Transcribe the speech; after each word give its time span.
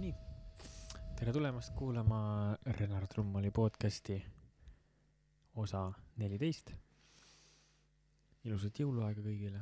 nii, 0.00 0.14
tere 1.18 1.32
tulemast 1.32 1.74
kuulama 1.76 2.18
Renar 2.78 3.04
Trummali 3.06 3.50
podcasti 3.50 4.14
osa 5.60 5.82
neliteist. 6.16 6.72
ilusat 8.44 8.80
jõuluaega 8.80 9.20
kõigile. 9.20 9.60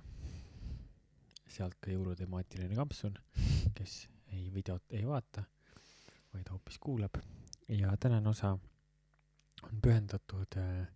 sealt 1.48 1.74
ka 1.80 1.91
jõulutemaatiline 1.91 2.79
kampsun, 2.79 3.19
kes 3.74 3.98
ei 4.30 4.46
videot 4.55 4.95
ei 4.95 5.06
vaata, 5.11 5.43
vaid 6.34 6.55
hoopis 6.55 6.79
kuulab. 6.79 7.18
ja 7.68 7.96
tänane 7.96 8.29
osa 8.29 8.52
on 9.62 9.80
pühendatud 9.82 10.57
äh, 10.57 10.89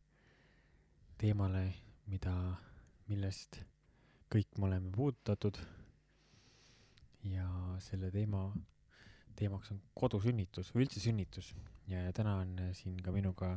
teemale, 1.19 1.73
mida, 2.07 2.37
millest 3.09 3.65
kõik 4.31 4.59
me 4.59 4.71
oleme 4.71 4.91
puudutatud. 4.95 5.59
ja 7.25 7.49
selle 7.79 8.11
teema 8.11 8.53
teemaks 9.37 9.73
on 9.75 9.81
kodusünnitus 9.99 10.73
või 10.75 10.87
üldse 10.87 11.01
sünnitus 11.03 11.53
ja 11.91 12.13
täna 12.17 12.37
on 12.43 12.53
äh, 12.61 12.71
siin 12.77 12.97
ka 13.03 13.13
minuga 13.15 13.57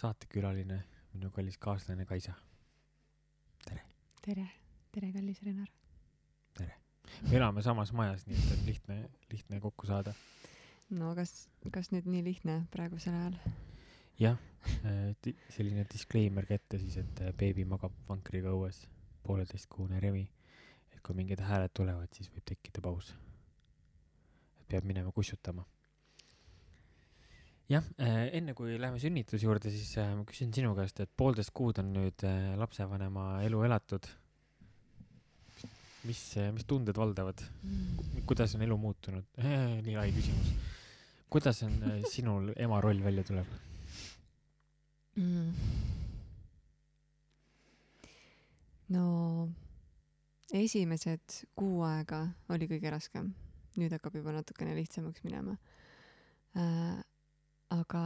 saatekülaline, 0.00 0.80
minu 1.14 1.30
kallis 1.34 1.58
kaaslane 1.58 2.06
Kaisa. 2.06 2.34
tere. 3.66 3.82
tere, 4.22 4.46
tere, 4.92 5.12
kallis 5.12 5.42
Renar. 5.42 5.68
tere. 6.58 6.74
me 7.28 7.36
elame 7.36 7.62
samas 7.62 7.92
majas, 7.92 8.26
nii 8.26 8.38
et 8.38 8.52
on 8.56 8.66
lihtne, 8.66 9.00
lihtne 9.32 9.60
kokku 9.60 9.86
saada. 9.86 10.14
no 10.90 11.14
kas, 11.14 11.48
kas 11.72 11.92
nüüd 11.94 12.08
nii 12.10 12.24
lihtne 12.24 12.60
praegusel 12.74 13.14
ajal? 13.14 13.38
jah, 14.20 14.38
äh, 14.84 15.34
selline 15.48 15.86
disclaimer 15.92 16.46
ka 16.46 16.58
ette 16.58 16.82
siis, 16.82 17.00
et 17.04 17.24
äh, 17.24 17.32
beebi 17.32 17.64
magab 17.64 17.96
vankriga 18.08 18.52
õues, 18.56 18.84
pooleteistkuune 19.26 20.00
Remi. 20.00 20.28
et 20.92 21.02
kui 21.02 21.14
mingid 21.14 21.40
hääled 21.44 21.72
tulevad, 21.74 22.12
siis 22.14 22.32
võib 22.34 22.44
tekkida 22.50 22.82
paus 22.84 23.14
peab 24.70 24.86
minema 24.88 25.12
kussutama. 25.14 25.66
jah, 27.70 27.84
äh, 28.02 28.24
enne 28.38 28.54
kui 28.58 28.74
läheme 28.78 28.98
sünnituse 29.02 29.46
juurde, 29.46 29.70
siis 29.70 29.92
äh, 30.02 30.10
ma 30.18 30.24
küsin 30.26 30.50
sinu 30.54 30.72
käest, 30.78 31.02
et 31.04 31.12
poolteist 31.16 31.52
kuud 31.54 31.78
on 31.82 31.92
nüüd 31.94 32.24
äh, 32.26 32.56
lapsevanema 32.58 33.44
elu 33.46 33.62
elatud. 33.68 34.08
mis, 36.08 36.20
mis 36.56 36.64
tunded 36.64 36.96
valdavad 36.96 37.42
kuidas 38.26 38.54
on 38.56 38.62
elu 38.64 38.76
muutunud? 38.80 39.26
nii 39.86 39.96
lai 39.98 40.12
küsimus. 40.16 40.52
kuidas 41.30 41.62
on 41.66 41.76
sinul 42.12 42.52
ema 42.56 42.80
roll 42.80 43.04
välja 43.04 43.24
tuleb 43.28 43.52
mm.? 45.20 45.52
no 48.96 49.04
esimesed 50.52 51.36
kuu 51.54 51.84
aega 51.86 52.24
oli 52.50 52.66
kõige 52.70 52.90
raskem 52.96 53.30
nüüd 53.78 53.92
hakkab 53.94 54.16
juba 54.18 54.34
natukene 54.34 54.74
lihtsamaks 54.78 55.22
minema 55.26 55.56
äh,. 56.56 56.98
aga 57.70 58.04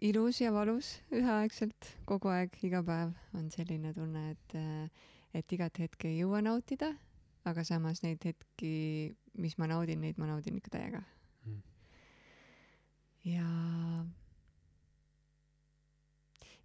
ilus 0.00 0.40
ja 0.40 0.50
valus 0.52 0.94
üheaegselt, 1.12 1.92
kogu 2.08 2.30
aeg, 2.32 2.56
iga 2.64 2.80
päev 2.84 3.12
on 3.36 3.50
selline 3.52 3.92
tunne, 3.96 4.30
et, 4.32 4.56
et 5.36 5.56
igat 5.56 5.82
hetke 5.82 6.08
ei 6.08 6.22
jõua 6.22 6.40
nautida, 6.44 6.94
aga 7.48 7.64
samas 7.68 8.02
neid 8.04 8.24
hetki, 8.24 8.72
mis 9.40 9.58
ma 9.60 9.68
naudin, 9.70 10.00
neid 10.00 10.18
ma 10.20 10.28
naudin 10.30 10.56
ikka 10.58 10.72
täiega 10.76 11.02
mm.. 11.44 11.60
ja 13.28 13.46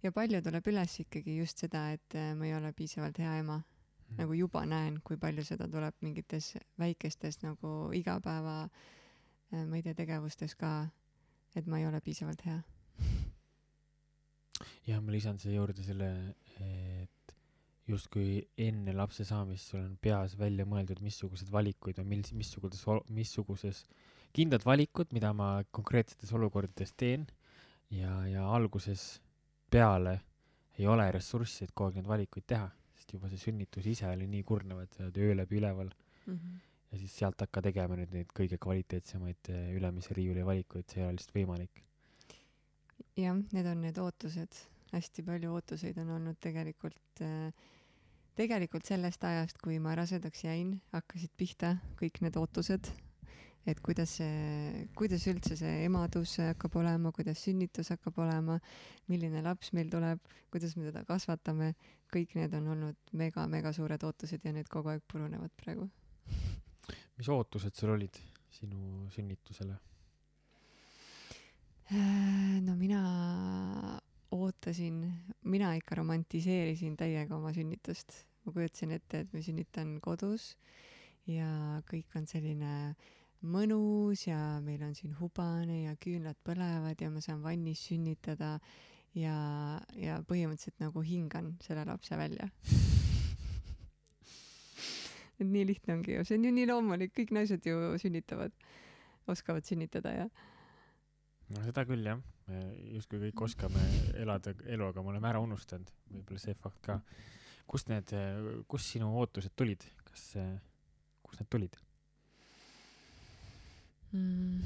ja 0.02 0.12
palju 0.12 0.42
tuleb 0.44 0.68
üles 0.72 1.00
ikkagi 1.02 1.38
just 1.38 1.64
seda, 1.64 1.88
et 1.96 2.18
äh, 2.18 2.34
ma 2.36 2.48
ei 2.48 2.54
ole 2.56 2.72
piisavalt 2.76 3.18
hea 3.22 3.38
ema. 3.40 3.62
Mm.. 4.06 4.20
nagu 4.20 4.36
juba 4.38 4.60
näen, 4.70 5.00
kui 5.02 5.16
palju 5.18 5.42
seda 5.42 5.66
tuleb 5.66 5.96
mingites 6.06 6.52
väikestes 6.78 7.40
nagu 7.42 7.90
igapäeva, 7.90 8.68
äh, 9.50 9.64
ma 9.66 9.80
ei 9.80 9.82
tea, 9.82 9.96
tegevustes 9.98 10.54
ka, 10.54 10.86
et 11.58 11.66
ma 11.66 11.80
ei 11.80 11.88
ole 11.88 12.00
piisavalt 12.00 12.44
hea. 12.46 12.60
jah, 14.88 15.02
ma 15.02 15.10
lisan 15.12 15.40
siia 15.42 15.58
juurde 15.58 15.82
selle, 15.82 16.12
et 16.62 17.34
justkui 17.90 18.40
enne 18.62 18.94
lapse 18.94 19.26
saamist 19.26 19.70
sul 19.70 19.82
on 19.82 19.96
peas 20.02 20.34
välja 20.38 20.66
mõeldud, 20.66 21.02
missugused 21.02 21.50
valikuid 21.54 21.98
või 22.00 22.16
mil-, 22.16 22.34
missuguses, 22.38 22.82
missuguses 23.14 23.84
kindlad 24.36 24.66
valikud, 24.66 25.12
mida 25.16 25.32
ma 25.36 25.50
konkreetsetes 25.74 26.32
olukordades 26.36 26.92
teen. 26.98 27.26
Ja, 27.90 28.24
ja 28.26 28.42
alguses 28.50 29.20
peale 29.70 30.20
ei 30.78 30.86
ole 30.86 31.06
ressurssi, 31.14 31.64
et 31.64 31.72
kogu 31.74 31.90
aeg 31.90 32.00
neid 32.00 32.10
valikuid 32.10 32.46
teha, 32.52 32.66
sest 32.96 33.14
juba 33.16 33.30
see 33.32 33.40
sünnitus 33.40 33.86
ise 33.88 34.08
oli 34.10 34.28
nii 34.30 34.44
kurnav, 34.46 34.82
et 34.84 34.92
sa 34.96 35.06
oled 35.06 35.20
öö 35.22 35.36
läbi 35.38 35.60
üleval 35.60 35.90
mm. 35.90 36.34
-hmm. 36.34 36.58
ja 36.92 36.98
siis 36.98 37.16
sealt 37.18 37.40
hakka 37.40 37.62
tegema 37.68 37.96
nüüd 37.96 38.12
neid 38.12 38.32
kõige 38.36 38.58
kvaliteetsemaid 38.62 39.52
eh, 39.54 39.72
ülemise 39.76 40.14
riiuli 40.14 40.44
valikuid, 40.46 40.88
see 40.88 41.00
ei 41.00 41.06
ole 41.06 41.16
lihtsalt 41.16 41.38
võimalik. 41.38 41.82
jah, 43.16 43.40
need 43.52 43.66
on 43.66 43.80
need 43.80 43.98
ootused, 43.98 44.60
hästi 44.92 45.22
palju 45.22 45.54
ootuseid 45.54 45.98
on 45.98 46.10
olnud 46.18 46.36
tegelikult 46.40 47.24
äh, 47.24 47.52
tegelikult 48.36 48.84
sellest 48.84 49.24
ajast, 49.24 49.58
kui 49.64 49.78
ma 49.78 49.94
rasedaks 49.96 50.44
jäin, 50.44 50.80
hakkasid 50.92 51.32
pihta 51.36 51.76
kõik 52.00 52.20
need 52.20 52.36
ootused 52.36 52.92
et 53.66 53.80
kuidas 53.82 54.16
see, 54.20 54.86
kuidas 54.98 55.26
üldse 55.30 55.56
see 55.58 55.82
emadus 55.86 56.36
hakkab 56.42 56.78
olema, 56.78 57.10
kuidas 57.14 57.42
sünnitus 57.42 57.90
hakkab 57.94 58.20
olema, 58.22 58.58
milline 59.10 59.42
laps 59.42 59.72
meil 59.76 59.90
tuleb, 59.90 60.22
kuidas 60.54 60.76
me 60.78 60.86
teda 60.86 61.02
kasvatame, 61.08 61.72
kõik 62.12 62.36
need 62.38 62.54
on 62.58 62.70
olnud 62.76 63.16
mega-mega 63.18 63.72
suured 63.74 64.06
ootused 64.06 64.46
ja 64.46 64.54
need 64.54 64.70
kogu 64.70 64.92
aeg 64.94 65.02
purunevad 65.10 65.54
praegu. 65.58 65.88
mis 67.16 67.28
ootused 67.32 67.74
sul 67.74 67.94
olid 67.96 68.20
sinu 68.52 69.08
sünnitusele? 69.10 69.76
Äh, 71.86 72.60
no 72.62 72.74
mina 72.76 73.02
ootasin, 74.34 75.02
mina 75.42 75.74
ikka 75.78 75.98
romantiseerisin 76.00 76.96
täiega 76.96 77.36
oma 77.36 77.52
sünnitust. 77.54 78.24
ma 78.46 78.52
kujutasin 78.54 78.92
ette, 78.94 79.24
et 79.24 79.32
ma 79.34 79.40
sünnitan 79.42 79.96
kodus 79.98 80.52
ja 81.26 81.82
kõik 81.90 82.14
on 82.14 82.28
selline 82.30 82.94
mõnus 83.48 84.26
ja 84.26 84.38
meil 84.64 84.82
on 84.86 84.94
siin 84.96 85.14
hubane 85.20 85.82
ja 85.84 85.94
küünlad 86.00 86.38
põlevad 86.46 87.00
ja 87.00 87.10
ma 87.12 87.22
saan 87.24 87.42
vannis 87.44 87.84
sünnitada 87.88 88.56
ja, 89.16 89.36
ja 89.96 90.18
põhimõtteliselt 90.28 90.80
nagu 90.82 91.02
hingan 91.06 91.54
selle 91.64 91.84
lapse 91.88 92.18
välja. 92.18 92.48
Et 95.36 95.44
nii 95.44 95.66
lihtne 95.68 95.98
ongi 95.98 96.16
ju, 96.16 96.24
see 96.24 96.38
on 96.38 96.46
ju 96.48 96.52
nii 96.56 96.68
loomulik, 96.70 97.12
kõik 97.16 97.32
naised 97.36 97.66
ju 97.68 97.76
sünnitavad, 98.00 98.52
oskavad 99.28 99.68
sünnitada 99.68 100.14
ja. 100.14 100.26
no 101.52 101.64
seda 101.66 101.84
küll 101.88 102.06
jah, 102.08 102.20
me 102.48 102.62
justkui 102.94 103.20
kõik 103.26 103.42
oskame 103.48 103.82
elada 104.16 104.54
elu, 104.64 104.84
aga 104.88 105.04
me 105.04 105.12
oleme 105.12 105.28
ära 105.28 105.42
unustanud, 105.44 105.90
võib-olla 106.12 106.40
see 106.40 106.56
fakt 106.56 106.80
ka. 106.88 107.00
kust 107.68 107.90
need, 107.92 108.14
kust 108.70 108.94
sinu 108.94 109.10
ootused 109.20 109.52
tulid, 109.58 109.84
kas, 110.08 110.30
kust 111.26 111.42
need 111.42 111.52
tulid? 111.52 111.76
Mm.? 114.12 114.60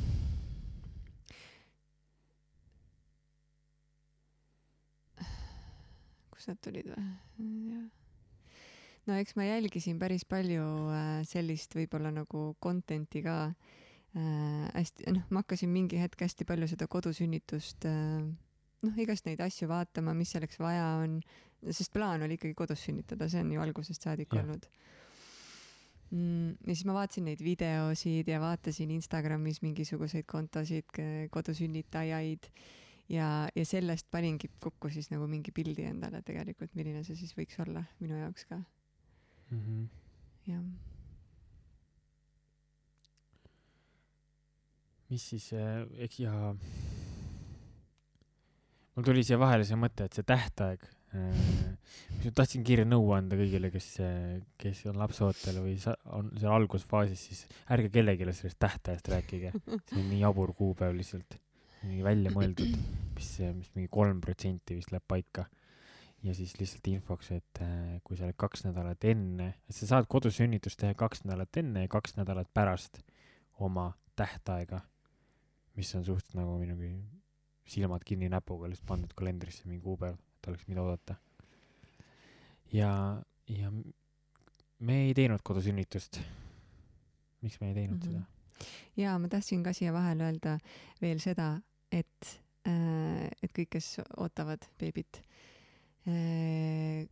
kust 6.35 6.51
nad 6.51 6.61
tulid 6.65 6.91
või? 6.93 7.81
no 9.09 9.17
eks 9.21 9.37
ma 9.37 9.49
jälgisin 9.49 9.99
päris 10.01 10.27
palju 10.29 10.67
äh, 10.93 11.09
sellist 11.29 11.75
võib-olla 11.77 12.13
nagu 12.15 12.51
content'i 12.63 13.25
ka 13.25 13.39
äh,. 13.49 14.69
hästi, 14.75 15.11
noh, 15.17 15.27
ma 15.31 15.45
hakkasin 15.45 15.73
mingi 15.73 16.01
hetk 16.01 16.27
hästi 16.27 16.47
palju 16.49 16.69
seda 16.71 16.89
kodusünnitust 16.91 17.89
äh, 17.89 18.23
noh, 18.87 19.01
igast 19.01 19.29
neid 19.29 19.41
asju 19.45 19.69
vaatama, 19.71 20.15
mis 20.17 20.33
selleks 20.35 20.61
vaja 20.61 20.87
on, 21.03 21.19
sest 21.69 21.93
plaan 21.95 22.25
oli 22.25 22.39
ikkagi 22.39 22.57
kodus 22.57 22.85
sünnitada, 22.87 23.29
see 23.31 23.43
on 23.45 23.53
ju 23.55 23.65
algusest 23.65 24.07
saadik 24.07 24.33
ja. 24.33 24.45
olnud. 24.45 24.69
Ja 26.11 26.75
siis 26.75 26.85
ma 26.89 26.95
vaatasin 26.97 27.29
neid 27.29 27.43
videosid 27.45 28.29
ja 28.29 28.41
vaatasin 28.43 28.91
Instagramis 28.91 29.61
mingisuguseid 29.63 30.27
kontosid, 30.27 30.99
kodusünnitajaid 31.31 32.51
ja, 33.15 33.49
ja 33.55 33.65
sellest 33.67 34.11
paningi 34.11 34.51
kokku 34.61 34.91
siis 34.91 35.11
nagu 35.13 35.27
mingi 35.31 35.55
pildi 35.55 35.87
endale 35.87 36.23
tegelikult, 36.27 36.75
milline 36.75 37.05
see 37.07 37.19
siis 37.19 37.35
võiks 37.39 37.59
olla 37.63 37.85
minu 38.03 38.19
jaoks 38.19 38.47
ka 38.51 38.59
mm. 38.59 39.61
-hmm. 39.61 39.89
jah. 40.53 40.65
mis 45.11 45.29
siis, 45.31 45.53
äh, 45.53 45.87
eks 46.07 46.21
ja 46.21 46.55
mul 48.95 49.05
tuli 49.05 49.25
siia 49.27 49.39
vahele 49.39 49.65
see 49.67 49.79
mõte, 49.79 50.07
et 50.07 50.15
see 50.15 50.27
tähtaeg 50.27 50.87
Äh, 51.11 51.75
ma 52.23 52.33
tahtsin 52.39 52.63
kiire 52.67 52.85
nõu 52.87 53.09
anda 53.17 53.35
kõigile, 53.39 53.71
kes, 53.75 53.89
kes 54.61 54.83
on 54.91 54.99
lapseootel 55.01 55.59
või 55.65 55.75
sa, 55.83 55.97
on 56.15 56.29
seal 56.39 56.55
algusfaasis, 56.55 57.23
siis 57.31 57.41
ärge 57.75 57.91
kellelegi 57.91 58.29
sellest 58.39 58.61
tähtajast 58.63 59.11
rääkige. 59.11 59.51
see 59.57 59.99
on 59.99 60.07
nii 60.13 60.21
jabur 60.21 60.53
kuupäev 60.55 60.95
lihtsalt, 60.95 61.35
nii 61.89 62.05
välja 62.07 62.35
mõeldud, 62.35 62.77
mis, 63.17 63.33
mis 63.57 63.73
mingi 63.75 63.91
kolm 63.91 64.23
protsenti 64.23 64.79
vist 64.79 64.95
läheb 64.95 65.09
paika. 65.11 65.49
ja 66.23 66.35
siis 66.37 66.53
lihtsalt 66.61 66.87
infoks, 66.93 67.31
et 67.33 67.63
äh, 67.65 67.99
kui 68.05 68.19
sa 68.19 68.29
oled 68.29 68.39
kaks 68.39 68.67
nädalat 68.69 69.05
enne, 69.09 69.55
et 69.67 69.75
sa 69.75 69.89
saad 69.95 70.07
kodusünnitust 70.07 70.79
teha 70.79 70.95
kaks 70.95 71.25
nädalat 71.25 71.57
enne 71.57 71.87
ja 71.87 71.91
kaks 71.91 72.19
nädalat 72.21 72.51
pärast 72.55 73.01
oma 73.59 73.91
tähtaega, 74.21 74.83
mis 75.75 75.95
on 75.97 76.05
suht 76.05 76.37
nagu 76.37 76.59
mingi 76.61 76.93
silmad 77.71 78.05
kinni 78.07 78.29
näpuga 78.31 78.69
lihtsalt 78.69 78.87
pandud 78.87 79.15
kalendrisse 79.17 79.67
mingi 79.67 79.83
kuupäev, 79.83 80.21
et 80.41 80.51
oleks 80.53 80.67
mida 80.69 80.83
oodata. 80.83 81.15
ja, 82.73 82.91
ja 83.49 83.73
me 84.79 85.01
ei 85.07 85.15
teinud 85.15 85.45
kodusünnitust. 85.45 86.21
miks 87.43 87.61
me 87.61 87.69
ei 87.69 87.75
teinud 87.75 87.97
mm 87.97 88.03
-hmm. 88.03 88.13
seda? 88.13 88.71
jaa, 88.97 89.19
ma 89.19 89.29
tahtsin 89.29 89.63
ka 89.63 89.73
siia 89.73 89.93
vahele 89.93 90.25
öelda 90.25 90.59
veel 91.03 91.21
seda, 91.21 91.61
et, 91.93 92.41
äh, 92.67 93.29
et 93.43 93.53
kõik, 93.59 93.69
kes 93.71 94.01
ootavad 94.17 94.67
beebit, 94.79 95.23
Äh, 96.09 97.05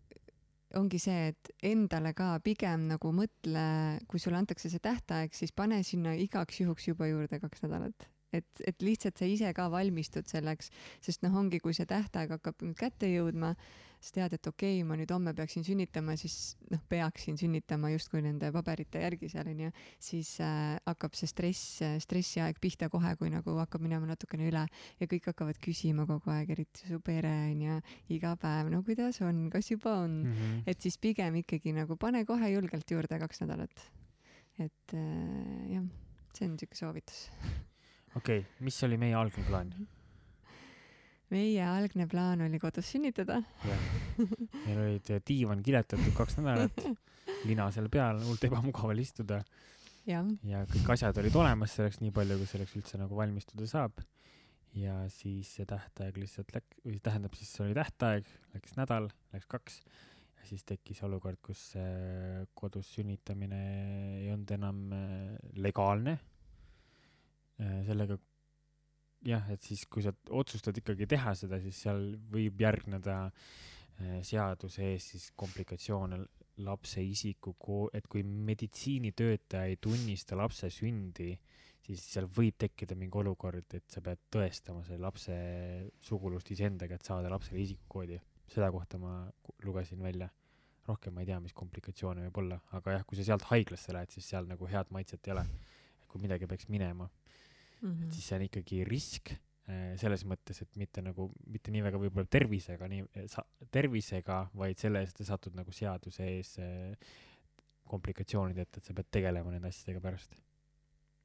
ongi 0.78 1.00
see, 1.00 1.32
et 1.32 1.50
endale 1.68 2.14
ka 2.16 2.36
pigem 2.44 2.86
nagu 2.88 3.12
mõtle, 3.12 3.64
kui 4.08 4.20
sulle 4.22 4.38
antakse 4.40 4.70
see 4.72 4.80
tähtaeg, 4.84 5.34
siis 5.36 5.52
pane 5.56 5.82
sinna 5.84 6.14
igaks 6.16 6.62
juhuks 6.62 6.88
juba 6.88 7.08
juurde 7.10 7.40
kaks 7.42 7.64
nädalat 7.66 8.08
et, 8.32 8.62
et 8.66 8.84
lihtsalt 8.84 9.18
sa 9.18 9.28
ise 9.28 9.52
ka 9.56 9.68
valmistud 9.72 10.28
selleks, 10.28 10.72
sest 11.04 11.24
noh, 11.24 11.34
ongi, 11.40 11.60
kui 11.62 11.76
see 11.76 11.88
tähtaeg 11.88 12.36
hakkab 12.36 12.64
nüüd 12.64 12.76
kätte 12.78 13.08
jõudma, 13.10 13.54
sa 13.98 14.14
tead, 14.14 14.36
et 14.36 14.46
okei 14.46 14.76
okay,, 14.78 14.86
ma 14.86 14.94
nüüd 14.98 15.10
homme 15.10 15.32
peaksin 15.34 15.64
sünnitama, 15.66 16.14
siis 16.20 16.54
noh, 16.70 16.80
peaksin 16.90 17.38
sünnitama 17.40 17.90
justkui 17.90 18.22
nende 18.22 18.50
paberite 18.54 19.02
järgi 19.02 19.30
seal 19.32 19.50
onju, 19.50 19.72
siis 20.02 20.36
äh, 20.44 20.76
hakkab 20.86 21.16
see 21.18 21.30
stress, 21.30 21.80
stressiaeg 22.04 22.60
pihta 22.62 22.90
kohe, 22.92 23.14
kui 23.18 23.32
nagu 23.32 23.56
hakkab 23.58 23.82
minema 23.82 24.06
natukene 24.10 24.46
üle. 24.52 24.64
Ja 25.00 25.10
kõik 25.10 25.30
hakkavad 25.32 25.58
küsima 25.62 26.06
kogu 26.08 26.30
aeg, 26.34 26.52
eriti 26.54 26.86
su 26.86 27.00
pere 27.04 27.32
onju, 27.50 27.80
iga 28.14 28.34
päev, 28.38 28.70
no 28.74 28.84
kuidas 28.86 29.18
on, 29.26 29.48
kas 29.52 29.72
juba 29.72 29.96
on? 30.04 30.20
Mm, 30.28 30.34
-hmm. 30.34 30.62
et 30.66 30.80
siis 30.80 30.98
pigem 30.98 31.40
ikkagi 31.42 31.74
nagu 31.74 31.96
pane 31.96 32.24
kohe 32.24 32.52
julgelt 32.52 32.90
juurde 32.90 33.18
kaks 33.18 33.40
nädalat. 33.40 33.90
et 34.58 34.94
äh, 34.94 35.72
jah, 35.74 35.84
see 36.34 36.46
on 36.48 36.58
siuke 36.58 36.74
soovitus 36.74 37.30
okei 38.18 38.42
okay,, 38.42 38.66
mis 38.66 38.82
oli 38.86 38.98
meie 39.00 39.16
algne 39.18 39.46
plaan? 39.46 39.72
meie 41.32 41.64
algne 41.64 42.08
plaan 42.08 42.42
oli 42.46 42.60
kodus 42.60 42.92
sünnitada. 42.94 43.40
meil 44.18 44.78
olid 44.84 45.10
eh, 45.12 45.22
diivan 45.28 45.62
kiletatud 45.64 46.14
kaks 46.16 46.38
nädalat, 46.40 46.84
lina 47.48 47.68
seal 47.74 47.90
peal, 47.92 48.22
hullult 48.24 48.46
ebamugav 48.48 48.92
oli 48.94 49.04
istuda. 49.06 49.42
ja 50.08 50.22
kõik 50.72 50.94
asjad 50.94 51.20
olid 51.20 51.36
olemas 51.36 51.76
selleks 51.76 52.00
nii 52.00 52.14
palju, 52.16 52.38
kui 52.40 52.48
selleks 52.48 52.76
üldse 52.80 53.00
nagu 53.00 53.18
valmistuda 53.18 53.68
saab. 53.68 54.00
ja 54.78 55.00
siis 55.12 55.52
see 55.58 55.68
tähtaeg 55.68 56.16
lihtsalt 56.20 56.52
läks, 56.54 56.80
või 56.84 57.00
tähendab 57.04 57.36
siis 57.36 57.52
oli 57.64 57.76
tähtaeg, 57.76 58.28
läks 58.54 58.76
nädal, 58.80 59.10
läks 59.34 59.48
kaks 59.50 59.80
ja 60.38 60.48
siis 60.48 60.64
tekkis 60.64 61.02
olukord, 61.04 61.40
kus 61.44 61.74
kodus 62.56 62.94
sünnitamine 62.96 63.62
ei 64.22 64.32
olnud 64.32 64.56
enam 64.56 64.82
eh, 64.96 65.38
legaalne 65.60 66.18
sellega 67.58 68.18
jah, 69.26 69.48
et 69.52 69.64
siis, 69.64 69.84
kui 69.90 70.04
sa 70.04 70.12
otsustad 70.36 70.76
ikkagi 70.78 71.08
teha 71.10 71.34
seda, 71.38 71.58
siis 71.62 71.82
seal 71.86 72.02
võib 72.30 72.60
järgneda 72.62 73.18
äh, 73.28 74.18
seaduse 74.26 74.92
ees 74.92 75.12
siis 75.14 75.30
komplikatsioone 75.38 76.20
lapse 76.66 77.02
isiku 77.02 77.54
et 77.94 78.08
kui 78.10 78.24
meditsiinitöötaja 78.26 79.70
ei 79.70 79.76
tunnista 79.82 80.36
lapse 80.38 80.70
sündi, 80.74 81.30
siis 81.86 82.02
seal 82.14 82.26
võib 82.34 82.56
tekkida 82.58 82.96
mingi 82.98 83.18
olukord, 83.20 83.68
et 83.74 83.86
sa 83.90 84.02
pead 84.04 84.24
tõestama 84.34 84.82
selle 84.86 85.04
lapse 85.06 85.36
sugulust 86.02 86.50
iseendaga, 86.50 86.98
et 86.98 87.06
saada 87.06 87.30
lapsele 87.30 87.62
isikukoodi. 87.62 88.18
seda 88.48 88.70
kohta 88.72 88.98
ma 88.98 89.30
lugesin 89.64 90.02
välja. 90.02 90.30
rohkem 90.88 91.12
ma 91.12 91.20
ei 91.20 91.26
tea, 91.28 91.38
mis 91.38 91.52
komplikatsioone 91.52 92.22
võib 92.22 92.38
olla, 92.40 92.56
aga 92.72 92.92
jah, 92.92 93.02
kui 93.04 93.16
sa 93.16 93.24
sealt 93.24 93.42
haiglasse 93.50 93.92
lähed, 93.92 94.10
siis 94.10 94.28
seal 94.28 94.46
nagu 94.48 94.66
head 94.66 94.88
maitset 94.90 95.26
ei 95.26 95.32
ole. 95.32 95.44
kui 96.08 96.20
midagi 96.20 96.46
peaks 96.46 96.68
minema 96.68 97.08
mm, 97.80 97.92
-hmm. 97.92 98.06
et 98.06 98.16
siis 98.16 98.26
see 98.28 98.38
on 98.38 98.44
ikkagi 98.46 98.82
risk 98.88 99.32
äh, 99.32 99.94
selles 100.00 100.24
mõttes, 100.28 100.62
et 100.62 100.76
mitte 100.80 101.02
nagu, 101.04 101.30
mitte 101.46 101.72
nii 101.74 101.84
väga 101.86 102.00
võib-olla 102.02 102.28
tervisega, 102.30 102.88
nii 102.88 103.06
äh, 103.06 103.28
sa, 103.30 103.44
tervisega, 103.70 104.42
vaid 104.54 104.78
selle 104.78 105.02
eest, 105.04 105.16
et 105.16 105.26
sa 105.26 105.36
satud 105.36 105.56
nagu 105.58 105.72
seaduse 105.72 106.26
ees 106.26 106.58
äh, 106.58 106.92
komplikatsioonid 107.88 108.58
ette, 108.58 108.80
et 108.80 108.84
sa 108.84 108.94
pead 108.94 109.10
tegelema 109.10 109.54
nende 109.54 109.68
asjadega 109.68 110.00
pärast 110.04 110.36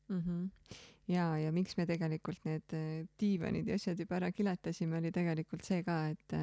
mm. 0.08 0.22
-hmm. 0.22 0.78
ja, 1.08 1.38
ja 1.38 1.52
miks 1.52 1.78
me 1.78 1.86
tegelikult 1.86 2.46
need 2.46 2.78
diivanid 3.20 3.68
ja 3.68 3.76
asjad 3.76 4.00
juba 4.00 4.16
ära 4.22 4.32
kiletasime, 4.32 4.98
oli 4.98 5.12
tegelikult 5.12 5.64
see 5.64 5.84
ka, 5.84 6.08
et 6.08 6.40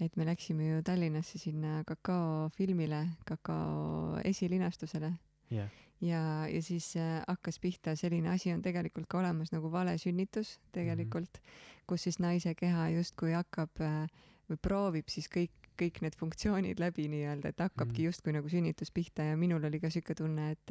et 0.00 0.16
me 0.16 0.24
läksime 0.24 0.68
ju 0.68 0.82
Tallinnasse 0.82 1.38
sinna 1.38 1.82
kakaofilmile, 1.84 3.00
kakao 3.26 4.20
esilinastusele 4.24 5.12
yeah 5.52 5.68
ja, 6.00 6.46
ja 6.46 6.62
siis 6.62 6.96
äh, 6.96 7.22
hakkas 7.28 7.58
pihta 7.58 7.96
selline 7.96 8.30
asi 8.30 8.52
on 8.52 8.62
tegelikult 8.62 9.08
ka 9.10 9.18
olemas 9.18 9.52
nagu 9.52 9.72
valesünnitus 9.72 10.58
tegelikult 10.72 11.40
mm, 11.40 11.48
-hmm. 11.48 11.84
kus 11.86 12.02
siis 12.02 12.18
naise 12.18 12.54
keha 12.54 12.88
justkui 12.88 13.32
hakkab 13.32 13.80
äh, 13.80 14.06
või 14.50 14.60
proovib 14.62 15.08
siis 15.08 15.28
kõik, 15.28 15.52
kõik 15.80 16.00
need 16.02 16.16
funktsioonid 16.16 16.80
läbi 16.80 17.08
nii-öelda, 17.08 17.48
et 17.48 17.60
hakkabki 17.60 18.02
mm 18.02 18.06
justkui 18.06 18.32
nagu 18.32 18.48
sünnitus 18.48 18.90
pihta 18.90 19.22
ja 19.22 19.36
minul 19.36 19.64
oli 19.64 19.80
ka 19.80 19.90
siuke 19.90 20.14
tunne, 20.14 20.50
et, 20.50 20.70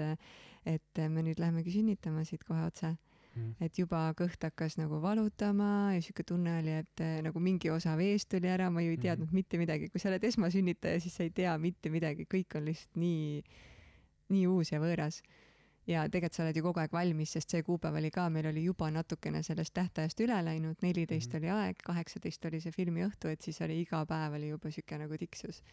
et 0.65 1.03
me 1.09 1.21
nüüd 1.23 1.39
lähemegi 1.39 1.71
sünnitama 1.71 2.23
siit 2.23 2.43
kohe 2.43 2.63
otse 2.65 2.95
mm. 3.35 3.53
et 3.61 3.79
juba 3.79 4.07
kõht 4.17 4.43
hakkas 4.43 4.77
nagu 4.77 5.01
valutama 5.01 5.93
ja 5.93 6.01
siuke 6.01 6.23
tunne 6.23 6.59
oli, 6.59 6.79
et 6.83 7.03
äh, 7.03 7.21
nagu 7.21 7.39
mingi 7.39 7.69
osa 7.69 7.97
veest 7.97 8.29
tuli 8.29 8.47
ära, 8.47 8.69
ma 8.71 8.81
ju 8.81 8.95
ei 8.95 8.97
teadnud 8.97 9.27
mm 9.27 9.35
mitte 9.37 9.57
midagi, 9.57 9.89
kui 9.89 9.99
sa 9.99 10.09
oled 10.09 10.23
esmasünnitaja, 10.23 10.99
siis 11.03 11.15
sa 11.15 11.23
ei 11.23 11.29
tea 11.35 11.57
mitte 11.61 11.89
midagi, 11.93 12.25
kõik 12.25 12.57
on 12.57 12.65
lihtsalt 12.65 12.95
nii 12.95 13.43
nii 14.33 14.47
uus 14.47 14.71
ja 14.71 14.79
võõras. 14.83 15.21
ja 15.87 16.03
tegelikult 16.11 16.35
sa 16.35 16.43
oled 16.43 16.57
ju 16.59 16.63
kogu 16.65 16.81
aeg 16.81 16.91
valmis, 16.91 17.31
sest 17.31 17.53
see 17.53 17.63
kuupäev 17.63 17.95
oli 17.95 18.11
ka, 18.11 18.29
meil 18.29 18.49
oli 18.49 18.65
juba 18.65 18.89
natukene 18.91 19.43
sellest 19.43 19.73
tähtajast 19.73 20.19
üle 20.19 20.39
läinud, 20.43 20.75
neliteist 20.81 21.33
mm 21.33 21.39
-hmm. 21.39 21.43
oli 21.43 21.67
aeg, 21.67 21.83
kaheksateist 21.83 22.45
oli 22.45 22.59
see 22.61 22.71
filmiõhtu, 22.71 23.31
et 23.31 23.41
siis 23.41 23.61
oli 23.61 23.81
iga 23.81 24.05
päev 24.05 24.33
oli 24.33 24.49
juba 24.49 24.71
siuke 24.71 24.97
nagu 24.97 25.17
tiksus. 25.17 25.63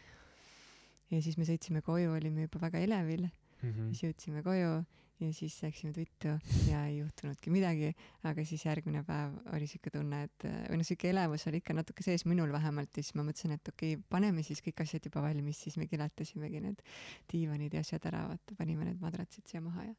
ja 1.11 1.21
siis 1.21 1.37
me 1.37 1.43
sõitsime 1.43 1.81
koju, 1.81 2.11
olime 2.11 2.41
juba 2.41 2.61
väga 2.61 2.79
elevil 2.79 3.27
mm, 3.61 3.71
-hmm. 3.71 3.93
siis 3.93 4.03
jõudsime 4.03 4.43
koju 4.43 4.83
ja 5.19 5.33
siis 5.33 5.55
läksime 5.63 5.93
tuttu 5.95 6.33
ja 6.67 6.81
ei 6.89 6.97
juhtunudki 6.97 7.51
midagi, 7.53 7.91
aga 8.27 8.43
siis 8.47 8.65
järgmine 8.65 9.03
päev 9.07 9.37
oli 9.55 9.67
siuke 9.69 9.91
tunne, 9.93 10.25
et 10.27 10.45
või 10.45 10.79
noh, 10.81 10.87
siuke 10.87 11.09
elevus 11.11 11.45
oli 11.47 11.61
ikka 11.61 11.75
natuke 11.77 12.03
sees 12.03 12.25
minul 12.27 12.51
vähemalt 12.51 12.91
ja 12.91 13.03
siis 13.03 13.15
ma 13.15 13.23
mõtlesin, 13.23 13.55
et 13.55 13.71
okei 13.71 13.95
okay,, 13.95 14.07
paneme 14.11 14.43
siis 14.43 14.59
kõik 14.65 14.83
asjad 14.83 15.07
juba 15.07 15.23
valmis, 15.23 15.61
siis 15.63 15.79
me 15.79 15.87
kiletasimegi 15.87 16.59
need 16.67 16.83
diivanid 17.31 17.77
ja 17.77 17.85
asjad 17.85 18.09
ära, 18.11 18.25
vaata, 18.33 18.59
panime 18.59 18.89
need 18.89 18.99
madratsid 19.03 19.47
siia 19.47 19.63
maha 19.63 19.87
ja. 19.87 19.95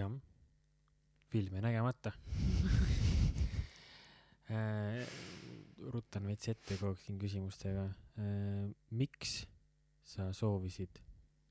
jah, 0.00 0.18
film 1.30 1.54
jäi 1.54 1.64
nägemata 1.68 2.14
äh, 4.50 5.06
ruttan 5.94 6.26
veits 6.26 6.50
ette 6.50 6.82
siin 7.06 7.22
küsimustega 7.22 7.86
äh,. 8.18 8.70
miks 8.90 9.44
sa 10.04 10.32
soovisid 10.34 10.98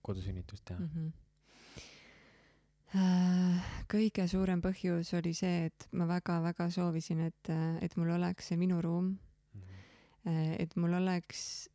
kodusünnitust 0.03 0.65
teha 0.67 0.79
mm? 0.79 0.95
-hmm 0.95 1.23
kõige 2.93 4.25
suurem 4.29 4.61
põhjus 4.61 5.13
oli 5.17 5.33
see, 5.33 5.67
et 5.69 5.87
ma 5.97 6.05
väga-väga 6.09 6.69
soovisin, 6.73 7.23
et, 7.25 7.51
et 7.81 7.95
mul 7.97 8.11
oleks 8.13 8.51
see 8.51 8.57
minu 8.59 8.81
ruum 8.81 9.07
mm. 9.13 9.61
-hmm. 9.61 10.55
et 10.59 10.75
mul 10.75 10.93
oleks, 10.93 11.69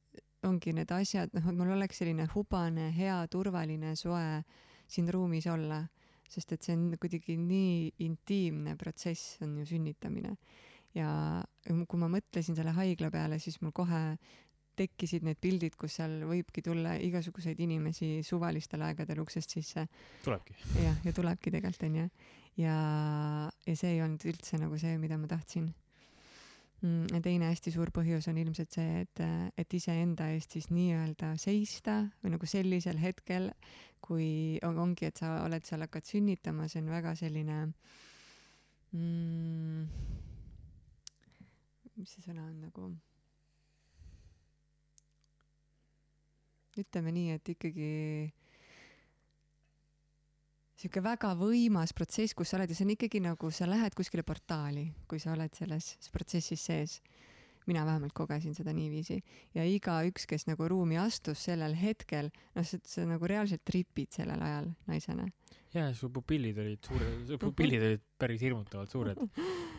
ongi 0.47 0.73
need 0.73 0.91
asjad, 0.95 1.31
noh, 1.35 1.49
et 1.49 1.59
mul 1.59 1.73
oleks 1.75 1.99
selline 1.99 2.29
hubane, 2.35 2.93
hea, 2.95 3.27
turvaline, 3.27 3.97
soe 3.97 4.43
siin 4.87 5.09
ruumis 5.13 5.47
olla, 5.47 5.83
sest 6.29 6.53
et 6.53 6.63
see 6.63 6.77
on 6.77 6.95
kuidagi 7.01 7.37
nii 7.37 7.93
intiimne 7.99 8.77
protsess 8.77 9.43
on 9.43 9.59
ju 9.59 9.67
sünnitamine. 9.67 10.37
ja 10.95 11.45
kui 11.89 11.99
ma 12.01 12.09
mõtlesin 12.09 12.57
selle 12.57 12.71
haigla 12.71 13.11
peale, 13.11 13.39
siis 13.39 13.61
mul 13.61 13.73
kohe 13.73 14.19
tekkisid 14.79 15.27
need 15.27 15.41
pildid, 15.43 15.77
kus 15.79 15.99
seal 15.99 16.21
võibki 16.29 16.63
tulla 16.65 16.97
igasuguseid 17.03 17.59
inimesi 17.65 18.19
suvalistel 18.27 18.85
aegadel 18.87 19.23
uksest 19.25 19.57
sisse. 19.59 19.87
tulebki. 20.25 20.57
jah, 20.85 21.03
ja 21.05 21.15
tulebki 21.15 21.53
tegelikult 21.55 21.89
onju. 21.91 22.07
ja, 22.63 22.79
ja 23.67 23.77
see 23.77 23.97
ei 23.97 24.03
olnud 24.05 24.25
üldse 24.31 24.61
nagu 24.63 24.79
see, 24.81 24.97
mida 25.03 25.19
ma 25.21 25.31
tahtsin 25.31 25.69
mm,. 26.83 27.23
teine 27.25 27.51
hästi 27.51 27.73
suur 27.75 27.93
põhjus 27.95 28.29
on 28.31 28.39
ilmselt 28.41 28.79
see, 28.79 29.03
et, 29.05 29.25
et 29.59 29.75
iseenda 29.79 30.31
eest 30.35 30.57
siis 30.57 30.71
nii-öelda 30.73 31.35
seista 31.41 32.01
või 32.23 32.37
nagu 32.37 32.49
sellisel 32.49 33.01
hetkel, 33.03 33.51
kui 34.05 34.59
on, 34.67 34.79
ongi, 34.79 35.09
et 35.11 35.19
sa 35.19 35.41
oled 35.45 35.67
seal, 35.67 35.83
hakkad 35.87 36.07
sünnitama, 36.07 36.69
see 36.71 36.83
on 36.85 36.93
väga 36.93 37.15
selline 37.19 37.61
mm, 38.95 39.85
mis 41.99 42.15
see 42.15 42.25
sõna 42.29 42.47
on 42.47 42.59
nagu 42.69 42.91
ütleme 46.83 47.13
nii, 47.15 47.39
et 47.39 47.55
ikkagi 47.55 47.89
sihuke 50.79 51.03
väga 51.03 51.33
võimas 51.39 51.93
protsess, 51.97 52.37
kus 52.39 52.53
sa 52.53 52.59
oled 52.59 52.71
ja 52.71 52.77
see 52.79 52.87
on 52.87 52.95
ikkagi 52.95 53.21
nagu 53.23 53.51
sa 53.55 53.67
lähed 53.69 53.97
kuskile 53.99 54.23
portaali, 54.27 54.87
kui 55.11 55.19
sa 55.23 55.33
oled 55.35 55.55
selles 55.59 55.97
protsessis 56.15 56.69
sees. 56.71 57.01
mina 57.69 57.83
vähemalt 57.85 58.15
kogesin 58.17 58.55
seda 58.57 58.73
niiviisi 58.73 59.19
ja 59.53 59.65
igaüks, 59.69 60.25
kes 60.25 60.47
nagu 60.49 60.69
ruumi 60.73 60.97
astus 60.97 61.43
sellel 61.45 61.75
hetkel, 61.77 62.31
noh, 62.57 62.65
sa, 62.65 63.05
nagu 63.05 63.29
reaalselt 63.29 63.61
tripid 63.61 64.09
sellel 64.15 64.41
ajal 64.41 64.71
naisena. 64.87 65.27
jaa, 65.75 65.93
su 65.93 66.09
pupillid 66.09 66.59
olid 66.59 66.81
suured, 66.81 67.27
su 67.29 67.39
pupillid 67.43 67.85
olid 67.91 68.07
päris 68.17 68.41
hirmutavalt 68.47 68.91
suured. 68.91 69.21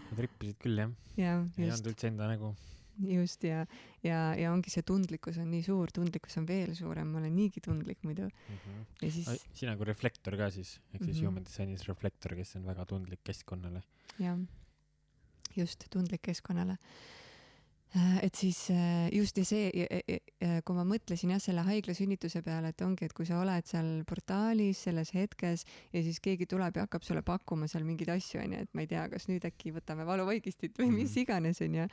Nad 0.10 0.22
rippisid 0.22 0.60
küll 0.62 0.84
jah. 0.84 0.94
jah, 1.18 1.48
ei 1.58 1.72
olnud 1.72 1.89
üldse 1.94 2.12
enda 2.12 2.29
nägu. 2.29 2.53
Just 3.00 3.44
ja, 3.44 3.65
ja, 4.03 4.20
ja 4.36 4.51
ongi 4.53 4.70
see 4.74 4.84
tundlikkus 4.84 5.38
on 5.39 5.50
nii 5.51 5.63
suur, 5.63 5.91
tundlikkus 5.96 6.38
on 6.41 6.48
veel 6.48 6.74
suurem, 6.75 7.08
ma 7.12 7.20
olen 7.22 7.36
niigi 7.36 7.62
tundlik 7.62 8.03
muidu 8.03 8.27
mm. 8.27 8.58
-hmm. 8.58 8.86
ja 9.01 9.12
siis 9.12 9.46
sina 9.53 9.75
kui 9.77 9.86
reflektor 9.86 10.38
ka 10.38 10.50
siis, 10.51 10.79
ehk 10.94 11.03
siis 11.03 11.18
Mhm. 11.18 11.25
human 11.25 11.44
design'is 11.44 11.88
reflektor, 11.88 12.36
kes 12.36 12.56
on 12.56 12.65
väga 12.65 12.86
tundlik 12.86 13.24
keskkonnale. 13.24 13.84
jah, 14.20 14.38
just 15.56 15.86
tundlik 15.89 16.22
keskkonnale. 16.22 16.77
Et 18.22 18.36
siis 18.38 18.69
äh, 18.69 19.10
just 19.15 19.38
ja 19.38 19.46
see, 19.48 19.88
kui 20.65 20.75
ma 20.77 20.84
mõtlesin 20.86 21.34
jah 21.34 21.41
selle 21.41 21.63
haigla 21.65 21.96
sünnituse 21.98 22.43
peale, 22.46 22.69
et 22.69 22.81
ongi, 22.86 23.08
et 23.08 23.15
kui 23.17 23.25
sa 23.25 23.39
oled 23.41 23.65
seal 23.65 24.03
portaalis 24.10 24.84
selles 24.86 25.13
hetkes 25.15 25.65
ja 25.93 26.03
siis 26.05 26.19
keegi 26.22 26.46
tuleb 26.50 26.77
ja 26.77 26.86
hakkab 26.86 27.05
sulle 27.05 27.24
pakkuma 27.25 27.67
seal 27.72 27.88
mingeid 27.88 28.12
asju 28.13 28.43
onju, 28.43 28.62
et 28.62 28.74
ma 28.77 28.86
ei 28.86 28.91
tea, 28.91 29.08
kas 29.10 29.25
nüüd 29.31 29.46
äkki 29.50 29.74
võtame 29.74 30.05
valuvaigistit 30.05 30.77
või 30.77 30.91
mis 31.00 31.15
Mhm. 31.15 31.22
iganes 31.24 31.62
onju. 31.65 31.88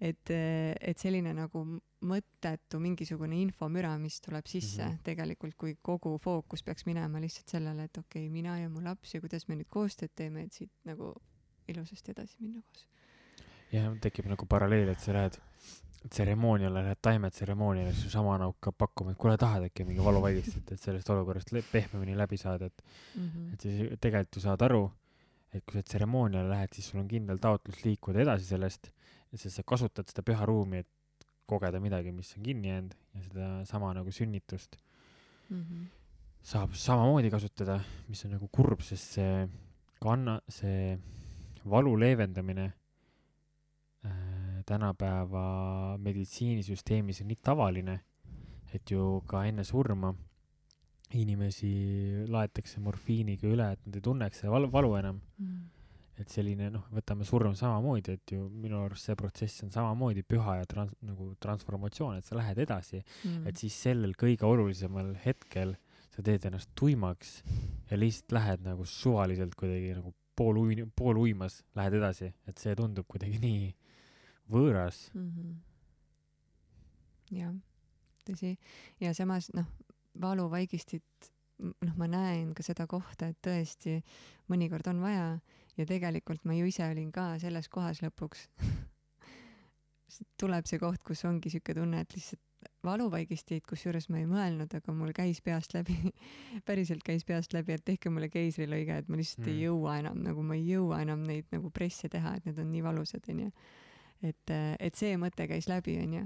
et, 0.00 0.30
et 0.30 0.98
selline 0.98 1.34
nagu 1.34 1.64
mõttetu 2.00 2.78
mingisugune 2.80 3.40
infomüra, 3.42 3.96
mis 3.98 4.20
tuleb 4.20 4.46
sisse 4.46 4.82
mm. 4.84 4.90
-hmm. 4.90 5.02
tegelikult, 5.04 5.54
kui 5.56 5.76
kogu 5.82 6.18
fookus 6.18 6.62
peaks 6.62 6.86
minema 6.86 7.20
lihtsalt 7.20 7.48
sellele, 7.48 7.84
et 7.84 7.98
okei 7.98 8.26
okay,, 8.26 8.32
mina 8.32 8.58
ja 8.58 8.68
mu 8.68 8.80
laps 8.80 9.14
ja 9.14 9.20
kuidas 9.20 9.48
me 9.48 9.56
nüüd 9.56 9.68
koostööd 9.68 10.14
teeme, 10.14 10.42
et 10.42 10.52
siit 10.52 10.72
nagu 10.84 11.14
ilusasti 11.68 12.10
edasi 12.10 12.36
minna 12.40 12.62
koos. 12.62 12.86
Ja 13.72 13.90
tekib 14.02 14.26
nagu 14.30 14.46
paralleel, 14.46 14.88
et 14.92 15.00
sa 15.00 15.12
lähed 15.12 15.38
tseremooniale, 16.08 16.82
lähed 16.82 17.00
taimetseremooniale, 17.02 17.92
siis 17.92 18.06
su 18.08 18.14
šamaan 18.14 18.40
hakkab 18.46 18.76
pakkuma, 18.80 19.12
et 19.12 19.18
kuule, 19.20 19.36
tahad 19.40 19.66
äkki 19.66 19.84
mingi 19.84 20.04
valuvaigistit, 20.04 20.72
et 20.72 20.80
sellest 20.80 21.10
olukorrast 21.12 21.52
pehmemini 21.72 22.16
läbi 22.16 22.38
saada, 22.40 22.66
et 22.66 22.82
Mm 23.14 23.28
-hmm. 23.28 23.52
et 23.52 23.60
siis 23.60 23.98
tegelikult 24.00 24.36
ju 24.36 24.40
saad 24.40 24.62
aru, 24.62 24.92
et 25.52 25.64
kui 25.64 25.74
sa 25.74 25.82
tseremooniale 25.82 26.48
lähed, 26.48 26.72
siis 26.72 26.88
sul 26.88 27.00
on 27.00 27.08
kindel 27.08 27.38
taotlus 27.38 27.84
liikuda 27.84 28.20
edasi 28.20 28.44
sellest, 28.44 28.90
sest 29.34 29.56
sa 29.56 29.62
kasutad 29.62 30.08
seda 30.08 30.22
püha 30.22 30.46
ruumi, 30.46 30.78
et 30.78 30.88
kogeda 31.46 31.80
midagi, 31.80 32.12
mis 32.12 32.36
on 32.36 32.42
kinni 32.42 32.68
jäänud 32.68 32.94
ja 33.14 33.22
sedasama 33.22 33.94
nagu 33.94 34.10
sünnitust 34.10 34.76
Mm 35.50 35.62
-hmm. 35.62 35.86
saab 36.42 36.72
samamoodi 36.72 37.30
kasutada, 37.30 37.80
mis 38.08 38.24
on 38.24 38.30
nagu 38.30 38.48
kurb, 38.52 38.80
sest 38.80 39.12
see 39.12 39.48
kanna, 40.00 40.40
see 40.48 40.98
valu 41.70 42.00
leevendamine 42.00 42.72
tänapäeva 44.70 45.44
meditsiinisüsteemis 46.02 47.22
on 47.24 47.30
nii 47.32 47.42
tavaline, 47.44 48.00
et 48.74 48.90
ju 48.90 49.20
ka 49.30 49.44
enne 49.48 49.64
surma 49.66 50.14
inimesi 51.18 51.72
laetakse 52.30 52.80
morfiiniga 52.82 53.48
üle, 53.50 53.66
et 53.74 53.82
nad 53.86 53.98
ei 53.98 54.04
tunneks 54.04 54.42
seda 54.42 54.54
valu, 54.54 54.70
valu 54.72 54.96
enam. 55.00 55.20
Mm. 55.42 55.68
et 56.20 56.28
selline 56.28 56.66
noh, 56.68 56.82
võtame 56.92 57.24
surm 57.24 57.54
samamoodi, 57.56 58.12
et 58.18 58.32
ju 58.34 58.42
minu 58.52 58.82
arust 58.84 59.06
see 59.08 59.14
protsess 59.16 59.62
on 59.64 59.70
samamoodi 59.72 60.20
püha 60.28 60.58
ja 60.58 60.66
trans-, 60.68 60.92
nagu 61.00 61.30
transformatsioon, 61.40 62.18
et 62.20 62.28
sa 62.28 62.36
lähed 62.36 62.60
edasi 62.66 63.00
Mm. 63.00 63.46
et 63.48 63.56
siis 63.56 63.78
sellel 63.86 64.12
kõige 64.20 64.44
olulisemal 64.44 65.14
hetkel 65.24 65.72
sa 66.12 66.20
teed 66.26 66.44
ennast 66.44 66.68
tuimaks 66.76 67.38
ja 67.88 67.96
lihtsalt 67.96 68.36
lähed 68.36 68.66
nagu 68.66 68.84
suvaliselt 68.84 69.56
kuidagi 69.56 69.94
nagu 69.96 70.12
pooluin-, 70.36 70.90
pooluimas 70.96 71.62
lähed 71.78 71.96
edasi, 72.02 72.34
et 72.46 72.58
see 72.60 72.76
tundub 72.76 73.08
kuidagi 73.08 73.40
nii 73.40 73.72
võõras. 74.50 75.10
mm. 75.14 75.30
-hmm. 75.30 75.54
jah, 77.38 77.54
tõsi. 78.26 78.56
ja 79.00 79.14
samas 79.14 79.50
noh, 79.54 79.68
valuvaigistit, 80.20 81.32
noh, 81.58 81.96
ma 81.96 82.06
näen 82.10 82.54
ka 82.54 82.62
seda 82.66 82.86
kohta, 82.90 83.30
et 83.30 83.38
tõesti 83.42 84.00
mõnikord 84.48 84.86
on 84.90 85.00
vaja 85.00 85.40
ja 85.76 85.86
tegelikult 85.86 86.44
ma 86.44 86.54
ju 86.58 86.66
ise 86.66 86.84
olin 86.90 87.12
ka 87.12 87.38
selles 87.38 87.68
kohas 87.68 88.02
lõpuks 88.02 88.48
tuleb 90.40 90.66
see 90.66 90.78
koht, 90.82 91.02
kus 91.06 91.24
ongi 91.24 91.52
siuke 91.52 91.74
tunne, 91.76 92.02
et 92.02 92.16
lihtsalt 92.16 92.42
valuvaigisteid, 92.84 93.62
kusjuures 93.68 94.08
ma 94.12 94.20
ei 94.20 94.26
mõelnud, 94.28 94.72
aga 94.76 94.92
mul 94.96 95.12
käis 95.16 95.40
peast 95.44 95.74
läbi 95.76 95.96
päriselt 96.68 97.04
käis 97.04 97.26
peast 97.28 97.54
läbi, 97.56 97.76
et 97.76 97.84
tehke 97.84 98.12
mulle 98.12 98.30
keisrilõige, 98.32 99.00
et 99.02 99.08
ma 99.08 99.20
lihtsalt 99.20 99.46
mm. 99.46 99.52
ei 99.52 99.66
jõua 99.66 99.98
enam, 100.00 100.20
nagu 100.24 100.44
ma 100.44 100.56
ei 100.56 100.66
jõua 100.68 101.02
enam 101.04 101.24
neid 101.28 101.48
nagu 101.54 101.72
presse 101.72 102.08
teha, 102.12 102.36
et 102.36 102.48
need 102.48 102.60
on 102.60 102.70
nii 102.72 102.84
valusad, 102.84 103.24
onju. 103.32 103.50
Et, 104.22 104.54
et 104.78 104.96
see 104.96 105.16
mõte 105.20 105.46
käis 105.50 105.68
läbi, 105.70 105.98
onju. 106.02 106.24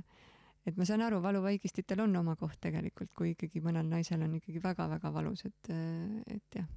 et 0.67 0.79
ma 0.81 0.87
saan 0.89 1.05
aru, 1.07 1.21
valuvaigistitel 1.23 2.05
on 2.07 2.17
oma 2.23 2.37
koht 2.41 2.61
tegelikult, 2.61 3.13
kui 3.17 3.35
ikkagi 3.35 3.61
mõnel 3.65 3.89
naisel 3.91 4.23
on 4.25 4.39
ikkagi 4.41 4.63
väga-väga 4.65 5.13
valus, 5.13 5.45
et, 5.49 5.75
et 6.35 6.61
jah 6.61 6.71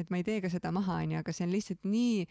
et 0.00 0.10
ma 0.10 0.18
ei 0.18 0.26
tee 0.26 0.40
ka 0.42 0.50
seda 0.52 0.72
maha, 0.74 0.98
onju, 1.04 1.20
aga 1.20 1.34
see 1.34 1.46
on 1.46 1.52
lihtsalt 1.54 1.86
nii 1.86 2.24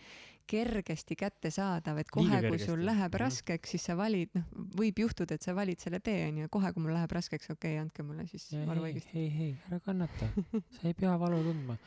kergesti 0.50 1.16
kättesaadav, 1.20 2.02
et 2.02 2.12
kohe, 2.12 2.42
kui 2.44 2.60
sul 2.62 2.84
läheb 2.84 3.16
raskeks, 3.22 3.76
siis 3.76 3.88
sa 3.88 3.96
valid, 4.00 4.34
noh, 4.36 4.48
võib 4.76 5.00
juhtuda, 5.06 5.38
et 5.38 5.46
sa 5.46 5.56
valid 5.56 5.80
selle 5.84 6.02
tee, 6.04 6.28
onju, 6.28 6.50
kohe, 6.54 6.74
kui 6.76 6.84
mul 6.84 6.96
läheb 6.98 7.16
raskeks, 7.16 7.54
okei 7.54 7.78
okay,, 7.78 7.82
andke 7.86 8.06
mulle 8.06 8.28
siis 8.32 8.50
ei, 8.52 8.66
valuvaigistit. 8.68 9.16
ei, 9.16 9.30
ei, 9.48 9.52
ära 9.70 9.80
kannata, 9.86 10.30
sa 10.76 10.90
ei 10.90 10.98
pea 11.00 11.16
valu 11.22 11.40
tundma. 11.48 11.78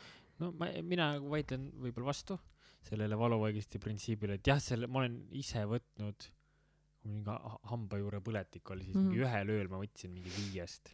no 0.40 0.52
ma, 0.57 0.71
mina 0.81 1.12
nagu 1.16 1.33
vaidlen 1.33 1.69
võib-olla 1.83 2.14
vastu 2.14 2.40
sellele 2.87 3.16
valuvaigisti 3.19 3.78
printsiibile, 3.83 4.37
et 4.38 4.47
jah, 4.47 4.61
selle 4.62 4.87
ma 4.87 5.00
olen 5.02 5.16
ise 5.35 5.64
võtnud, 5.66 6.28
kui 7.02 7.11
mingi 7.12 7.31
ha- 7.31 7.59
hambajuure 7.73 8.21
põletik 8.23 8.71
oli, 8.71 8.85
siis 8.87 8.97
Mhm. 8.97 9.09
mingi 9.09 9.25
ühel 9.25 9.50
ööl 9.57 9.69
ma 9.73 9.81
võtsin 9.83 10.11
mingi 10.14 10.31
viiest. 10.31 10.93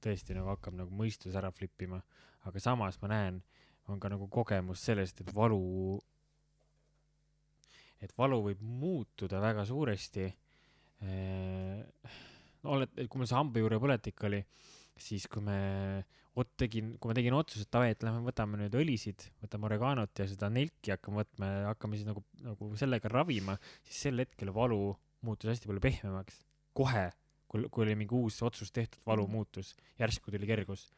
tõesti 0.00 0.30
nagu 0.32 0.46
hakkab 0.52 0.74
nagu 0.78 0.90
mõistus 0.94 1.34
ära 1.34 1.50
flipima, 1.50 2.00
aga 2.46 2.60
samas 2.62 3.00
ma 3.02 3.08
näen, 3.08 3.40
on 3.88 3.98
ka 3.98 4.08
nagu 4.08 4.28
kogemus 4.30 4.78
sellest, 4.86 5.20
et 5.20 5.32
valu, 5.34 5.98
et 8.00 8.12
valu 8.16 8.38
võib 8.44 8.60
muutuda 8.62 9.40
väga 9.42 9.64
suuresti. 9.66 10.28
no 12.62 12.70
oled, 12.74 12.94
kui 13.08 13.18
mul 13.20 13.26
see 13.26 13.38
hambajuure 13.38 13.78
põletik 13.82 14.22
oli, 14.28 14.40
siis 14.98 15.26
kui 15.30 15.42
me 15.42 15.58
ot- 16.38 16.54
tegin, 16.60 16.94
kui 17.00 17.10
ma 17.10 17.14
tegin 17.18 17.34
otsuse, 17.36 17.64
et 17.66 17.70
davai, 17.74 17.90
et 17.94 18.02
lähme 18.06 18.22
võtame 18.26 18.58
nüüd 18.60 18.74
õlisid, 18.78 19.24
võtame 19.42 19.66
oreganot 19.70 20.18
ja 20.22 20.26
seda 20.30 20.48
nelki 20.54 20.92
hakkame 20.94 21.24
võtma 21.24 21.46
ja 21.50 21.66
hakkame 21.72 21.98
siis 21.98 22.06
nagu, 22.08 22.22
nagu 22.44 22.68
sellega 22.78 23.10
ravima, 23.12 23.56
siis 23.86 24.02
sel 24.08 24.22
hetkel 24.22 24.52
valu 24.54 24.94
muutus 25.26 25.50
hästi 25.50 25.66
palju 25.70 25.80
pehmemaks. 25.82 26.44
kohe, 26.78 27.08
kui, 27.50 27.64
kui 27.74 27.82
oli 27.82 27.94
mingi 27.98 28.14
uus 28.14 28.36
otsus 28.46 28.70
tehtud, 28.70 29.00
valu 29.06 29.24
Mhm. 29.26 29.32
muutus, 29.34 29.74
järsku 29.98 30.30
tuli 30.30 30.46
kergus. 30.46 30.90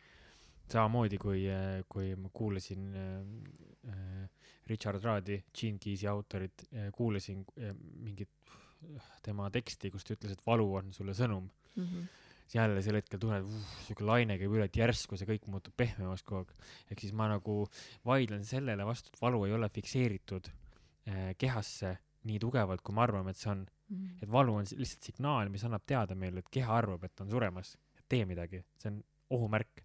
samamoodi 0.70 1.18
kui, 1.18 1.46
kui 1.88 2.14
ma 2.14 2.28
kuulasin 2.32 2.92
äh, 2.94 3.90
äh, 3.90 4.28
Richard 4.68 5.02
Radi, 5.02 5.42
Gene 5.52 5.78
Keysi 5.82 6.06
autorit, 6.06 6.62
kuulasin 6.94 7.44
äh, 7.58 7.72
mingit 7.74 8.28
äh, 8.46 9.00
tema 9.22 9.48
teksti, 9.50 9.90
kus 9.90 10.04
ta 10.04 10.14
ütles, 10.14 10.30
et 10.36 10.44
valu 10.46 10.68
on 10.76 10.92
sulle 10.92 11.12
sõnum 11.12 11.48
Mhm. 11.76 12.04
siis 12.04 12.29
jälle 12.54 12.82
sel 12.82 12.98
hetkel 12.98 13.20
tunned 13.22 13.46
uh,, 13.46 13.72
siuke 13.86 14.04
laine 14.06 14.36
käib 14.40 14.54
üle, 14.56 14.66
et 14.66 14.76
järsku 14.76 15.18
see 15.18 15.28
kõik 15.28 15.48
muutub 15.52 15.76
pehmemaks 15.78 16.24
kogu 16.26 16.42
aeg. 16.42 16.54
ehk 16.90 17.04
siis 17.04 17.14
ma 17.16 17.28
nagu 17.30 17.62
vaidlen 18.06 18.44
sellele 18.46 18.86
vastu, 18.88 19.12
et 19.12 19.22
valu 19.22 19.44
ei 19.46 19.54
ole 19.56 19.68
fikseeritud 19.70 20.50
äh, 20.50 21.30
kehasse 21.38 21.96
nii 22.28 22.40
tugevalt, 22.42 22.82
kui 22.84 22.96
me 22.96 23.04
arvame, 23.04 23.32
et 23.32 23.40
see 23.40 23.52
on. 23.52 23.66
Mhm. 23.90 24.18
et 24.22 24.30
valu 24.30 24.52
on 24.54 24.66
lihtsalt 24.78 25.06
signaal, 25.08 25.48
mis 25.50 25.64
annab 25.66 25.82
teada 25.82 26.14
meile, 26.14 26.44
et 26.44 26.50
keha 26.54 26.76
arvab, 26.78 27.04
et 27.04 27.20
on 27.24 27.30
suremas, 27.30 27.72
tee 28.08 28.22
midagi, 28.28 28.62
see 28.78 28.92
on 28.92 29.00
ohumärk. 29.38 29.82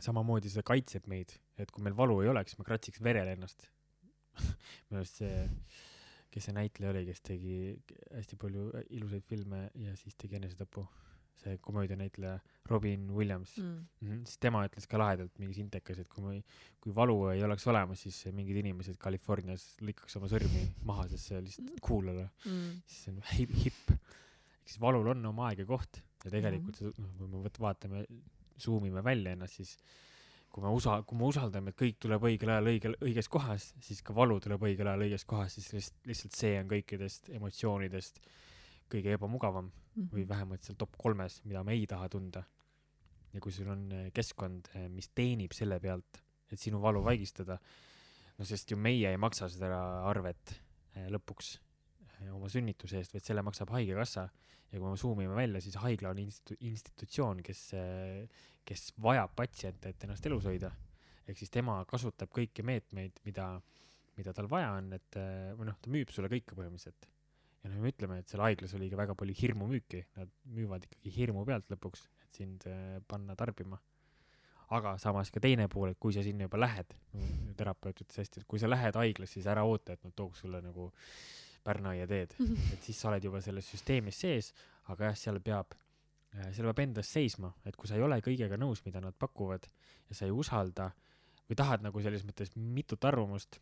samamoodi 0.00 0.48
see 0.48 0.62
kaitseb 0.64 1.08
meid, 1.12 1.34
et 1.60 1.70
kui 1.70 1.82
meil 1.84 1.96
valu 1.96 2.22
ei 2.22 2.30
oleks, 2.30 2.54
me 2.56 2.64
kratsiks 2.64 3.02
verel 3.04 3.28
ennast. 3.28 3.66
minu 4.88 5.00
arust 5.02 5.18
see, 5.20 5.42
kes 6.32 6.46
see 6.46 6.54
näitleja 6.56 6.94
oli, 6.94 7.02
kes 7.10 7.20
tegi 7.26 7.56
hästi 8.14 8.38
palju 8.40 8.70
ilusaid 8.96 9.26
filme 9.28 9.66
ja 9.82 9.92
siis 10.00 10.16
tegi 10.16 10.38
enesetapu, 10.38 10.86
see 11.40 11.58
komöödianäitleja 11.64 12.38
Robin 12.70 13.08
Williams 13.16 13.56
mm.. 13.58 13.64
Mm. 13.64 13.86
Mm 14.00 14.10
-hmm. 14.10 14.24
siis 14.26 14.38
tema 14.38 14.62
ütles 14.66 14.86
ka 14.88 14.98
lahedalt 14.98 15.38
mingis 15.38 15.58
intekas, 15.58 15.98
et 15.98 16.08
kui 16.08 16.24
me, 16.24 16.42
kui 16.80 16.94
valu 16.94 17.16
ei 17.34 17.42
oleks 17.44 17.66
olemas, 17.66 18.02
siis 18.02 18.20
mingid 18.32 18.60
inimesed 18.62 18.98
Californias 19.00 19.64
lõikaks 19.80 20.18
oma 20.20 20.28
sõrmi 20.28 20.66
maha, 20.84 21.08
sest 21.08 21.32
see 21.32 21.40
lihtsalt 21.46 21.80
cool 21.86 22.12
olla. 22.14 22.28
Mm. 22.44 22.82
siis 22.86 23.04
see 23.04 23.14
on 23.14 23.22
hip, 23.38 23.56
hip. 23.64 23.90
ehk 23.90 24.68
siis 24.68 24.80
valul 24.80 25.06
on 25.14 25.26
oma 25.32 25.48
aeg 25.48 25.64
ja 25.64 25.66
koht 25.66 26.02
ja 26.24 26.30
tegelikult 26.30 26.76
see, 26.76 26.92
noh, 26.98 27.16
kui 27.18 27.28
me 27.28 27.50
vaatame, 27.66 28.04
zoom 28.60 28.86
ime 28.86 29.04
välja 29.04 29.32
ennast, 29.32 29.60
siis 29.60 29.76
kui 30.50 30.64
me 30.64 30.72
usa-, 30.74 31.00
kui 31.06 31.18
me 31.18 31.28
usaldame, 31.30 31.70
et 31.70 31.78
kõik 31.78 31.98
tuleb 32.02 32.26
õigel 32.26 32.52
ajal 32.54 32.70
õigel, 32.72 32.96
õiges 33.06 33.30
kohas, 33.30 33.70
siis 33.86 34.02
ka 34.06 34.14
valu 34.16 34.40
tuleb 34.42 34.62
õigel 34.66 34.90
ajal 34.90 35.06
õiges 35.06 35.24
kohas, 35.30 35.56
siis 35.56 35.70
lihtsalt, 35.76 36.00
lihtsalt 36.10 36.38
see 36.38 36.56
on 36.60 36.70
kõikidest 36.70 37.30
emotsioonidest 37.38 38.20
kõige 38.90 39.14
ebamugavam 39.16 39.70
või 39.96 40.22
Mhm. 40.24 40.28
vähemalt 40.28 40.62
seal 40.62 40.76
top 40.78 40.96
kolmes, 40.98 41.40
mida 41.44 41.62
me 41.64 41.72
ei 41.72 41.86
taha 41.86 42.08
tunda. 42.08 42.44
ja 43.32 43.38
kui 43.40 43.52
sul 43.52 43.68
on 43.70 43.92
eh, 43.92 44.10
keskkond, 44.10 44.72
mis 44.90 45.06
teenib 45.14 45.52
selle 45.54 45.78
pealt, 45.78 46.18
et 46.50 46.58
sinu 46.58 46.80
valu 46.82 46.98
vaigistada, 47.04 47.60
no 48.38 48.44
sest 48.44 48.72
ju 48.72 48.76
meie 48.76 49.06
ei 49.06 49.16
maksa 49.16 49.48
seda 49.48 50.02
arvet 50.08 50.60
eh, 50.96 51.06
lõpuks. 51.06 51.58
oma 52.32 52.48
sünnituse 52.48 52.98
eest, 52.98 53.14
vaid 53.14 53.22
selle 53.24 53.42
maksab 53.42 53.70
Haigekassa 53.70 54.28
ja 54.72 54.78
kui 54.78 54.90
me 54.90 54.96
zoom 54.96 55.20
ime 55.20 55.34
välja, 55.34 55.60
siis 55.60 55.76
haigla 55.76 56.10
on 56.10 56.18
institu-, 56.18 56.58
institutsioon, 56.60 57.40
kes, 57.42 57.70
kes 58.64 58.92
vajab 59.00 59.32
patsiente, 59.36 59.88
et 59.88 60.04
ennast 60.04 60.26
elus 60.26 60.44
hoida. 60.44 60.70
ehk 61.28 61.38
siis 61.38 61.50
tema 61.50 61.84
kasutab 61.86 62.28
kõiki 62.34 62.62
meetmeid, 62.66 63.20
mida, 63.24 63.62
mida 64.16 64.32
tal 64.34 64.48
vaja 64.50 64.72
on, 64.72 64.92
et 64.92 65.16
või 65.56 65.70
noh, 65.70 65.78
ta 65.80 65.90
müüb 65.90 66.10
sulle 66.10 66.28
kõike 66.28 66.58
põhimõtteliselt. 66.58 67.06
Ja 67.60 67.70
noh, 67.70 67.80
me 67.82 67.92
ütleme, 67.92 68.20
et 68.20 68.30
seal 68.30 68.42
haiglas 68.44 68.74
oli 68.78 68.88
ka 68.92 68.98
väga 69.00 69.16
palju 69.18 69.36
hirmumüüki, 69.36 70.02
nad 70.16 70.30
müüvad 70.56 70.86
ikkagi 70.86 71.12
hirmu 71.16 71.44
pealt 71.48 71.68
lõpuks, 71.72 72.06
et 72.24 72.40
sind 72.40 72.64
eh, 72.70 72.98
panna 73.08 73.36
tarbima. 73.38 73.80
aga 74.70 74.92
samas 75.02 75.32
ka 75.34 75.40
teine 75.42 75.64
pool, 75.66 75.90
et 75.90 75.98
kui 75.98 76.14
sa 76.14 76.22
sinna 76.22 76.46
juba 76.46 76.60
lähed, 76.60 76.92
terapeut 77.58 78.04
ütles 78.04 78.20
hästi, 78.22 78.40
et 78.40 78.46
kui 78.46 78.60
sa 78.62 78.68
lähed 78.70 78.94
haiglasse, 78.94 79.34
siis 79.34 79.48
ära 79.50 79.64
oota, 79.66 79.96
et 79.96 80.04
nad 80.06 80.14
tooks 80.14 80.44
sulle 80.44 80.60
nagu 80.62 80.92
pärnaia 81.66 82.06
teed, 82.06 82.36
et 82.74 82.86
siis 82.86 83.00
sa 83.00 83.10
oled 83.10 83.26
juba 83.26 83.40
selles 83.42 83.66
süsteemis 83.66 84.20
sees, 84.22 84.52
aga 84.94 85.10
jah, 85.10 85.18
seal 85.18 85.40
peab, 85.42 85.74
seal 86.54 86.68
peab 86.70 86.84
endas 86.86 87.10
seisma, 87.10 87.50
et 87.66 87.74
kui 87.76 87.90
sa 87.90 87.98
ei 87.98 88.06
ole 88.06 88.20
kõigega 88.22 88.56
nõus, 88.62 88.84
mida 88.86 89.02
nad 89.02 89.16
pakuvad 89.18 89.66
ja 90.06 90.14
sa 90.14 90.28
ei 90.28 90.30
usalda 90.30 90.92
või 91.50 91.58
tahad 91.58 91.82
nagu 91.82 92.02
selles 92.04 92.22
mõttes 92.22 92.54
mitut 92.54 93.04
arvamust, 93.10 93.58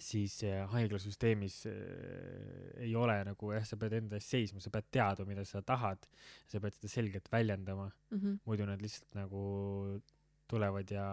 siis 0.00 0.38
eh, 0.48 0.62
haiglasüsteemis 0.72 1.56
eh, 1.68 2.84
ei 2.86 2.94
ole 2.96 3.18
nagu 3.28 3.50
jah, 3.52 3.64
sa 3.68 3.76
pead 3.76 3.92
enda 3.98 4.16
eest 4.16 4.32
seisma, 4.32 4.60
sa 4.64 4.70
pead 4.72 4.86
teadma, 4.94 5.26
mida 5.28 5.44
sa 5.44 5.60
tahad, 5.62 6.06
sa 6.48 6.60
pead 6.60 6.78
seda 6.78 6.88
selgelt 6.88 7.28
väljendama, 7.32 7.90
Mhm. 8.12 8.38
muidu 8.46 8.66
nad 8.66 8.80
lihtsalt 8.82 9.14
nagu 9.14 10.00
tulevad 10.48 10.90
ja 10.90 11.04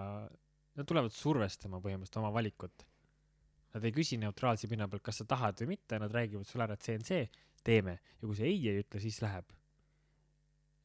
nad 0.76 0.88
tulevad 0.88 1.12
survestama 1.12 1.80
põhimõtteliselt 1.84 2.18
oma 2.22 2.32
valikut. 2.32 2.86
Nad 3.74 3.84
ei 3.86 3.92
küsi 3.94 4.18
neutraalse 4.18 4.68
pinna 4.68 4.88
pealt, 4.88 5.04
kas 5.04 5.18
sa 5.22 5.26
tahad 5.26 5.60
või 5.62 5.76
mitte, 5.76 6.00
nad 6.00 6.12
räägivad 6.12 6.46
sulle 6.48 6.64
ära, 6.66 6.74
et 6.74 6.82
see 6.84 6.96
on 6.96 7.04
see, 7.06 7.30
teeme 7.64 8.00
ja 8.22 8.26
kui 8.28 8.36
sa 8.36 8.44
ei 8.48 8.58
ei 8.72 8.82
ütle, 8.84 9.00
siis 9.04 9.20
läheb. 9.22 9.46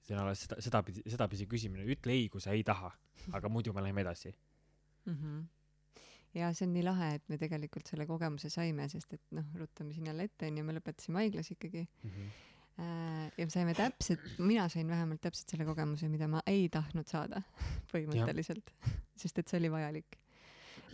see 0.04 0.12
on 0.14 0.20
alles 0.20 0.42
seda, 0.44 0.58
sedapidi, 0.60 1.00
sedapidi 1.08 1.46
küsimine, 1.48 1.84
ütle 1.88 2.12
ei, 2.12 2.28
kui 2.28 2.40
sa 2.40 2.50
ei 2.52 2.62
taha, 2.62 2.90
aga 3.32 3.48
muidu 3.48 3.72
me 3.72 3.80
läheme 3.80 4.02
edasi. 4.02 4.34
Mhm. 5.06 5.38
Ja 6.34 6.50
see 6.54 6.66
on 6.66 6.74
nii 6.74 6.84
lahe, 6.86 7.10
et 7.18 7.28
me 7.30 7.38
tegelikult 7.40 7.88
selle 7.90 8.06
kogemuse 8.08 8.50
saime, 8.52 8.88
sest 8.90 9.14
et 9.16 9.22
noh, 9.36 9.46
ruttame 9.58 9.94
siin 9.94 10.10
jälle 10.10 10.26
ette 10.28 10.48
onju, 10.50 10.66
me 10.66 10.74
lõpetasime 10.76 11.22
haiglas 11.22 11.50
ikkagi 11.54 11.84
äh, 11.84 13.30
ja 13.38 13.46
me 13.46 13.50
saime 13.54 13.74
täpselt, 13.78 14.24
mina 14.42 14.66
sain 14.72 14.90
vähemalt 14.90 15.22
täpselt 15.24 15.54
selle 15.54 15.66
kogemuse, 15.68 16.10
mida 16.12 16.28
ma 16.30 16.42
ei 16.50 16.68
tahtnud 16.72 17.10
saada 17.10 17.42
põhimõtteliselt, 17.92 18.74
sest 19.22 19.40
et 19.40 19.50
see 19.50 19.60
oli 19.62 19.72
vajalik. 19.72 20.18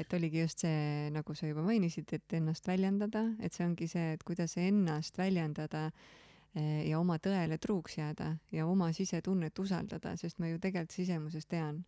et 0.01 0.13
oligi 0.17 0.41
just 0.41 0.65
see, 0.65 1.09
nagu 1.13 1.35
sa 1.37 1.49
juba 1.49 1.65
mainisid, 1.65 2.09
et 2.17 2.37
ennast 2.37 2.69
väljendada, 2.69 3.25
et 3.41 3.53
see 3.53 3.67
ongi 3.67 3.89
see, 3.89 4.15
et 4.17 4.23
kuidas 4.25 4.57
ennast 4.61 5.19
väljendada 5.21 5.87
eh, 6.55 6.89
ja 6.89 7.01
oma 7.01 7.19
tõele 7.21 7.59
truuks 7.61 7.99
jääda 7.99 8.35
ja 8.53 8.69
oma 8.69 8.93
sisetunnet 8.97 9.59
usaldada, 9.59 10.15
sest 10.21 10.41
ma 10.41 10.53
ju 10.53 10.61
tegelikult 10.61 10.97
sisemuses 10.97 11.49
tean. 11.49 11.85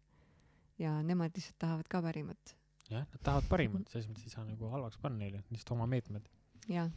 ja 0.78 0.96
nemad 1.02 1.36
lihtsalt 1.36 1.58
tahavad 1.60 1.88
ka 1.88 2.00
parimat. 2.02 2.56
jah, 2.92 3.06
nad 3.08 3.24
tahavad 3.26 3.48
parimat, 3.50 3.86
selles 3.92 4.08
mõttes 4.10 4.26
ei 4.28 4.34
saa 4.34 4.44
nagu 4.46 4.70
halvaks 4.72 5.00
panna 5.02 5.24
neile, 5.24 5.42
lihtsalt 5.50 5.74
oma 5.76 5.88
meetmed. 5.90 6.26
jah, 6.70 6.90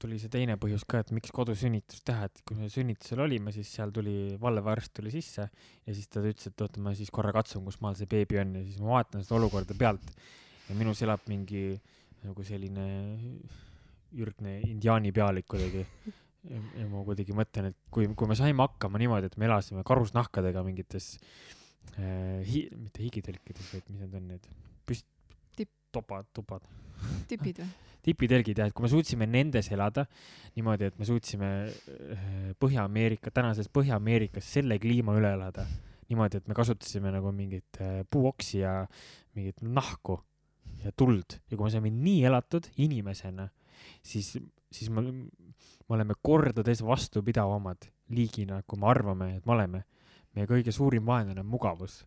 tuli 0.00 0.16
see 0.20 0.32
teine 0.32 0.56
põhjus 0.60 0.84
ka, 0.88 1.02
et 1.02 1.10
miks 1.14 1.32
kodusünnitust 1.34 2.04
teha, 2.08 2.28
et 2.30 2.42
kui 2.48 2.56
me 2.56 2.70
sünnitusel 2.72 3.20
olime, 3.26 3.52
siis 3.54 3.68
seal 3.76 3.92
tuli 3.94 4.36
valvearst 4.40 4.94
tuli 4.96 5.12
sisse 5.12 5.44
ja 5.44 5.96
siis 5.96 6.08
ta 6.08 6.22
ütles, 6.24 6.48
et 6.48 6.64
oota, 6.64 6.80
ma 6.82 6.94
siis 6.96 7.12
korra 7.14 7.34
katsun, 7.36 7.66
kus 7.66 7.80
maal 7.84 7.98
see 7.98 8.08
beebi 8.10 8.40
on 8.40 8.54
ja 8.56 8.64
siis 8.64 8.80
ma 8.80 8.96
vaatan 8.96 9.26
seda 9.26 9.36
olukorda 9.40 9.76
pealt 9.78 10.14
ja 10.68 10.78
minus 10.78 11.02
elab 11.04 11.26
mingi 11.28 11.74
nagu 12.24 12.46
selline 12.46 12.86
ürgne 14.20 14.58
indiaani 14.66 15.12
pealik 15.14 15.46
kuidagi. 15.50 15.84
ja 16.48 16.86
ma 16.88 17.04
kuidagi 17.04 17.36
mõtlen, 17.36 17.68
et 17.70 17.76
kui, 17.92 18.08
kui 18.16 18.28
me 18.28 18.36
saime 18.38 18.64
hakkama 18.64 18.98
niimoodi, 19.00 19.28
et 19.28 19.36
me 19.36 19.44
elasime 19.44 19.84
karusnahkadega 19.84 20.62
mingites 20.64 21.12
äh, 21.18 21.59
hi-, 21.96 22.68
mitte 22.76 23.02
higitelkides, 23.02 23.72
vaid 23.74 23.88
mis 23.90 24.04
need 24.04 24.14
on 24.18 24.28
need, 24.34 24.50
püst- 24.88 25.08
topad, 25.92 26.26
tupad 26.34 26.66
tipid 27.30 27.60
või? 27.62 27.68
tipitelgid 28.06 28.60
jah, 28.60 28.70
et 28.70 28.76
kui 28.76 28.86
me 28.86 28.90
suutsime 28.92 29.26
nendes 29.28 29.68
elada 29.74 30.06
niimoodi, 30.56 30.88
et 30.88 30.98
me 31.00 31.06
suutsime 31.08 31.50
äh, 31.68 32.24
Põhja-Ameerika, 32.60 33.32
tänases 33.34 33.68
Põhja-Ameerikas 33.72 34.46
selle 34.56 34.78
kliima 34.80 35.16
üle 35.18 35.34
elada 35.36 35.66
niimoodi, 36.10 36.40
et 36.40 36.48
me 36.50 36.56
kasutasime 36.56 37.12
nagu 37.14 37.32
mingit 37.36 37.80
äh, 37.82 38.00
puuoksi 38.10 38.62
ja 38.62 38.74
mingit 39.36 39.60
nahku 39.62 40.16
ja 40.84 40.94
tuld 40.96 41.36
ja 41.50 41.56
kui 41.58 41.66
me 41.66 41.74
saime 41.74 41.92
nii 41.92 42.24
elatud 42.30 42.70
inimesena, 42.80 43.50
siis, 44.06 44.32
siis 44.72 44.90
me, 44.92 45.04
me 45.10 45.96
oleme 45.96 46.16
kordades 46.22 46.80
vastupidavamad 46.86 47.90
liigina, 48.16 48.62
kui 48.66 48.80
me 48.80 48.88
arvame, 48.90 49.34
et 49.36 49.46
me 49.46 49.58
oleme. 49.58 49.84
Meie 50.36 50.46
kõige 50.50 50.72
suurim 50.74 51.06
vaenlane 51.06 51.42
on 51.42 51.50
mugavus 51.50 52.00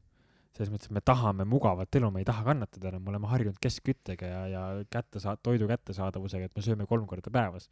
selles 0.54 0.70
mõttes, 0.70 0.90
et 0.92 0.94
me 0.94 1.02
tahame 1.02 1.46
mugavat 1.50 1.96
elu, 1.98 2.10
me 2.14 2.22
ei 2.22 2.28
taha 2.28 2.44
kannatada 2.46 2.92
enam, 2.92 3.02
me 3.02 3.10
oleme 3.10 3.30
harjunud 3.32 3.58
keskküttega 3.62 4.28
ja, 4.30 4.42
ja 4.52 4.62
kätte 4.94 5.22
saa-, 5.22 5.36
toidu 5.42 5.66
kättesaadavusega, 5.70 6.50
et 6.50 6.58
me 6.58 6.66
sööme 6.66 6.86
kolm 6.90 7.08
korda 7.10 7.34
päevas. 7.34 7.70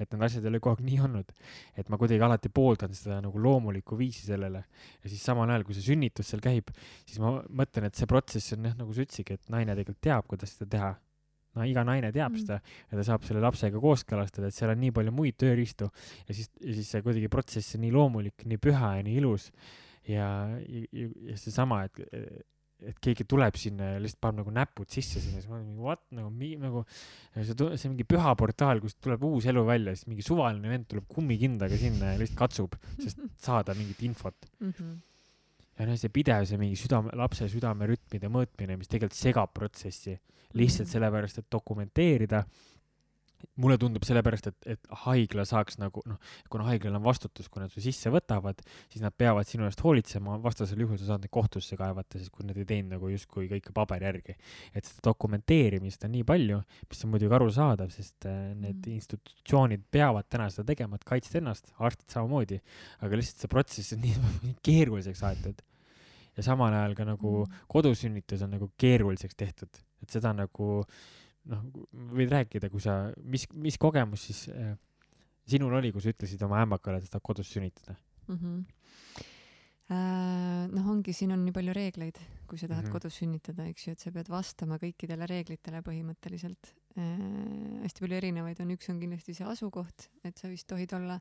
et 0.00 0.08
need 0.08 0.24
asjad 0.24 0.46
ei 0.46 0.48
ole 0.48 0.60
kogu 0.64 0.78
aeg 0.78 0.86
nii 0.86 1.00
olnud. 1.04 1.34
et 1.76 1.92
ma 1.92 1.98
kuidagi 2.00 2.24
alati 2.24 2.48
pooldan 2.48 2.96
seda 2.96 3.20
nagu 3.20 3.38
loomulikku 3.38 3.98
viisi 3.98 4.24
sellele. 4.24 4.64
ja 5.04 5.12
siis 5.12 5.20
samal 5.24 5.50
ajal, 5.50 5.66
kui 5.68 5.76
see 5.76 5.84
sünnitus 5.92 6.32
seal 6.32 6.40
käib, 6.40 6.72
siis 7.04 7.20
ma 7.20 7.36
mõtlen, 7.52 7.90
et 7.90 8.00
see 8.00 8.08
protsess 8.08 8.56
on 8.56 8.70
jah, 8.70 8.78
nagu 8.80 8.96
sa 8.96 9.04
ütlesidki, 9.04 9.36
et 9.36 9.52
naine 9.52 9.76
tegelikult 9.76 10.00
teab, 10.08 10.28
kuidas 10.32 10.56
seda 10.56 10.70
teha. 10.72 10.90
no 11.52 11.68
iga 11.68 11.84
naine 11.84 12.08
teab 12.16 12.32
Mm. 12.32 12.40
seda 12.40 12.62
ja 12.62 12.96
ta 12.96 13.04
saab 13.04 13.28
selle 13.28 13.44
lapsega 13.44 13.76
kooskõlastada, 13.76 14.48
et 14.48 14.56
seal 14.56 14.72
on 14.72 14.80
nii 14.80 14.90
palju 14.90 15.12
muid 15.12 15.36
tööriistu 15.36 15.92
ja 16.24 16.32
siis, 16.32 16.48
ja 16.64 16.80
siis 16.80 16.88
see 16.88 17.04
kuidagi 17.04 17.28
protsess 17.28 17.76
on 17.76 17.84
nii 17.84 17.92
loomulik, 17.92 18.46
nii 18.48 18.56
püha 18.56 18.96
ja 18.96 19.02
nii 19.04 19.20
ilus 19.20 19.50
ja, 20.08 20.28
ja, 20.66 20.86
ja, 21.28 21.36
seesama, 21.38 21.84
et, 21.84 22.00
et 22.82 22.96
keegi 22.98 23.22
tuleb 23.30 23.54
sinna 23.60 23.92
ja 23.92 24.00
lihtsalt 24.02 24.20
paneb 24.24 24.42
nagu 24.42 24.50
näpud 24.56 24.90
sisse 24.90 25.20
sinna, 25.22 25.38
siis 25.38 25.46
ma 25.48 25.54
olen 25.60 25.68
mingi 25.68 25.84
what 25.86 26.02
nagu 26.10 26.30
mi- 26.34 26.56
nagu 26.58 26.82
see, 26.88 27.54
see 27.54 27.86
on 27.88 27.94
mingi 27.94 28.06
püha 28.10 28.32
portaal, 28.38 28.80
kust 28.82 28.98
tuleb 29.04 29.22
uus 29.28 29.46
elu 29.46 29.62
välja, 29.68 29.94
siis 29.94 30.08
mingi 30.10 30.24
suvaline 30.26 30.68
vend 30.72 30.88
tuleb 30.90 31.06
kummikindaga 31.06 31.78
sinna 31.78 32.14
ja 32.14 32.18
lihtsalt 32.18 32.38
katsub, 32.42 32.74
sest 32.98 33.22
saada 33.38 33.74
mingit 33.78 34.02
infot. 34.02 34.50
Mhm. 34.60 34.92
ja 35.78 35.86
noh, 35.88 35.96
see 35.96 36.10
pidev, 36.12 36.44
see 36.46 36.58
mingi 36.60 36.76
südame, 36.76 37.14
lapse 37.16 37.46
südamerütmide 37.48 38.28
mõõtmine, 38.28 38.76
mis 38.76 38.90
tegelikult 38.92 39.16
segab 39.16 39.54
protsessi 39.56 40.18
lihtsalt 40.52 40.84
Mhm. 40.88 40.92
sellepärast, 40.92 41.38
et 41.38 41.46
dokumenteerida. 41.50 42.42
Mulle 43.56 43.76
tundub 43.78 44.04
sellepärast, 44.06 44.46
et, 44.52 44.56
et 44.76 44.88
haigla 45.04 45.44
saaks 45.48 45.78
nagu 45.78 46.02
noh, 46.06 46.18
kuna 46.52 46.64
haiglal 46.70 46.96
on 46.98 47.02
vastutus, 47.04 47.48
kui 47.48 47.62
nad 47.62 47.70
su 47.72 47.80
sisse 47.84 48.10
võtavad, 48.12 48.60
siis 48.92 49.02
nad 49.02 49.14
peavad 49.16 49.46
sinu 49.48 49.64
eest 49.68 49.80
hoolitsema, 49.84 50.38
vastasel 50.42 50.80
juhul 50.84 50.98
sa 50.98 51.12
saad 51.12 51.24
neid 51.26 51.32
kohtusse 51.32 51.76
kaevata, 51.76 52.18
sest 52.18 52.30
kui 52.34 52.46
nad 52.46 52.56
ei 52.56 52.64
teinud 52.68 52.96
nagu 52.96 53.08
justkui 53.12 53.48
kõike 53.50 53.72
paberi 53.72 54.04
järgi. 54.08 54.36
et 54.74 54.84
seda 54.84 55.00
dokumenteerimist 55.10 56.04
on 56.04 56.12
nii 56.12 56.24
palju, 56.24 56.62
mis 56.88 57.04
on 57.04 57.10
muidugi 57.10 57.34
arusaadav, 57.34 57.90
sest 57.90 58.26
äh, 58.26 58.54
need 58.54 58.80
Mhm. 58.82 58.94
institutsioonid 58.96 59.82
peavad 59.90 60.24
täna 60.28 60.48
seda 60.50 60.64
tegema, 60.72 60.96
et 60.96 61.04
kaitsta 61.04 61.38
ennast, 61.38 61.72
arstid 61.78 62.08
samamoodi, 62.10 62.60
aga 63.00 63.16
lihtsalt 63.16 63.40
see 63.44 63.48
protsess 63.48 63.92
on 63.92 64.00
nii, 64.04 64.56
keeruliseks 64.62 65.22
aetud. 65.22 65.62
ja 66.36 66.42
samal 66.42 66.72
ajal 66.72 66.94
ka 66.96 67.04
nagu 67.04 67.44
Mhm. 67.44 67.64
kodusünnitus 67.68 68.42
on 68.42 68.50
nagu 68.50 68.70
keeruliseks 68.78 69.34
tehtud, 69.36 69.68
et 70.02 70.10
seda 70.10 70.32
nagu 70.32 70.84
noh, 71.50 71.64
võid 72.14 72.30
rääkida, 72.32 72.70
kui 72.70 72.82
sa, 72.84 73.00
mis, 73.24 73.48
mis 73.54 73.78
kogemus 73.80 74.28
siis 74.28 74.44
äh, 74.52 74.74
sinul 75.48 75.74
oli, 75.74 75.90
kui 75.92 76.02
sa 76.04 76.12
ütlesid 76.12 76.42
oma 76.46 76.60
ämmakale, 76.62 77.00
et 77.00 77.08
sa 77.08 77.16
tahad 77.16 77.26
kodus 77.32 77.50
sünnitada? 77.52 77.96
Mhm. 78.28 78.62
Äh, 79.92 80.68
noh, 80.72 80.86
ongi, 80.88 81.12
siin 81.12 81.34
on 81.34 81.42
nii 81.44 81.52
palju 81.52 81.72
reegleid, 81.76 82.16
kui 82.48 82.56
sa 82.56 82.68
tahad 82.70 82.86
Mhm. 82.86 82.92
kodus 82.94 83.18
sünnitada, 83.18 83.66
eks 83.68 83.86
ju, 83.86 83.92
et 83.92 84.00
sa 84.00 84.12
pead 84.14 84.28
vastama 84.30 84.78
kõikidele 84.78 85.26
reeglitele 85.28 85.82
põhimõtteliselt 85.84 86.70
äh,. 86.96 87.82
hästi 87.82 88.00
palju 88.04 88.16
erinevaid 88.16 88.60
on, 88.62 88.70
üks 88.70 88.88
on 88.88 89.00
kindlasti 89.00 89.34
see 89.34 89.44
asukoht, 89.44 90.08
et 90.24 90.38
sa 90.38 90.48
vist 90.48 90.66
tohid 90.70 90.92
olla 90.96 91.18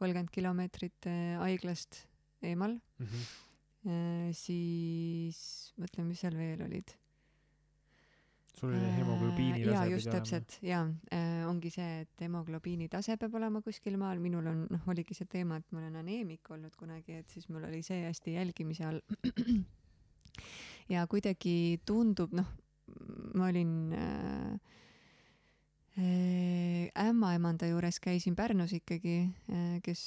kolmkümmend 0.00 0.30
kilomeetrit 0.34 1.06
äh, 1.06 1.38
haiglast 1.40 2.02
eemal 2.42 2.80
äh,, 3.00 4.32
siis 4.36 5.72
mõtle, 5.80 6.04
mis 6.04 6.20
seal 6.20 6.36
veel 6.36 6.60
olid. 6.66 6.92
Sul 8.58 8.72
oli 8.74 8.92
hemoglobiini 8.96 9.60
jaa, 9.62 9.82
tase 9.82 9.92
just 9.92 10.06
pidi 10.06 10.10
olema. 10.10 10.18
täpselt, 10.18 10.56
jaa 10.66 10.82
äh,, 11.14 11.48
ongi 11.48 11.70
see, 11.74 12.00
et 12.04 12.24
hemoglobiini 12.24 12.88
tase 12.92 13.16
peab 13.20 13.36
olema 13.40 13.62
kuskil 13.64 13.96
maal, 14.00 14.22
minul 14.22 14.46
on, 14.50 14.64
noh, 14.70 14.88
oligi 14.92 15.16
see 15.16 15.28
teema, 15.30 15.60
et 15.60 15.72
ma 15.72 15.82
olen 15.82 16.00
aneemik 16.02 16.50
olnud 16.54 16.74
kunagi, 16.78 17.20
et 17.22 17.30
siis 17.36 17.48
mul 17.48 17.64
oli 17.68 17.82
see 17.86 18.02
hästi 18.06 18.36
jälgimise 18.38 18.88
all. 18.88 19.00
ja 20.94 21.06
kuidagi 21.10 21.80
tundub, 21.86 22.34
noh, 22.36 22.50
ma 23.38 23.48
olin 23.52 23.74
äh, 23.96 24.52
äh, 24.52 24.76
ämmaemanda 25.98 27.66
juures 27.66 27.98
käisin 28.00 28.36
Pärnus 28.36 28.72
ikkagi, 28.72 29.14
kes, 29.82 30.02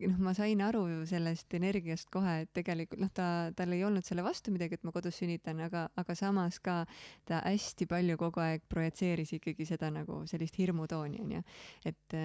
noh, 0.00 0.16
ma 0.24 0.32
sain 0.34 0.60
aru 0.64 0.86
sellest 1.06 1.52
energiast 1.54 2.08
kohe, 2.12 2.38
et 2.42 2.50
tegelikult 2.56 3.02
noh, 3.02 3.10
ta, 3.12 3.26
tal 3.56 3.74
ei 3.76 3.84
olnud 3.84 4.06
selle 4.06 4.24
vastu 4.24 4.54
midagi, 4.54 4.78
et 4.78 4.86
ma 4.88 4.92
kodus 4.94 5.20
sünnitan, 5.20 5.60
aga, 5.66 5.84
aga 6.00 6.16
samas 6.16 6.58
ka 6.64 6.82
ta 7.28 7.42
hästi 7.44 7.86
palju 7.90 8.16
kogu 8.20 8.40
aeg 8.42 8.64
projitseeris 8.72 9.34
ikkagi 9.36 9.66
seda 9.68 9.90
nagu 9.92 10.22
sellist 10.30 10.56
hirmutooni 10.58 11.20
onju. 11.22 11.42
et 11.84 12.16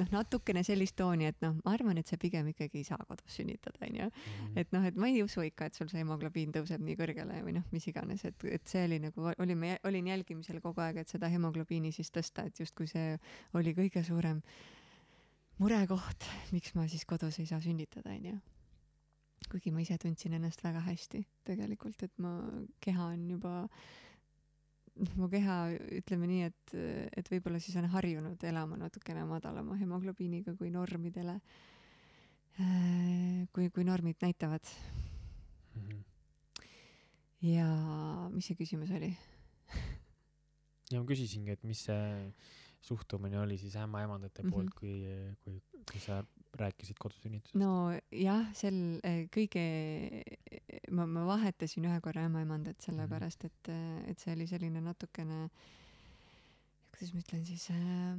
noh, 0.00 0.10
natukene 0.16 0.64
sellist 0.66 0.96
tooni, 0.96 1.28
et 1.30 1.38
noh, 1.44 1.58
ma 1.60 1.76
arvan, 1.76 2.00
et 2.00 2.08
sa 2.08 2.16
pigem 2.20 2.48
ikkagi 2.54 2.80
ei 2.80 2.88
saa 2.88 3.00
kodus 3.06 3.36
sünnitada 3.36 3.84
onju. 3.86 4.08
Mhm. 4.08 4.56
et 4.56 4.72
noh, 4.72 4.88
et 4.88 4.96
ma 4.96 5.12
ei 5.12 5.22
usu 5.22 5.44
ikka, 5.46 5.68
et 5.68 5.76
sul 5.76 5.92
see 5.92 6.00
hemoglobiin 6.00 6.56
tõuseb 6.56 6.80
nii 6.80 6.96
kõrgele 6.98 7.42
või 7.44 7.58
noh, 7.60 7.68
mis 7.76 7.86
iganes, 7.92 8.24
et, 8.24 8.48
et 8.48 8.66
see 8.66 8.88
oli 8.88 9.02
nagu, 9.04 9.30
olime, 9.38 9.76
olin 9.84 10.10
jälgimisel 10.14 10.64
kogu 10.64 10.80
aeg, 10.80 11.04
et 11.04 11.12
seda 11.12 11.28
hemoglobiini 11.30 11.89
siis 11.92 12.10
tõsta, 12.14 12.46
et 12.46 12.60
justkui 12.60 12.88
see 12.90 13.16
oli 13.58 13.74
kõige 13.76 14.02
suurem 14.06 14.42
murekoht, 15.60 16.24
miks 16.54 16.74
ma 16.76 16.86
siis 16.88 17.04
kodus 17.08 17.38
ei 17.40 17.48
saa 17.48 17.60
sünnitada, 17.60 18.14
onju. 18.14 18.38
kuigi 19.50 19.72
ma 19.72 19.82
ise 19.82 19.96
tundsin 19.98 20.36
ennast 20.36 20.62
väga 20.64 20.82
hästi 20.84 21.24
tegelikult, 21.48 22.02
et 22.06 22.12
ma, 22.22 22.32
keha 22.84 23.10
on 23.14 23.26
juba, 23.32 23.54
noh, 25.00 25.16
mu 25.20 25.28
keha, 25.32 25.56
ütleme 26.00 26.28
nii, 26.30 26.46
et, 26.48 26.74
et 27.16 27.32
võib-olla 27.32 27.60
siis 27.60 27.76
on 27.80 27.88
harjunud 27.92 28.44
elama 28.46 28.78
natukene 28.80 29.24
madalama 29.28 29.76
hemoglobiiniga 29.80 30.54
kui 30.58 30.72
normidele, 30.72 31.38
kui, 33.52 33.70
kui 33.72 33.84
normid 33.84 34.20
näitavad 34.20 34.64
mm. 35.74 35.88
-hmm. 35.88 36.02
ja 37.48 37.68
mis 38.32 38.46
see 38.46 38.56
küsimus 38.56 38.90
oli 38.90 39.16
ja 40.90 41.00
ma 41.00 41.06
küsisingi, 41.08 41.54
et 41.54 41.64
mis 41.68 41.84
see 41.88 42.02
suhtumine 42.80 43.38
oli 43.40 43.58
siis 43.60 43.76
ämmaemandate 43.76 44.42
poolt 44.48 44.70
mm, 44.82 44.88
-hmm. 44.88 45.42
kui, 45.44 45.60
kui, 45.60 45.82
kui 45.90 46.00
sa 46.00 46.22
rääkisid 46.58 46.98
kodusünnitusest? 46.98 47.58
no 47.60 47.92
jah, 48.12 48.46
sel 48.56 49.00
eh, 49.04 49.26
kõige, 49.32 49.64
ma, 50.90 51.06
ma 51.06 51.26
vahetasin 51.28 51.86
ühe 51.86 52.00
korra 52.04 52.24
ämmaemandat 52.28 52.80
sellepärast, 52.80 53.44
et, 53.44 53.72
et 54.10 54.18
see 54.18 54.34
oli 54.34 54.46
selline 54.50 54.80
natukene, 54.84 55.50
kuidas 56.94 57.12
ma 57.14 57.22
ütlen 57.24 57.44
siis 57.46 57.68
äh,, 57.74 58.16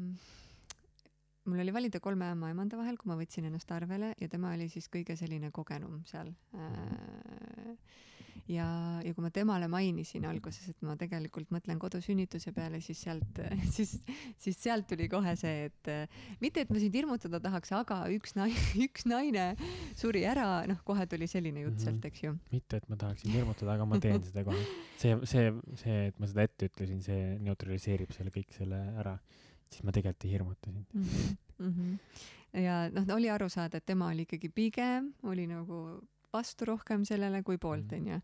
mul 1.46 1.64
oli 1.66 1.74
valida 1.74 2.00
kolme 2.00 2.30
ämmaemanda 2.32 2.78
vahel, 2.78 2.98
kui 3.02 3.10
ma 3.12 3.18
võtsin 3.20 3.50
ennast 3.50 3.72
arvele 3.74 4.14
ja 4.22 4.30
tema 4.30 4.54
oli 4.54 4.70
siis 4.70 4.88
kõige 4.94 5.18
selline 5.20 5.52
kogenum 5.52 6.04
seal 6.06 6.32
äh, 6.54 7.76
ja, 8.52 8.68
ja 9.04 9.14
kui 9.16 9.24
ma 9.24 9.32
temale 9.34 9.68
mainisin 9.72 10.26
alguses, 10.30 10.68
et 10.72 10.86
ma 10.86 10.96
tegelikult 11.00 11.52
mõtlen 11.54 11.80
kodusünnituse 11.82 12.54
peale, 12.56 12.82
siis 12.84 13.02
sealt, 13.06 13.42
siis, 13.76 13.94
siis 14.42 14.60
sealt 14.60 14.88
tuli 14.90 15.08
kohe 15.12 15.34
see, 15.40 15.70
et 15.70 15.92
mitte, 16.44 16.66
et 16.66 16.74
ma 16.74 16.82
sind 16.82 16.98
hirmutada 16.98 17.42
tahaks, 17.44 17.74
aga 17.78 18.02
üks 18.16 18.36
naine, 18.38 18.66
üks 18.88 19.08
naine 19.10 19.48
suri 20.00 20.26
ära, 20.28 20.64
noh, 20.70 20.82
kohe 20.88 21.08
tuli 21.12 21.30
selline 21.32 21.66
jutt 21.66 21.78
mm 21.78 21.78
-hmm. 21.80 21.86
sealt, 21.88 22.10
eks 22.12 22.24
ju. 22.26 22.36
mitte, 22.52 22.82
et 22.82 22.90
ma 22.90 23.00
tahaksin 23.06 23.32
hirmutada, 23.36 23.78
aga 23.78 23.88
ma 23.88 24.00
teen 24.00 24.24
seda 24.24 24.46
kohe. 24.48 24.66
see, 24.98 25.18
see, 25.26 25.54
see, 25.84 26.02
et 26.12 26.20
ma 26.20 26.28
seda 26.28 26.48
ette 26.48 26.70
ütlesin, 26.72 27.02
see 27.02 27.38
neutraliseerib 27.40 28.12
selle 28.12 28.34
kõik 28.36 28.54
selle 28.58 28.82
ära. 29.04 29.18
siis 29.72 29.84
ma 29.88 29.92
tegelikult 29.96 30.26
ei 30.26 30.32
hirmuta 30.32 30.72
sind 30.72 30.86
mm. 30.94 31.04
-hmm. 31.04 31.38
Mm 31.62 31.74
-hmm. 31.74 32.62
ja 32.62 32.90
noh, 32.90 33.16
oli 33.16 33.30
aru 33.30 33.50
saada, 33.50 33.78
et 33.78 33.86
tema 33.86 34.08
oli 34.08 34.26
ikkagi 34.28 34.50
pigem, 34.50 35.14
oli 35.24 35.48
nagu 35.48 36.02
vastu 36.34 36.67
rohkem 36.70 37.04
sellele 37.08 37.41
kui 37.48 37.60
poolt, 37.62 37.91
mhm. 37.91 38.00
onju. 38.00 38.22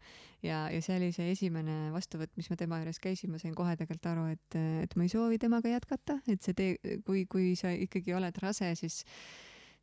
ja, 0.47 0.61
ja 0.73 0.81
see 0.83 0.99
oli 0.99 1.11
see 1.15 1.31
esimene 1.33 1.91
vastuvõtt, 1.95 2.33
mis 2.39 2.49
ma 2.51 2.59
tema 2.59 2.81
juures 2.81 3.01
käisin, 3.03 3.33
ma 3.33 3.41
sain 3.41 3.55
kohe 3.57 3.75
tegelikult 3.75 4.11
aru, 4.13 4.29
et, 4.35 4.59
et 4.85 4.95
ma 4.95 5.07
ei 5.07 5.11
soovi 5.11 5.41
temaga 5.41 5.71
jätkata, 5.71 6.21
et 6.27 6.41
see 6.45 6.57
tee, 6.57 7.01
kui, 7.07 7.25
kui 7.29 7.53
sa 7.59 7.73
ikkagi 7.75 8.15
oled 8.17 8.41
rase, 8.43 8.73
siis 8.79 9.03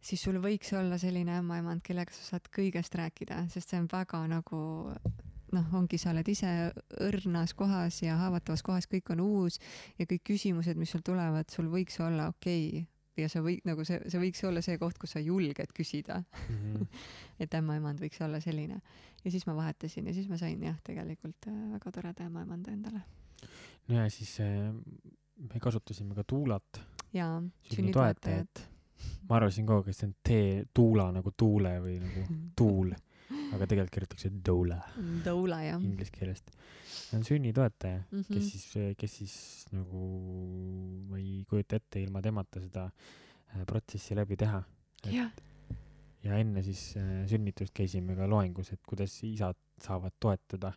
siis 0.05 0.21
sul 0.21 0.37
võiks 0.43 0.69
olla 0.77 0.99
selline 1.01 1.39
ämmaemand, 1.39 1.81
kellega 1.85 2.13
sa 2.13 2.35
saad 2.35 2.51
kõigest 2.53 2.93
rääkida, 2.99 3.47
sest 3.53 3.73
see 3.73 3.81
on 3.81 3.87
väga 3.89 4.21
nagu 4.29 4.59
noh, 5.55 5.69
ongi, 5.79 5.99
sa 6.01 6.13
oled 6.13 6.29
ise 6.29 6.51
õrnas 7.05 7.55
kohas 7.57 8.01
ja 8.03 8.19
haavatavas 8.21 8.65
kohas, 8.67 8.89
kõik 8.91 9.13
on 9.15 9.23
uus 9.25 9.61
ja 10.01 10.09
kõik 10.11 10.27
küsimused, 10.33 10.77
mis 10.81 10.93
sul 10.93 11.05
tulevad, 11.07 11.49
sul 11.53 11.71
võiks 11.73 12.01
olla 12.05 12.29
okei 12.33 12.67
okay, 12.69 12.94
ja 13.21 13.29
sa 13.31 13.43
võid 13.45 13.65
nagu 13.69 13.85
see, 13.87 14.01
see 14.11 14.21
võiks 14.21 14.43
olla 14.49 14.63
see 14.65 14.79
koht, 14.81 14.99
kus 15.01 15.15
sa 15.17 15.23
julged 15.23 15.73
küsida 15.77 16.21
mm. 16.23 16.57
-hmm. 16.57 17.01
et 17.45 17.55
ämmaemand 17.55 18.03
võiks 18.03 18.21
olla 18.25 18.41
selline. 18.41 18.81
ja 19.25 19.31
siis 19.31 19.47
ma 19.47 19.57
vahetasin 19.57 20.07
ja 20.07 20.15
siis 20.15 20.29
ma 20.29 20.39
sain 20.41 20.63
jah, 20.63 20.77
tegelikult 20.85 21.49
äh, 21.49 21.61
väga 21.77 21.93
toreda 21.93 22.27
ämmaemanda 22.27 22.73
endale. 22.73 23.03
no 23.89 23.95
ja 23.95 24.11
siis 24.11 24.39
äh, 24.41 24.75
me 25.55 25.61
kasutasime 25.61 26.15
ka 26.15 26.25
tuulat. 26.25 26.81
jaa, 27.13 27.43
sünnitoetajat. 27.73 28.69
ma 29.29 29.37
arvasin 29.37 29.67
kogu 29.67 29.85
aeg, 29.85 29.89
et 29.89 29.97
see 29.97 30.09
on 30.09 30.15
tee, 30.23 30.65
tuula 30.75 31.11
nagu 31.13 31.35
tuule 31.37 31.79
või 31.81 31.99
nagu 32.03 32.27
tuul 32.59 32.95
aga 33.53 33.67
tegelikult 33.71 33.95
kirjutatakse 33.95 34.31
doula. 34.47 34.81
Doula, 35.25 35.63
jah. 35.67 35.83
Inglise 35.83 36.15
keelest. 36.15 36.51
see 36.95 37.19
on 37.19 37.25
sünnitoetaja 37.27 37.99
mm, 37.99 38.21
-hmm. 38.21 38.35
kes 38.35 38.51
siis, 38.51 38.97
kes 38.99 39.17
siis 39.19 39.35
nagu, 39.73 40.05
ma 41.11 41.19
ei 41.19 41.45
kujuta 41.49 41.77
ette 41.77 42.03
ilma 42.03 42.23
temata 42.23 42.61
seda 42.61 42.85
äh, 42.87 43.65
protsessi 43.67 44.15
läbi 44.17 44.37
teha. 44.37 44.63
jah 45.11 45.31
ja 46.25 46.39
enne 46.41 46.63
siis 46.65 46.95
äh, 46.97 47.27
sünnitust 47.29 47.75
käisime 47.77 48.17
ka 48.17 48.29
loengus, 48.31 48.73
et 48.73 48.81
kuidas 48.87 49.17
isad 49.27 49.59
saavad 49.83 50.17
toetada 50.21 50.73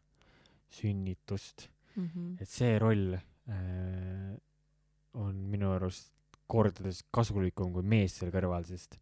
sünnitust 0.69 1.69
mm. 1.95 2.07
-hmm. 2.07 2.35
et 2.41 2.49
see 2.49 2.79
roll 2.79 3.15
äh, 3.15 4.35
on 5.13 5.35
minu 5.35 5.71
arust 5.71 6.13
kordades 6.47 7.03
kasulikum 7.11 7.73
kui 7.73 7.83
mees 7.83 8.17
seal 8.17 8.31
kõrval, 8.31 8.65
sest 8.67 8.97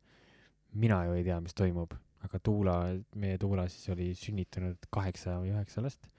mina 0.74 1.04
ju 1.06 1.14
ei 1.18 1.24
tea, 1.24 1.40
mis 1.42 1.54
toimub 1.54 1.94
aga 2.26 2.42
Tuula, 2.44 2.76
meie 3.20 3.38
Tuula 3.42 3.68
siis 3.72 3.88
oli 3.94 4.10
sünnitanud 4.18 4.90
kaheksa 4.94 5.40
või 5.42 5.54
üheksa 5.54 5.84
last. 5.86 6.10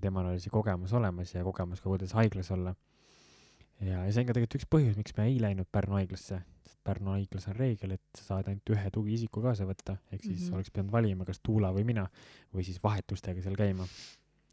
temal 0.00 0.30
oli 0.30 0.40
see 0.40 0.52
kogemus 0.52 0.94
olemas 0.96 1.34
ja 1.34 1.42
kogemus 1.44 1.82
ka, 1.82 1.90
kuidas 1.90 2.14
haiglas 2.16 2.50
olla. 2.54 2.74
ja, 3.80 4.04
ja 4.04 4.12
see 4.12 4.22
on 4.22 4.30
ka 4.30 4.36
tegelikult 4.36 4.60
üks 4.60 4.70
põhjus, 4.70 4.96
miks 5.00 5.16
me 5.16 5.26
ei 5.28 5.40
läinud 5.42 5.68
Pärnu 5.72 5.98
haiglasse, 5.98 6.40
sest 6.66 6.80
Pärnu 6.86 7.14
haiglas 7.16 7.48
on 7.50 7.58
reegel, 7.58 7.96
et 7.96 8.20
sa 8.20 8.26
saad 8.30 8.48
ainult 8.50 8.74
ühe 8.76 8.94
tugiisiku 8.94 9.44
kaasa 9.44 9.68
võtta, 9.68 9.98
ehk 10.10 10.24
siis 10.24 10.38
mm 10.38 10.46
-hmm. 10.46 10.56
oleks 10.60 10.70
pidanud 10.70 10.92
valima, 10.92 11.28
kas 11.28 11.40
Tuula 11.42 11.72
või 11.76 11.84
mina 11.92 12.06
või 12.54 12.64
siis 12.64 12.82
vahetustega 12.82 13.42
seal 13.42 13.56
käima. 13.56 13.86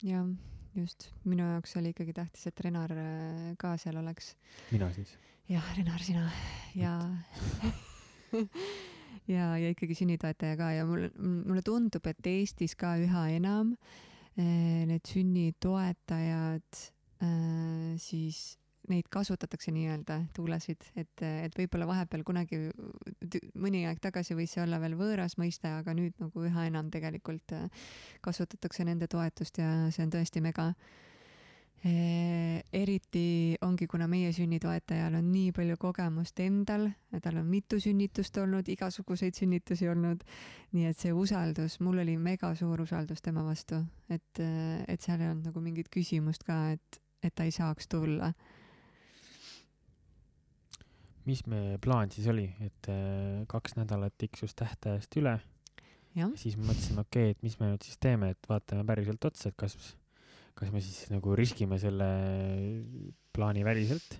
jah, 0.03 0.27
just, 0.75 1.11
minu 1.23 1.47
jaoks 1.53 1.77
oli 1.77 1.95
ikkagi 1.95 2.13
tähtis, 2.13 2.47
et 2.47 2.59
Renar 2.59 2.91
äh, 2.91 3.55
ka 3.57 3.77
seal 3.77 3.97
oleks. 3.97 4.35
mina 4.71 4.91
siis? 4.93 5.17
jah, 5.49 5.75
Renar, 5.77 5.99
sina 5.99 6.29
ja 6.75 6.99
ja, 9.31 9.53
ja 9.59 9.71
ikkagi 9.73 9.97
sünnitoetaja 9.97 10.59
ka. 10.59 10.71
Ja 10.75 10.85
mulle, 10.89 11.11
mulle 11.19 11.63
tundub, 11.65 12.05
et 12.09 12.29
Eestis 12.29 12.75
ka 12.79 12.95
üha 13.01 13.27
enam 13.37 13.73
äh, 14.37 14.85
need 14.89 15.05
sünnitoetajad 15.07 16.85
äh, 17.23 17.97
siis 18.01 18.57
neid 18.87 19.09
kasutatakse 19.11 19.71
nii-öelda 19.75 20.21
tuulesid, 20.35 20.85
et, 20.95 21.23
et 21.23 21.55
võib-olla 21.59 21.87
vahepeal 21.89 22.23
kunagi 22.27 22.69
mõni 23.59 23.83
aeg 23.87 23.99
tagasi 24.03 24.37
võis 24.37 24.53
see 24.55 24.63
olla 24.63 24.79
veel 24.79 24.95
võõras 24.99 25.35
mõiste, 25.39 25.67
aga 25.81 25.95
nüüd 25.97 26.15
nagu 26.21 26.45
üha 26.47 26.67
enam 26.69 26.91
tegelikult 26.93 27.55
äh, 27.57 27.67
kasutatakse 28.23 28.87
nende 28.87 29.09
toetust 29.11 29.59
ja 29.59 29.71
see 29.91 30.05
on 30.07 30.13
tõesti 30.15 30.43
mega 30.43 30.71
eriti 31.85 33.55
ongi, 33.61 33.85
kuna 33.87 34.07
meie 34.09 34.31
sünnitoetajal 34.33 35.19
on 35.19 35.27
nii 35.29 35.51
palju 35.55 35.77
kogemust 35.79 36.39
endal, 36.41 36.87
tal 37.21 37.37
on 37.37 37.45
mitu 37.45 37.77
sünnitust 37.81 38.37
olnud, 38.41 38.67
igasuguseid 38.73 39.37
sünnitusi 39.37 39.89
olnud, 39.89 40.23
nii 40.73 40.87
et 40.89 40.97
see 40.97 41.13
usaldus, 41.13 41.77
mul 41.85 42.01
oli 42.01 42.17
mega 42.17 42.53
suur 42.57 42.81
usaldus 42.81 43.21
tema 43.21 43.43
vastu, 43.45 43.79
et, 44.09 44.41
et 44.87 45.01
seal 45.05 45.21
ei 45.21 45.29
olnud 45.29 45.51
nagu 45.51 45.61
mingit 45.63 45.91
küsimust 45.93 46.47
ka, 46.47 46.71
et, 46.73 47.01
et 47.21 47.35
ta 47.35 47.45
ei 47.45 47.53
saaks 47.53 47.87
tulla. 47.91 48.33
mis 51.27 51.41
meie 51.45 51.75
plaan 51.83 52.09
siis 52.09 52.27
oli, 52.31 52.47
et 52.63 52.87
kaks 53.51 53.75
nädalat 53.75 54.13
tiksus 54.17 54.55
tähtajast 54.55 55.15
üle. 55.19 55.37
siis 56.35 56.57
mõtlesime, 56.57 57.05
okei 57.05 57.31
okay,, 57.31 57.37
et 57.37 57.43
mis 57.43 57.59
me 57.59 57.69
nüüd 57.69 57.85
siis 57.85 58.01
teeme, 58.01 58.33
et 58.33 58.49
vaatame 58.49 58.85
päriselt 58.87 59.25
otsa, 59.25 59.49
et 59.49 59.57
kas 59.59 59.77
kas 60.57 60.71
me 60.73 60.81
siis 60.81 61.11
nagu 61.13 61.35
riskime 61.37 61.77
selle 61.81 62.07
plaani 63.35 63.65
väliselt 63.65 64.17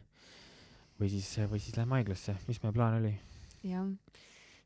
või 1.00 1.10
siis, 1.14 1.30
või 1.50 1.62
siis 1.62 1.78
lähme 1.78 1.98
haiglasse, 1.98 2.38
mis 2.50 2.62
meie 2.64 2.76
plaan 2.76 3.00
oli? 3.00 3.14
jah, 3.66 3.88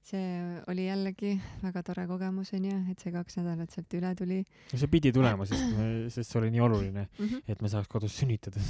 see 0.06 0.26
oli 0.72 0.88
jällegi 0.88 1.34
väga 1.62 1.84
tore 1.88 2.06
kogemus 2.10 2.52
onju, 2.58 2.78
et 2.92 3.04
see 3.04 3.14
kaks 3.14 3.40
nädalat 3.40 3.72
sealt 3.74 3.98
üle 4.00 4.12
tuli. 4.20 4.40
no 4.44 4.82
see 4.82 4.92
pidi 4.92 5.14
tulema, 5.16 5.48
sest, 5.50 5.76
sest 6.16 6.28
see 6.28 6.42
oli 6.42 6.52
nii 6.56 6.64
oluline 6.68 7.06
mm, 7.08 7.26
-hmm. 7.26 7.44
et 7.48 7.62
me 7.64 7.72
saaks 7.72 7.92
kodus 7.92 8.18
sünnitada 8.20 8.64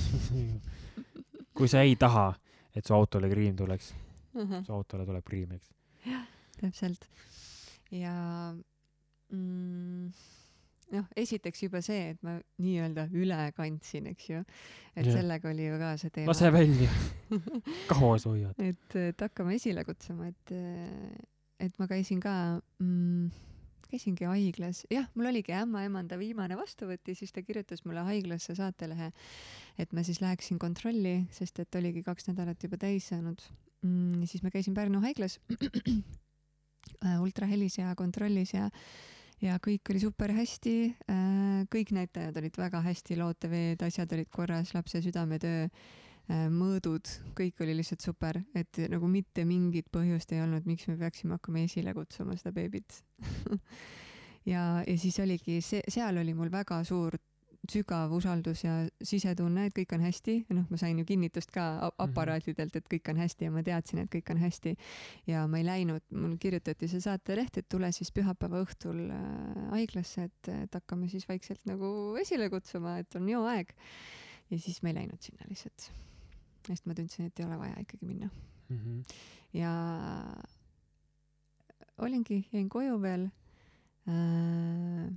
kui 1.57 1.69
sa 1.71 1.81
ei 1.85 1.95
taha, 1.99 2.31
et 2.75 2.85
su 2.85 2.93
autole 2.97 3.29
kriim 3.29 3.55
tuleks 3.55 3.93
uh, 4.33 4.43
-huh. 4.43 4.65
su 4.65 4.73
autole 4.73 5.05
tuleb 5.05 5.25
kriim, 5.25 5.51
eks. 5.57 5.73
jah, 6.05 6.27
täpselt. 6.61 7.09
ja 7.91 8.13
mm, 9.31 10.11
noh, 10.91 11.07
esiteks 11.17 11.65
juba 11.65 11.81
see, 11.85 12.11
et 12.13 12.23
ma 12.25 12.37
nii-öelda 12.61 13.07
üle 13.17 13.39
kandsin, 13.57 14.09
eks 14.11 14.31
ju. 14.31 14.41
et 14.95 15.05
Jah. 15.05 15.19
sellega 15.19 15.51
oli 15.51 15.67
ju 15.67 15.77
ka 15.81 15.93
see 16.01 16.15
teema. 16.17 16.31
lase 16.31 16.51
välja. 16.53 16.89
kaua 17.91 18.17
sa 18.21 18.33
hoiad? 18.33 18.57
et, 18.59 18.97
et 18.99 19.23
hakkame 19.27 19.55
esile 19.59 19.85
kutsuma, 19.87 20.31
et, 20.31 20.55
et 21.67 21.79
ma 21.81 21.87
käisin 21.91 22.21
ka 22.23 22.33
mm,, 22.81 23.31
käisingi 23.91 24.27
haiglas, 24.29 24.85
jah, 24.91 25.07
mul 25.15 25.29
oligi 25.31 25.55
ämmaemanda 25.55 26.19
viimane 26.19 26.55
vastuvõtt 26.59 27.11
ja 27.11 27.15
siis 27.17 27.33
ta 27.35 27.43
kirjutas 27.43 27.83
mulle 27.85 28.05
haiglasse 28.07 28.55
saatelehe, 28.55 29.11
et 29.81 29.95
ma 29.95 30.03
siis 30.07 30.21
läheksin 30.23 30.59
kontrolli, 30.61 31.25
sest 31.35 31.59
et 31.63 31.79
oligi 31.79 32.03
kaks 32.05 32.29
nädalat 32.29 32.63
juba 32.63 32.79
täis 32.81 33.09
saanud 33.11 33.43
mm,. 33.83 34.27
siis 34.31 34.43
ma 34.45 34.51
käisin 34.53 34.77
Pärnu 34.77 35.01
haiglas 35.03 35.39
äh, 37.05 37.17
ultrahelis 37.21 37.77
ja 37.81 37.95
kontrollis 37.99 38.53
ja 38.55 38.69
ja 39.41 39.57
kõik 39.63 39.91
oli 39.93 40.01
super 40.03 40.33
hästi 40.35 40.75
äh,, 41.09 41.63
kõik 41.71 41.95
näitajad 41.95 42.37
olid 42.41 42.61
väga 42.61 42.83
hästi, 42.85 43.17
looteveed, 43.19 43.83
asjad 43.87 44.13
olid 44.17 44.29
korras, 44.33 44.75
lapse 44.77 45.01
südametöö 45.03 45.65
äh, 45.65 46.45
mõõdud, 46.53 47.09
kõik 47.37 47.63
oli 47.65 47.75
lihtsalt 47.79 48.05
super, 48.05 48.41
et 48.55 48.83
nagu 48.91 49.09
mitte 49.11 49.45
mingit 49.47 49.89
põhjust 49.93 50.31
ei 50.35 50.43
olnud, 50.43 50.67
miks 50.69 50.87
me 50.89 50.97
peaksime 50.99 51.37
hakkama 51.37 51.65
esile 51.65 51.95
kutsuma 51.97 52.37
seda 52.39 52.55
beebit. 52.55 53.01
Ja, 54.41 54.81
ja 54.87 54.95
siis 54.97 55.19
oligi 55.21 55.59
see, 55.61 55.83
seal 55.85 56.17
oli 56.17 56.33
mul 56.33 56.49
väga 56.49 56.79
suur 56.81 57.13
sügav 57.71 58.11
usaldus 58.13 58.63
ja 58.65 58.73
sisetunne, 59.07 59.65
et 59.69 59.73
kõik 59.77 59.93
on 59.95 60.03
hästi, 60.03 60.35
noh, 60.53 60.65
ma 60.69 60.77
sain 60.77 60.99
ju 60.99 61.05
kinnitust 61.07 61.51
ka 61.55 61.63
a- 61.87 61.91
aparaatidelt, 62.05 62.75
et 62.75 62.87
kõik 62.91 63.09
on 63.13 63.21
hästi 63.21 63.47
ja 63.47 63.51
ma 63.55 63.63
teadsin, 63.63 64.01
et 64.03 64.11
kõik 64.11 64.29
on 64.33 64.41
hästi. 64.43 64.75
ja 65.27 65.45
ma 65.47 65.57
ei 65.61 65.65
läinud, 65.65 66.03
mul 66.11 66.35
kirjutati 66.41 66.87
see 66.91 66.99
saateleht, 67.01 67.57
et 67.57 67.69
tule 67.69 67.91
siis 67.95 68.11
pühapäeva 68.11 68.61
õhtul 68.65 69.05
äh, 69.09 69.69
haiglasse, 69.71 70.23
et, 70.29 70.51
et 70.65 70.73
hakkame 70.79 71.07
siis 71.09 71.27
vaikselt 71.29 71.61
nagu 71.65 72.15
esile 72.21 72.49
kutsuma, 72.53 72.97
et 72.99 73.15
on 73.15 73.29
ju 73.29 73.41
aeg. 73.55 73.73
ja 74.51 74.59
siis 74.59 74.81
ma 74.83 74.89
ei 74.91 74.99
läinud 75.01 75.21
sinna 75.23 75.47
lihtsalt. 75.49 75.91
sest 76.67 76.85
ma 76.85 76.93
tundsin, 76.93 77.25
et 77.31 77.39
ei 77.39 77.45
ole 77.45 77.57
vaja 77.57 77.79
ikkagi 77.81 78.05
minna 78.05 78.29
Mhm. 78.71 78.99
ja 79.53 79.71
olingi, 81.97 82.47
jäin 82.53 82.69
koju 82.69 83.01
veel 83.01 83.27
äh,. 84.07 85.11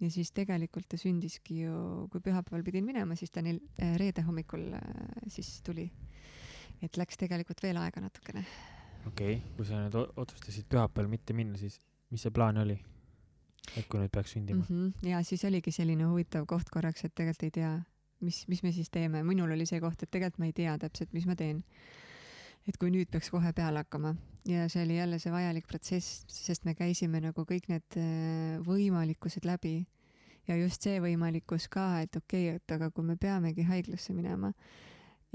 Ja 0.00 0.10
siis 0.12 0.32
tegelikult 0.36 0.88
ta 0.90 0.98
sündiski 1.00 1.62
ju, 1.62 2.06
kui 2.12 2.20
pühapäeval 2.24 2.64
pidin 2.66 2.84
minema, 2.84 3.16
siis 3.16 3.32
ta 3.32 3.42
neil 3.44 3.60
äh, 3.80 3.96
reede 4.00 4.24
hommikul 4.26 4.68
äh, 4.76 4.82
siis 5.32 5.60
tuli. 5.66 5.90
et 6.82 6.96
läks 6.96 7.16
tegelikult 7.16 7.62
veel 7.62 7.78
aega 7.80 8.00
natukene. 8.04 8.44
okei 9.06 9.38
okay., 9.38 9.56
kui 9.56 9.66
sa 9.66 9.80
nüüd 9.84 9.96
otsustasid 9.96 10.68
pühapäeval 10.68 11.08
mitte 11.10 11.36
minna, 11.36 11.58
siis 11.58 11.80
mis 12.10 12.22
see 12.22 12.34
plaan 12.34 12.60
oli? 12.62 12.78
et 13.74 13.88
kui 13.88 14.00
nüüd 14.00 14.12
peaks 14.12 14.36
sündima 14.36 14.64
mm. 14.68 14.88
-hmm. 14.92 15.08
ja 15.08 15.22
siis 15.22 15.44
oligi 15.44 15.72
selline 15.72 16.04
huvitav 16.04 16.46
koht 16.46 16.70
korraks, 16.70 17.04
et 17.04 17.14
tegelikult 17.14 17.42
ei 17.42 17.50
tea, 17.50 17.72
mis, 18.20 18.48
mis 18.48 18.62
me 18.62 18.72
siis 18.72 18.90
teeme, 18.90 19.22
minul 19.22 19.50
oli 19.50 19.66
see 19.66 19.80
koht, 19.80 20.02
et 20.02 20.10
tegelikult 20.10 20.38
ma 20.38 20.50
ei 20.50 20.52
tea 20.52 20.78
täpselt, 20.78 21.12
mis 21.12 21.26
ma 21.26 21.36
teen. 21.36 21.64
Et 22.66 22.78
kui 22.80 22.90
nüüd 22.90 23.10
peaks 23.12 23.30
kohe 23.30 23.52
peale 23.56 23.84
hakkama. 23.84 24.14
Ja 24.46 24.68
see 24.70 24.84
oli 24.86 24.96
jälle 24.98 25.18
see 25.18 25.32
vajalik 25.34 25.66
protsess, 25.66 26.22
sest 26.30 26.66
me 26.66 26.76
käisime 26.78 27.20
nagu 27.22 27.46
kõik 27.48 27.66
need 27.70 27.98
äh, 27.98 28.58
võimalikkused 28.66 29.46
läbi. 29.46 29.80
Ja 30.46 30.54
just 30.58 30.84
see 30.86 31.00
võimalikkus 31.02 31.66
ka, 31.70 32.02
et 32.04 32.14
okei 32.14 32.52
okay,, 32.52 32.60
et 32.60 32.74
aga 32.76 32.92
kui 32.94 33.06
me 33.06 33.16
peamegi 33.18 33.66
haiglasse 33.66 34.14
minema. 34.14 34.52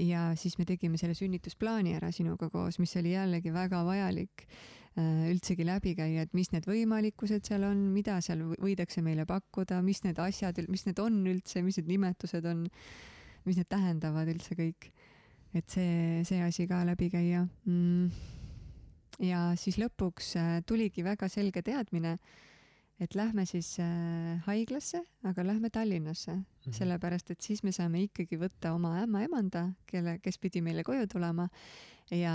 Ja 0.00 0.30
siis 0.40 0.56
me 0.58 0.64
tegime 0.64 0.96
selle 0.96 1.14
sünnitusplaani 1.14 1.92
ära 1.98 2.08
sinuga 2.12 2.48
koos, 2.50 2.78
mis 2.80 2.96
oli 2.96 3.12
jällegi 3.12 3.52
väga 3.52 3.82
vajalik 3.84 4.46
äh, 4.46 5.28
üldsegi 5.28 5.66
läbi 5.68 5.92
käia, 5.98 6.24
et 6.24 6.32
mis 6.36 6.48
need 6.54 6.64
võimalikkused 6.68 7.44
seal 7.48 7.68
on, 7.68 7.84
mida 7.92 8.16
seal 8.24 8.40
võ- 8.48 8.60
võidakse 8.64 9.04
meile 9.04 9.28
pakkuda, 9.28 9.82
mis 9.84 10.00
need 10.06 10.20
asjad, 10.24 10.64
mis 10.72 10.88
need 10.88 11.04
on 11.04 11.20
üldse, 11.28 11.60
mis 11.64 11.76
need 11.80 11.92
nimetused 11.92 12.48
on, 12.48 12.64
mis 13.44 13.60
need 13.60 13.68
tähendavad 13.68 14.32
üldse 14.32 14.56
kõik. 14.56 14.88
Et 15.54 15.68
see, 15.68 16.22
see 16.24 16.40
asi 16.42 16.66
ka 16.66 16.82
läbi 16.88 17.10
käia 17.12 17.42
mm.. 17.66 18.10
ja 19.20 19.50
siis 19.60 19.76
lõpuks 19.80 20.32
äh, 20.40 20.54
tuligi 20.66 21.04
väga 21.04 21.28
selge 21.28 21.62
teadmine, 21.62 22.16
et 23.02 23.14
lähme 23.18 23.44
siis 23.48 23.74
äh, 23.82 24.38
haiglasse, 24.46 25.02
aga 25.28 25.44
lähme 25.46 25.70
Tallinnasse 25.70 26.34
mm., 26.38 26.72
sellepärast 26.76 27.30
et 27.34 27.40
siis 27.44 27.62
me 27.66 27.72
saame 27.72 28.04
ikkagi 28.06 28.38
võtta 28.40 28.72
oma 28.76 28.94
ämmaemanda, 29.02 29.66
kelle, 29.90 30.18
kes 30.22 30.38
pidi 30.38 30.62
meile 30.62 30.84
koju 30.86 31.06
tulema 31.10 31.48
ja 32.12 32.32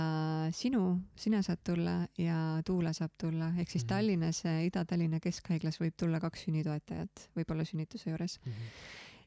sinu, 0.54 0.98
sina 1.16 1.42
saad 1.44 1.60
tulla 1.64 1.98
ja 2.18 2.38
Tuula 2.66 2.92
saab 2.96 3.12
tulla, 3.20 3.50
ehk 3.58 3.70
siis 3.70 3.84
Mhm. 3.84 3.88
Tallinnas 3.92 4.44
äh, 4.46 4.62
Ida-Tallinna 4.66 5.20
Keskhaiglas 5.20 5.80
võib 5.80 5.94
tulla 5.96 6.20
kaks 6.20 6.46
sünnitoetajat, 6.46 7.28
võib-olla 7.36 7.64
sünnituse 7.66 8.10
juures 8.10 8.38
Mhm. 8.44 8.72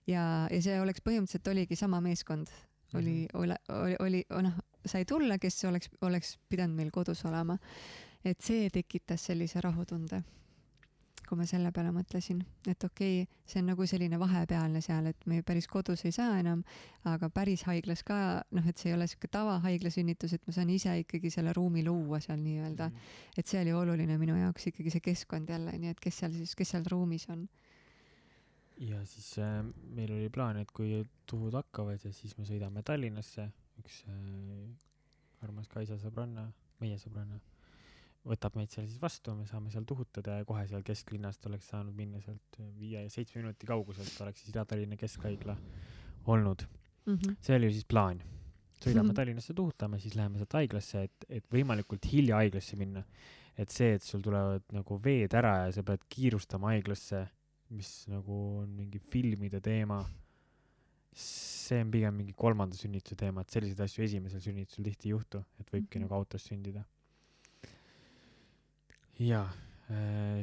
ja, 0.07 0.25
ja 0.51 0.61
see 0.61 0.79
oleks 0.81 1.01
põhimõtteliselt 1.03 1.47
oligi 1.51 1.75
sama 1.75 2.01
meeskond, 2.01 2.47
oli, 2.93 3.27
oli, 3.33 3.55
oli, 3.69 3.95
oli, 3.99 4.25
noh, 4.41 4.59
sai 4.85 5.05
tulla, 5.05 5.37
kes 5.37 5.63
oleks, 5.65 5.89
oleks 6.01 6.37
pidanud 6.49 6.75
meil 6.75 6.91
kodus 6.91 7.25
olema. 7.25 7.57
et 8.25 8.41
see 8.41 8.69
tekitas 8.69 9.23
sellise 9.25 9.61
rahutunde, 9.61 10.19
kui 11.27 11.37
ma 11.39 11.45
selle 11.49 11.71
peale 11.71 11.89
mõtlesin, 11.95 12.41
et 12.67 12.83
okei 12.83 13.21
okay,, 13.23 13.37
see 13.47 13.61
on 13.63 13.71
nagu 13.71 13.85
selline 13.87 14.19
vahepealne 14.19 14.81
seal, 14.81 15.07
et 15.09 15.25
me 15.25 15.39
päris 15.47 15.65
kodus 15.67 16.03
ei 16.05 16.11
saa 16.11 16.35
enam, 16.39 16.61
aga 17.07 17.29
päris 17.33 17.63
haiglas 17.65 18.03
ka, 18.03 18.43
noh, 18.51 18.67
et 18.67 18.77
see 18.77 18.91
ei 18.91 18.97
ole 18.97 19.07
siuke 19.07 19.27
tavahaigla 19.31 19.89
sünnitus, 19.89 20.33
et 20.37 20.45
ma 20.45 20.53
saan 20.53 20.69
ise 20.69 20.93
ikkagi 20.99 21.31
selle 21.33 21.53
ruumi 21.57 21.81
luua 21.87 22.19
seal 22.19 22.37
nii-öelda, 22.43 22.89
Mhm. 22.89 23.09
et 23.37 23.47
see 23.47 23.61
oli 23.61 23.73
oluline 23.73 24.17
minu 24.17 24.35
jaoks 24.37 24.67
ikkagi 24.67 24.91
see 24.91 24.99
keskkond 25.01 25.49
jälle, 25.49 25.71
nii 25.79 25.89
et 25.95 25.99
kes 25.99 26.19
seal 26.19 26.31
siis, 26.37 26.53
kes 26.55 26.69
seal 26.75 26.83
ruumis 26.91 27.25
on. 27.29 27.47
Ja 28.81 29.03
siis 29.05 29.35
äh, 29.39 29.61
meil 29.93 30.11
oli 30.15 30.29
plaan, 30.33 30.57
et 30.61 30.71
kui 30.73 31.03
tuhud 31.29 31.53
hakkavad 31.53 32.01
ja 32.05 32.13
siis 32.15 32.33
me 32.39 32.45
sõidame 32.47 32.83
Tallinnasse, 32.85 33.47
üks 33.81 34.01
äh, 34.09 34.65
armas 35.45 35.69
Kaisa 35.71 35.97
sõbranna, 36.01 36.47
meie 36.81 36.97
sõbranna, 37.01 37.37
võtab 38.27 38.57
meid 38.57 38.73
seal 38.73 38.87
siis 38.87 39.01
vastu, 39.01 39.33
me 39.37 39.47
saame 39.49 39.71
seal 39.73 39.85
tuhutada 39.89 40.39
ja 40.39 40.47
kohe 40.47 40.63
seal 40.69 40.83
kesklinnast 40.85 41.45
oleks 41.49 41.71
saanud 41.73 41.97
minna 41.97 42.21
sealt 42.21 42.59
viie, 42.77 43.07
seitsme 43.13 43.41
minuti 43.41 43.69
kauguselt 43.69 44.13
oleks 44.25 44.43
siis 44.43 44.53
Ida-Tallinna 44.53 44.97
Keskhaigla 44.97 45.57
olnud. 46.29 46.65
Mm 47.05 47.15
-hmm. 47.17 47.35
see 47.41 47.55
oli 47.55 47.71
siis 47.73 47.85
plaan. 47.85 48.21
sõidame 48.81 49.09
Mhm. 49.09 49.15
Tallinnasse 49.19 49.53
tuhutama, 49.53 49.99
siis 49.99 50.15
läheme 50.15 50.37
sealt 50.37 50.53
haiglasse, 50.53 51.03
et, 51.03 51.25
et 51.29 51.45
võimalikult 51.53 52.05
hilja 52.11 52.35
haiglasse 52.35 52.75
minna. 52.75 53.03
et 53.57 53.69
see, 53.69 53.93
et 53.93 54.01
sul 54.01 54.21
tulevad 54.21 54.63
nagu 54.71 54.99
veed 55.03 55.33
ära 55.33 55.65
ja 55.65 55.71
sa 55.71 55.83
pead 55.83 55.99
kiirustama 56.09 56.67
haiglasse, 56.67 57.27
mis 57.71 57.89
nagu 58.11 58.37
on 58.61 58.71
mingi 58.75 58.99
filmide 58.99 59.61
teema, 59.63 60.01
see 61.15 61.79
on 61.83 61.91
pigem 61.91 62.15
mingi 62.21 62.33
kolmanda 62.37 62.75
sünnituse 62.79 63.15
teema, 63.19 63.43
et 63.43 63.51
selliseid 63.55 63.79
asju 63.85 64.03
esimesel 64.05 64.43
sünnitusel 64.43 64.87
tihti 64.87 65.09
ei 65.09 65.13
juhtu, 65.15 65.43
et 65.59 65.71
võibki 65.71 65.99
Mhm. 65.99 66.05
nagu 66.05 66.15
autos 66.19 66.47
sündida. 66.47 66.85
jaa, 69.21 69.45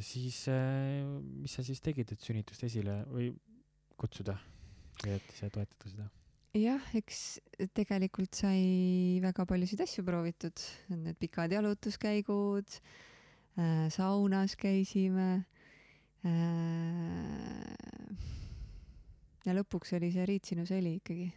siis 0.04 0.44
äh, 0.52 1.02
mis 1.42 1.54
sa 1.56 1.64
siis 1.66 1.80
tegid, 1.82 2.12
et 2.12 2.20
sünnitust 2.22 2.62
esile 2.68 3.00
või 3.10 3.32
kutsuda 3.98 4.36
või 5.02 5.16
et 5.16 5.32
ise 5.34 5.48
toetada 5.50 5.90
seda? 5.90 6.08
jah, 6.54 6.84
eks 6.94 7.40
tegelikult 7.74 8.34
sai 8.34 9.18
väga 9.22 9.44
paljusid 9.46 9.80
asju 9.84 10.04
proovitud, 10.06 10.62
need 10.90 11.18
pikad 11.18 11.52
jalutuskäigud 11.52 12.78
äh,, 13.58 13.88
saunas 13.94 14.56
käisime 14.56 15.28
äh,. 15.40 15.57
Ja 19.46 19.54
lõpuks 19.56 19.92
oli 19.98 20.10
see 20.12 20.26
riitsinusõli 20.28 20.96
ikkagi, 20.98 21.28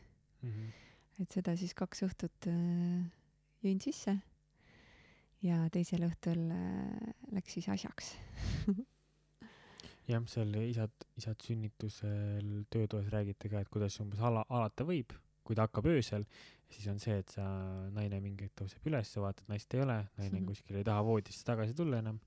et 1.21 1.31
seda 1.31 1.55
siis 1.59 1.73
kaks 1.77 2.03
õhtut 2.07 2.47
äh, 2.49 3.05
jõin 3.63 3.79
sisse. 3.83 4.17
ja 5.41 5.57
teisel 5.73 6.03
õhtul 6.07 6.47
äh, 6.53 7.13
läks 7.31 7.53
siis 7.57 7.69
asjaks. 7.69 8.15
jah, 10.11 10.23
seal 10.27 10.55
isad, 10.65 10.91
isad 11.17 11.41
sünnitusel 11.45 12.65
töötoas 12.69 13.07
räägite 13.13 13.49
ka, 13.49 13.61
et 13.61 13.69
kuidas 13.69 13.99
umbes 14.01 14.19
ala, 14.19 14.43
alata 14.49 14.83
võib, 14.83 15.13
kui 15.43 15.55
ta 15.55 15.67
hakkab 15.67 15.85
öösel, 15.93 16.25
siis 16.71 16.87
on 16.91 16.99
see, 16.99 17.17
et 17.21 17.29
sa, 17.29 17.45
naine 17.93 18.19
mingi 18.23 18.45
hetk 18.47 18.57
tõuseb 18.63 18.85
üles, 18.91 19.13
vaatad, 19.17 19.45
naist 19.51 19.73
ei 19.73 19.81
ole, 19.85 19.97
naine 20.17 20.39
Mhm. 20.39 20.45
kuskil 20.49 20.75
ei 20.81 20.83
taha 20.87 21.01
voodisse 21.05 21.45
tagasi 21.45 21.73
tulla 21.77 21.99
enam. 21.99 22.19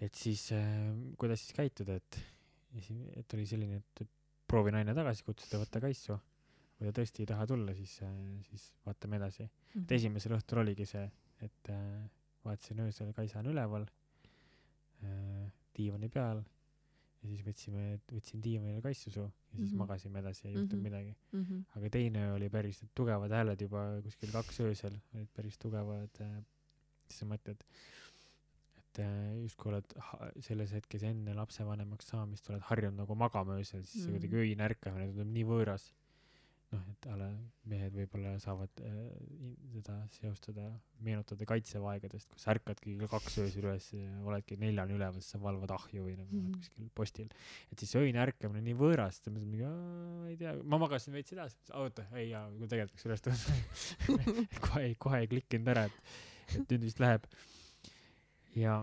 Et 0.00 0.14
siis 0.14 0.46
äh,, 0.52 0.90
kuidas 1.20 1.40
siis 1.44 1.52
käituda, 1.56 1.94
et, 2.00 2.18
et 3.20 3.34
oli 3.36 3.46
selline, 3.46 3.76
et 3.82 4.02
proovi 4.48 4.72
naine 4.74 4.94
tagasi 4.96 5.24
kutsuda, 5.26 5.60
võta 5.62 5.80
kaisu. 5.80 6.18
kui 6.78 6.88
ta 6.88 6.92
tõesti 6.96 7.20
ei 7.20 7.26
taha 7.28 7.44
tulla, 7.46 7.74
siis, 7.76 7.98
siis 8.48 8.62
vaatame 8.86 9.16
edasi. 9.20 9.44
et 9.82 9.92
esimesel 9.92 10.32
õhtul 10.38 10.62
oligi 10.62 10.86
see, 10.88 11.10
et 11.44 11.68
äh, 11.68 12.06
vaatasin 12.44 12.80
öösel, 12.86 13.12
Kaisa 13.12 13.38
on 13.42 13.50
üleval 13.52 13.84
äh, 15.04 15.50
diivani 15.76 16.08
peal 16.08 16.40
ja 17.20 17.28
siis 17.28 17.42
võtsime, 17.44 17.98
võtsin 18.08 18.40
diivanile 18.40 18.80
kaissusu 18.80 19.26
ja 19.26 19.58
siis 19.58 19.72
Mhm. 19.74 19.78
magasime 19.82 20.18
edasi, 20.22 20.46
ei 20.48 20.54
juhtunud 20.54 20.80
Mhm. 20.80 20.82
midagi. 20.82 21.14
mm. 21.32 21.44
-hmm. 21.44 21.64
aga 21.76 21.90
teine 21.90 22.18
öö 22.26 22.34
oli 22.34 22.48
päris 22.48 22.80
tugevad 22.94 23.30
hääled 23.30 23.60
juba 23.60 24.00
kuskil 24.02 24.32
kaks 24.32 24.60
öösel 24.60 24.96
olid 25.14 25.28
päris 25.36 25.58
tugevad 25.58 26.20
äh,, 26.20 26.42
mõtled, 27.26 27.60
et 28.90 28.98
äh, 29.04 29.38
justkui 29.44 29.70
oled 29.72 29.92
selles 30.42 30.72
hetkes 30.74 31.04
enne 31.06 31.34
lapsevanemaks 31.38 32.10
saamist 32.10 32.50
oled 32.50 32.62
harjunud 32.72 32.98
nagu 33.04 33.14
magama 33.14 33.56
öösel 33.60 33.84
siis 33.86 34.06
Mm. 34.08 34.18
kuidagi 34.18 34.36
öine 34.44 34.66
ärkamine 34.66 35.08
tundub 35.12 35.30
nii 35.38 35.44
võõras. 35.46 35.90
Noh 36.70 36.82
et 36.92 37.06
a 37.10 37.16
la 37.18 37.26
mehed 37.66 37.94
võib-olla 37.98 38.36
saavad 38.38 38.70
äh, 38.86 38.98
seda 39.72 39.96
seostada 40.14 40.68
meenutada 41.02 41.46
kaitseväeaegadest 41.50 42.30
kus 42.30 42.46
ärkadki 42.52 42.94
kell 43.00 43.10
kaks 43.10 43.38
öösel 43.42 43.64
üles 43.64 43.88
ja 43.96 44.10
oledki 44.22 44.54
neljani 44.60 44.94
üleval 44.94 45.18
siis 45.18 45.32
sa 45.34 45.40
valvad 45.42 45.72
ahju 45.74 46.04
või 46.06 46.14
nagu 46.20 46.30
mm 46.30 46.52
kuskil 46.60 46.90
postil. 46.94 47.28
Et 47.72 47.78
siis 47.82 47.94
öine 47.98 48.22
ärkamine 48.22 48.62
nii 48.68 48.76
võõras 48.78 49.18
et 49.18 49.30
mõtled 49.34 49.50
mingi 49.50 49.66
"Aa, 49.66 50.28
ei 50.30 50.36
tea 50.38 50.54
ma 50.62 50.78
magasin 50.78 51.12
veits 51.18 51.34
edasi. 51.34 51.58
Oota 51.74 52.06
ei 52.14 52.28
jaa 52.30 52.46
kui 52.54 52.70
tegelikult 52.70 52.94
peaks 53.02 53.06
üles 53.10 53.26
tõusma 53.26 54.46
kohe 54.68 54.94
kohe 55.06 55.24
ei 55.24 55.30
klikkinud 55.34 55.74
ära 55.74 55.88
et 55.90 56.14
et 56.54 56.70
nüüd 56.70 56.86
vist 56.86 57.02
läheb 57.02 57.26
ja 58.58 58.80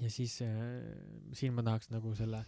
ja 0.00 0.10
siis 0.10 0.38
äh, 0.42 0.50
siin 1.36 1.54
ma 1.56 1.64
tahaks 1.66 1.90
nagu 1.92 2.14
selle 2.18 2.44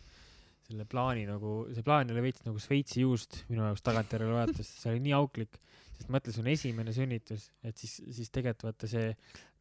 selle 0.62 0.84
plaani 0.88 1.26
nagu 1.28 1.66
see 1.74 1.82
plaan 1.84 2.10
oli 2.14 2.22
veits 2.24 2.44
nagu 2.46 2.60
Šveitsi 2.62 3.02
juust 3.02 3.42
minu 3.50 3.64
jaoks 3.66 3.82
tagantjärele 3.84 4.32
vaadates 4.36 4.68
see 4.80 4.92
oli 4.94 5.02
nii 5.08 5.14
auklik 5.18 5.58
sest 5.98 6.12
mõtle 6.14 6.32
sul 6.32 6.46
on 6.46 6.52
esimene 6.54 6.94
sünnitus 6.96 7.48
et 7.66 7.76
siis 7.76 7.98
siis 8.14 8.30
tegelikult 8.32 8.70
vaata 8.70 8.88
see 8.88 9.10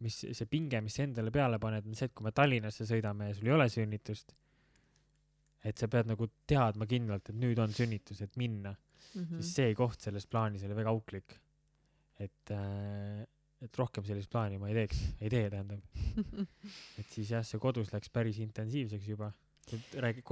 mis 0.05 0.21
see 0.23 0.47
pinge 0.49 0.79
mis 0.85 0.95
sa 0.95 1.03
endale 1.07 1.33
peale 1.33 1.59
paned 1.59 1.89
on 1.89 1.97
see 1.97 2.07
et 2.07 2.13
kui 2.15 2.27
me 2.27 2.31
Tallinnasse 2.37 2.87
sõidame 2.87 3.31
ja 3.31 3.35
sul 3.37 3.49
ei 3.49 3.57
ole 3.57 3.67
sünnitust 3.73 4.35
et 5.67 5.77
sa 5.77 5.89
pead 5.91 6.07
nagu 6.09 6.29
teadma 6.49 6.87
kindlalt 6.89 7.33
et 7.33 7.37
nüüd 7.37 7.59
on 7.61 7.73
sünnitus 7.75 8.21
et 8.23 8.37
minna 8.39 8.77
Mhm. 9.11 9.41
siis 9.41 9.55
see 9.57 9.71
koht 9.75 9.99
selles 9.99 10.23
plaanis 10.29 10.61
oli 10.63 10.75
väga 10.77 10.91
auklik 10.93 11.33
et 12.21 12.51
äh, 12.53 13.25
et 13.61 13.77
rohkem 13.77 14.05
sellist 14.07 14.31
plaani 14.31 14.57
ma 14.61 14.69
ei 14.71 14.75
teeks 14.81 14.99
ei 15.21 15.29
tee 15.29 15.47
tähendab. 15.53 15.81
Et 16.99 17.07
siis 17.13 17.31
jah 17.31 17.45
see 17.45 17.61
kodus 17.61 17.91
läks 17.93 18.09
päris 18.13 18.39
intensiivseks 18.43 19.09
juba. 19.13 19.31
Et 19.71 19.97
räägi 20.03 20.23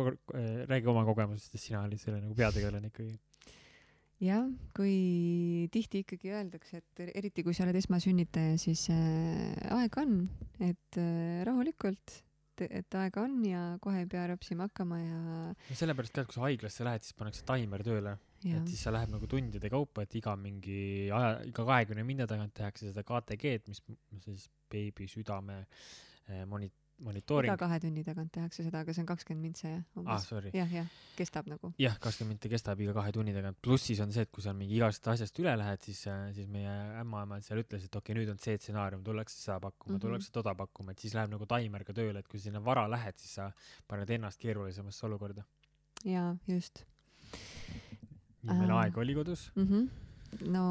räägi 0.70 0.90
oma 0.90 1.06
kogemusest 1.08 1.54
sest 1.54 1.70
sina 1.70 1.84
olid 1.86 2.02
selle 2.02 2.22
nagu 2.24 2.34
peategelane 2.36 2.90
ikkagi. 2.90 3.20
Jah 4.20 4.48
kui 4.76 5.68
tihti 5.72 6.02
ikkagi 6.04 6.34
öeldakse 6.36 6.82
et 6.82 7.04
er- 7.06 7.14
eriti 7.22 7.44
kui 7.46 7.54
sa 7.56 7.64
oled 7.64 7.78
esmasünnitaja 7.80 8.58
siis 8.60 8.88
äh, 8.92 9.54
aega 9.78 10.04
on 10.04 10.18
et 10.60 11.00
äh, 11.00 11.46
rahulikult 11.48 12.18
et 12.60 12.96
aega 13.00 13.22
on 13.24 13.38
ja 13.48 13.62
kohe 13.80 14.02
ei 14.02 14.10
pea 14.12 14.26
rapsima 14.28 14.66
hakkama 14.68 14.98
ja 15.00 15.20
no 15.54 15.78
sellepärast 15.80 16.18
et 16.20 16.28
kui 16.28 16.36
sa 16.36 16.44
haiglasse 16.50 16.84
lähed 16.84 17.06
siis 17.06 17.16
pannakse 17.16 17.46
taimer 17.48 17.86
tööle 17.88 18.18
et 18.44 18.68
siis 18.72 18.84
sa 18.84 18.94
lähed 18.96 19.12
nagu 19.12 19.28
tundide 19.28 19.70
kaupa 19.70 20.06
et 20.08 20.16
iga 20.16 20.36
mingi 20.40 21.10
aja 21.12 21.40
iga 21.48 21.66
kahekümne 21.72 22.06
minna 22.08 22.28
tagant 22.28 22.54
tehakse 22.56 22.92
seda 22.92 23.04
KTG-d 23.04 23.68
mis 23.68 23.84
siis 24.26 24.50
beebi 24.72 25.08
südame 25.12 25.66
äh, 25.66 26.46
moni- 26.46 26.72
monitooring. 27.04 27.50
Iga 27.50 27.58
kahe 27.60 27.80
tunni 27.84 28.04
tagant 28.04 28.32
tehakse 28.36 28.64
seda 28.66 28.82
aga 28.84 28.94
see 28.96 29.04
on 29.04 29.08
kakskümmend 29.10 29.46
mintse 29.48 29.70
jah 29.70 29.80
ah 29.80 30.02
umbes 30.02 30.28
sorry. 30.30 30.52
Jah 30.56 30.72
jah 30.74 30.90
kestab 31.18 31.48
nagu. 31.52 31.72
Jah 31.82 31.96
kakskümmend 32.02 32.36
minti 32.36 32.52
kestab 32.52 32.82
iga 32.84 32.94
kahe 32.98 33.14
tunni 33.16 33.34
tagant. 33.36 33.60
Pluss 33.64 33.88
siis 33.90 34.02
on 34.04 34.14
see 34.16 34.26
et 34.28 34.32
kui 34.36 34.44
sa 34.46 34.54
mingi 34.58 34.78
igast 34.80 35.08
asjast 35.14 35.40
üle 35.44 35.56
lähed 35.62 35.88
siis 35.88 36.04
äh, 36.12 36.28
siis 36.36 36.50
meie 36.52 36.76
ämmaemand 37.02 37.48
seal 37.48 37.64
ütles 37.64 37.88
et 37.88 37.96
okei 37.96 38.14
okay, 38.14 38.20
nüüd 38.20 38.34
on 38.34 38.42
see 38.44 38.58
stsenaarium 38.60 39.04
tullakse 39.06 39.40
seda 39.40 39.60
pakkuma 39.64 39.94
mm. 39.94 39.98
-hmm. 39.98 40.06
tullakse 40.08 40.36
toda 40.36 40.56
pakkuma. 40.60 40.96
Et 40.96 41.06
siis 41.06 41.16
läheb 41.18 41.34
nagu 41.34 41.50
taimer 41.50 41.88
ka 41.88 41.96
tööle 41.96 42.20
et 42.20 42.28
kui 42.28 42.40
sinna 42.40 42.64
vara 42.64 42.88
lähed 42.90 43.18
siis 43.18 43.36
sa 43.40 43.52
paned 43.88 44.10
ennast 44.10 44.40
keerulisemasse 44.40 45.06
olukorda. 45.08 45.48
Jaa 46.06 46.36
just 46.48 46.86
meil 48.44 48.72
Aa. 48.72 48.84
aega 48.86 49.02
oli 49.02 49.16
kodus 49.18 49.52
mm 49.56 49.66
-hmm. 49.68 49.90
no 50.56 50.64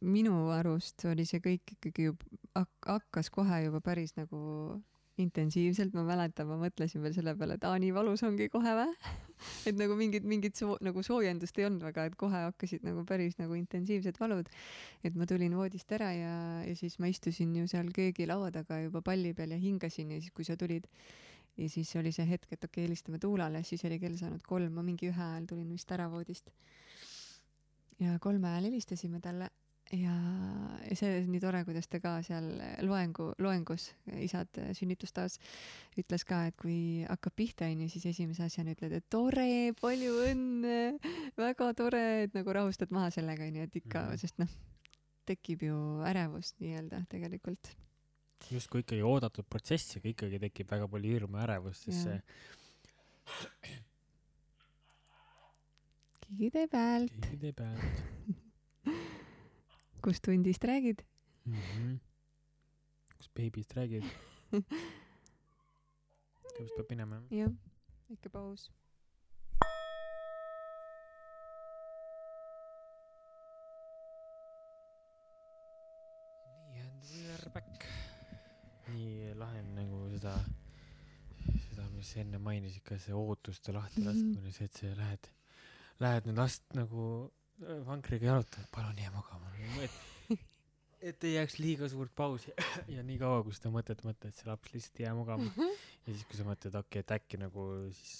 minu 0.00 0.34
arust 0.50 1.04
oli 1.04 1.24
see 1.24 1.40
kõik 1.40 1.74
ikkagi 1.78 2.10
ju 2.10 2.16
hak- 2.58 2.86
hakkas 2.86 3.30
kohe 3.30 3.64
juba 3.64 3.80
päris 3.80 4.16
nagu 4.16 4.82
intensiivselt 5.18 5.94
ma 5.94 6.04
mäletan 6.06 6.46
ma 6.46 6.56
mõtlesin 6.60 7.02
veel 7.02 7.14
selle 7.14 7.34
peale 7.38 7.56
et 7.58 7.64
aa 7.66 7.78
nii 7.82 7.90
valus 7.94 8.22
ongi 8.22 8.48
kohe 8.48 8.74
vä 8.80 8.86
et 9.68 9.76
nagu 9.78 9.96
mingit 9.98 10.24
mingit 10.24 10.54
soo- 10.60 10.78
nagu 10.80 11.02
soojendust 11.02 11.58
ei 11.58 11.64
olnud 11.68 11.82
väga 11.82 12.04
et 12.10 12.16
kohe 12.16 12.42
hakkasid 12.46 12.84
nagu 12.86 13.04
päris 13.08 13.38
nagu 13.38 13.54
intensiivsed 13.58 14.20
valud 14.20 14.46
et 15.04 15.14
ma 15.14 15.26
tulin 15.26 15.56
voodist 15.58 15.92
ära 15.98 16.12
ja 16.14 16.34
ja 16.68 16.74
siis 16.76 16.98
ma 16.98 17.06
istusin 17.06 17.56
ju 17.56 17.66
seal 17.66 17.90
köögilaua 17.94 18.50
taga 18.54 18.80
juba 18.84 19.02
palli 19.02 19.34
peal 19.34 19.50
ja 19.50 19.58
hingasin 19.58 20.10
ja 20.10 20.20
siis 20.20 20.30
kui 20.32 20.44
sa 20.44 20.56
tulid 20.56 20.86
ja 21.58 21.68
siis 21.68 21.94
oli 22.00 22.12
see 22.14 22.26
hetk 22.28 22.52
et 22.54 22.64
okei 22.64 22.86
helistame 22.86 23.18
Tuulale 23.18 23.62
siis 23.66 23.84
oli 23.84 23.98
kell 23.98 24.16
saanud 24.16 24.42
kolm 24.46 24.72
ma 24.78 24.82
mingi 24.86 25.10
ühe 25.10 25.24
ajal 25.30 25.48
tulin 25.50 25.70
vist 25.74 25.90
ära 25.92 26.08
voodist 26.10 26.52
ja 28.00 28.18
kolme 28.22 28.48
ajal 28.52 28.70
helistasime 28.70 29.20
talle 29.20 29.50
ja, 29.96 30.14
ja 30.84 30.96
see 30.98 31.22
nii 31.28 31.40
tore, 31.42 31.62
kuidas 31.66 31.88
ta 31.90 32.00
ka 32.02 32.18
seal 32.26 32.48
loengu, 32.84 33.30
loengus, 33.42 33.88
isad 34.20 34.60
sünnitustoas, 34.76 35.38
ütles 36.00 36.24
ka, 36.28 36.42
et 36.50 36.56
kui 36.60 36.78
hakkab 37.08 37.36
pihta, 37.38 37.68
onju, 37.72 37.88
siis 37.92 38.08
esimese 38.12 38.44
asjana 38.46 38.74
ütled, 38.76 38.98
et 38.98 39.08
tore, 39.12 39.72
palju 39.80 40.18
õnne, 40.28 40.78
väga 41.40 41.72
tore, 41.78 42.04
et 42.26 42.36
nagu 42.36 42.56
rahustad 42.56 42.92
maha 42.94 43.12
sellega, 43.14 43.48
onju, 43.48 43.68
et 43.68 43.80
ikka 43.82 44.04
mm. 44.04 44.12
-hmm. 44.12 44.24
sest 44.24 44.38
noh, 44.42 44.52
tekib 45.28 45.62
ju 45.68 45.76
ärevust 46.08 46.60
nii-öelda 46.60 47.04
tegelikult. 47.08 47.72
Justkui 48.50 48.80
ikkagi 48.84 49.02
oodatud 49.04 49.46
protsess, 49.50 49.96
aga 49.98 50.08
ikkagi 50.12 50.40
tekib 50.46 50.70
väga 50.70 50.88
palju 50.90 51.14
hirmu 51.16 51.38
ja 51.38 51.44
ärevust, 51.48 51.88
sest 51.88 52.06
Jaa. 52.06 52.16
see 52.16 53.78
keegi 56.24 56.50
teeb 56.56 56.72
häält, 56.78 57.14
keegi 57.26 57.38
teeb 57.44 57.58
häält 57.64 57.96
kust 60.04 60.22
tundist 60.24 60.64
räägid? 60.64 61.04
mm. 61.44 61.54
-hmm. 61.60 61.94
kus 63.16 63.28
beebist 63.34 63.76
räägid? 63.76 64.04
kus 66.56 66.70
peab 66.76 66.88
minema? 66.90 67.22
jah, 67.30 67.52
ikka 68.10 68.30
paus. 68.30 68.70
back. 77.54 78.07
Nii 78.92 79.34
lahe 79.38 79.60
on 79.62 79.72
nagu 79.76 80.00
seda, 80.14 80.34
seda, 81.68 81.86
mis 81.94 82.12
sa 82.14 82.22
enne 82.22 82.40
mainisid 82.42 82.84
ka, 82.86 82.98
see 83.02 83.16
ootuste 83.16 83.74
lahtilaskmine, 83.76 84.52
see, 84.54 84.68
et 84.68 84.80
sa 84.80 84.92
lähed, 84.98 85.30
lähed 86.04 86.28
nüüd 86.28 86.40
last 86.40 86.64
nagu 86.78 87.04
äh, 87.62 87.80
vankriga 87.88 88.30
jalutama, 88.32 88.70
palun 88.74 88.98
jää 89.02 89.12
magama. 89.14 89.52
et, 89.84 90.40
et 91.12 91.24
ei 91.28 91.34
jääks 91.36 91.58
liiga 91.62 91.88
suurt 91.92 92.14
pausi. 92.16 92.52
Ja 92.96 93.04
nii 93.06 93.18
kaua, 93.20 93.42
kui 93.46 93.54
seda 93.56 93.70
mõtet 93.74 94.04
mõtled, 94.06 94.34
see 94.36 94.48
laps 94.50 94.74
lihtsalt 94.74 95.00
ei 95.02 95.06
jää 95.08 95.14
magama. 95.18 95.50
ja 96.06 96.12
siis, 96.12 96.24
kui 96.28 96.38
sa 96.40 96.46
mõtled, 96.48 96.74
okei 96.74 97.02
okay,, 97.02 97.04
et 97.04 97.16
äkki 97.18 97.40
nagu 97.40 97.66
siis, 97.96 98.14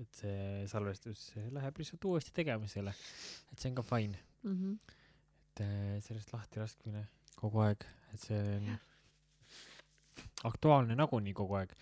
et 0.00 0.20
see 0.22 0.66
salvestus 0.70 1.30
läheb 1.52 1.80
lihtsalt 1.80 2.04
uuesti 2.10 2.32
tegemisele, 2.36 2.92
et 3.52 3.58
see 3.58 3.72
on 3.72 3.80
ka 3.80 3.86
fine, 3.94 4.20
Mhm. 4.40 4.76
et 5.50 5.60
äh, 5.60 5.98
sellest 6.00 6.30
lahtilaskmine 6.32 7.02
kogu 7.36 7.60
aeg, 7.60 7.84
et 8.14 8.22
see 8.22 8.38
on 8.56 8.70
aktuaalne 10.48 10.96
nagunii 10.98 11.34
kogu 11.36 11.58
aeg, 11.60 11.72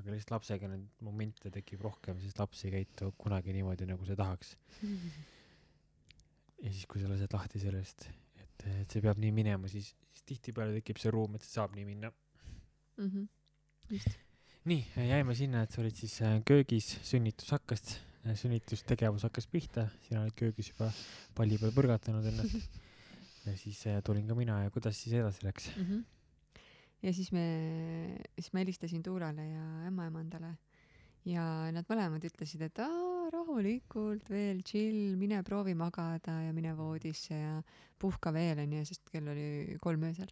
aga 0.00 0.12
lihtsalt 0.12 0.34
lapsega 0.36 0.70
neid 0.70 0.86
momente 1.04 1.50
tekib 1.52 1.84
rohkem, 1.86 2.20
sest 2.22 2.40
laps 2.40 2.64
ei 2.64 2.74
käitu 2.74 3.12
kunagi 3.20 3.54
niimoodi, 3.56 3.88
nagu 3.88 4.08
sa 4.08 4.16
tahaks. 4.18 4.54
ja 6.62 6.70
siis, 6.72 6.84
kui 6.86 7.02
sa 7.02 7.10
lased 7.12 7.32
lahti 7.32 7.62
sellest, 7.62 8.08
et, 8.40 8.68
et 8.82 8.92
see 8.92 9.04
peab 9.04 9.20
nii 9.22 9.32
minema, 9.36 9.68
siis, 9.72 9.92
siis 10.12 10.28
tihtipeale 10.32 10.76
tekib 10.80 11.00
see 11.02 11.12
ruum, 11.14 11.36
et 11.36 11.44
see 11.46 11.56
saab 11.58 11.76
nii 11.76 11.88
minna. 11.88 12.12
Mhm. 12.96 13.26
just 13.90 14.22
nii, 14.66 14.82
jäime 15.06 15.34
sinna, 15.38 15.62
et 15.62 15.74
sa 15.74 15.82
olid 15.82 15.94
siis 15.94 16.16
äh, 16.26 16.40
köögis, 16.46 16.88
sünnitus 17.06 17.52
hakkas, 17.54 17.98
sünnitustegevus 18.40 19.26
hakkas 19.28 19.46
pihta, 19.50 19.86
sina 20.08 20.24
olid 20.24 20.34
köögis 20.38 20.72
juba 20.72 20.90
palli 21.36 21.58
peal 21.60 21.74
põrgatanud 21.76 22.26
ennast 22.32 22.80
ja 23.46 23.54
siis 23.60 23.84
äh, 23.86 24.00
tulin 24.06 24.26
ka 24.26 24.34
mina 24.38 24.64
ja 24.64 24.72
kuidas 24.74 24.98
siis 24.98 25.14
edasi 25.20 25.46
läks? 25.46 25.70
mm. 25.76 25.84
-hmm. 25.84 26.04
Ja 27.06 27.12
siis 27.14 27.30
me, 27.34 27.46
siis 28.34 28.52
ma 28.52 28.62
helistasin 28.64 29.02
Tuulale 29.06 29.44
ja 29.46 29.66
ämmaemandale 29.86 30.56
ja 31.26 31.44
nad 31.74 31.86
mõlemad 31.90 32.24
ütlesid, 32.26 32.62
et 32.66 32.80
aa, 32.82 33.28
rahulikult 33.34 34.28
veel 34.30 34.62
chill, 34.66 35.14
mine 35.18 35.40
proovi 35.46 35.74
magada 35.78 36.38
ja 36.44 36.52
mine 36.54 36.74
voodisse 36.78 37.34
ja 37.34 37.54
puhka 37.98 38.32
veel 38.34 38.62
onju, 38.62 38.84
sest 38.86 39.10
kell 39.10 39.32
oli 39.32 39.78
kolm 39.82 40.06
öösel. 40.10 40.30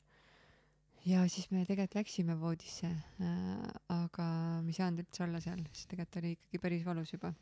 ja 1.05 1.27
siis 1.29 1.51
me 1.51 1.65
tegelikult 1.67 1.99
läksime 1.99 2.39
voodisse 2.41 2.89
äh,, 2.89 3.67
aga 3.93 4.29
me 4.63 4.73
ei 4.73 4.79
saanud 4.79 5.05
üldse 5.05 5.27
olla 5.27 5.43
seal, 5.43 5.61
sest 5.73 5.91
tegelikult 5.91 6.23
oli 6.23 6.33
ikkagi 6.39 6.63
päris 6.63 6.87
valus 6.87 7.13
juba. 7.13 7.35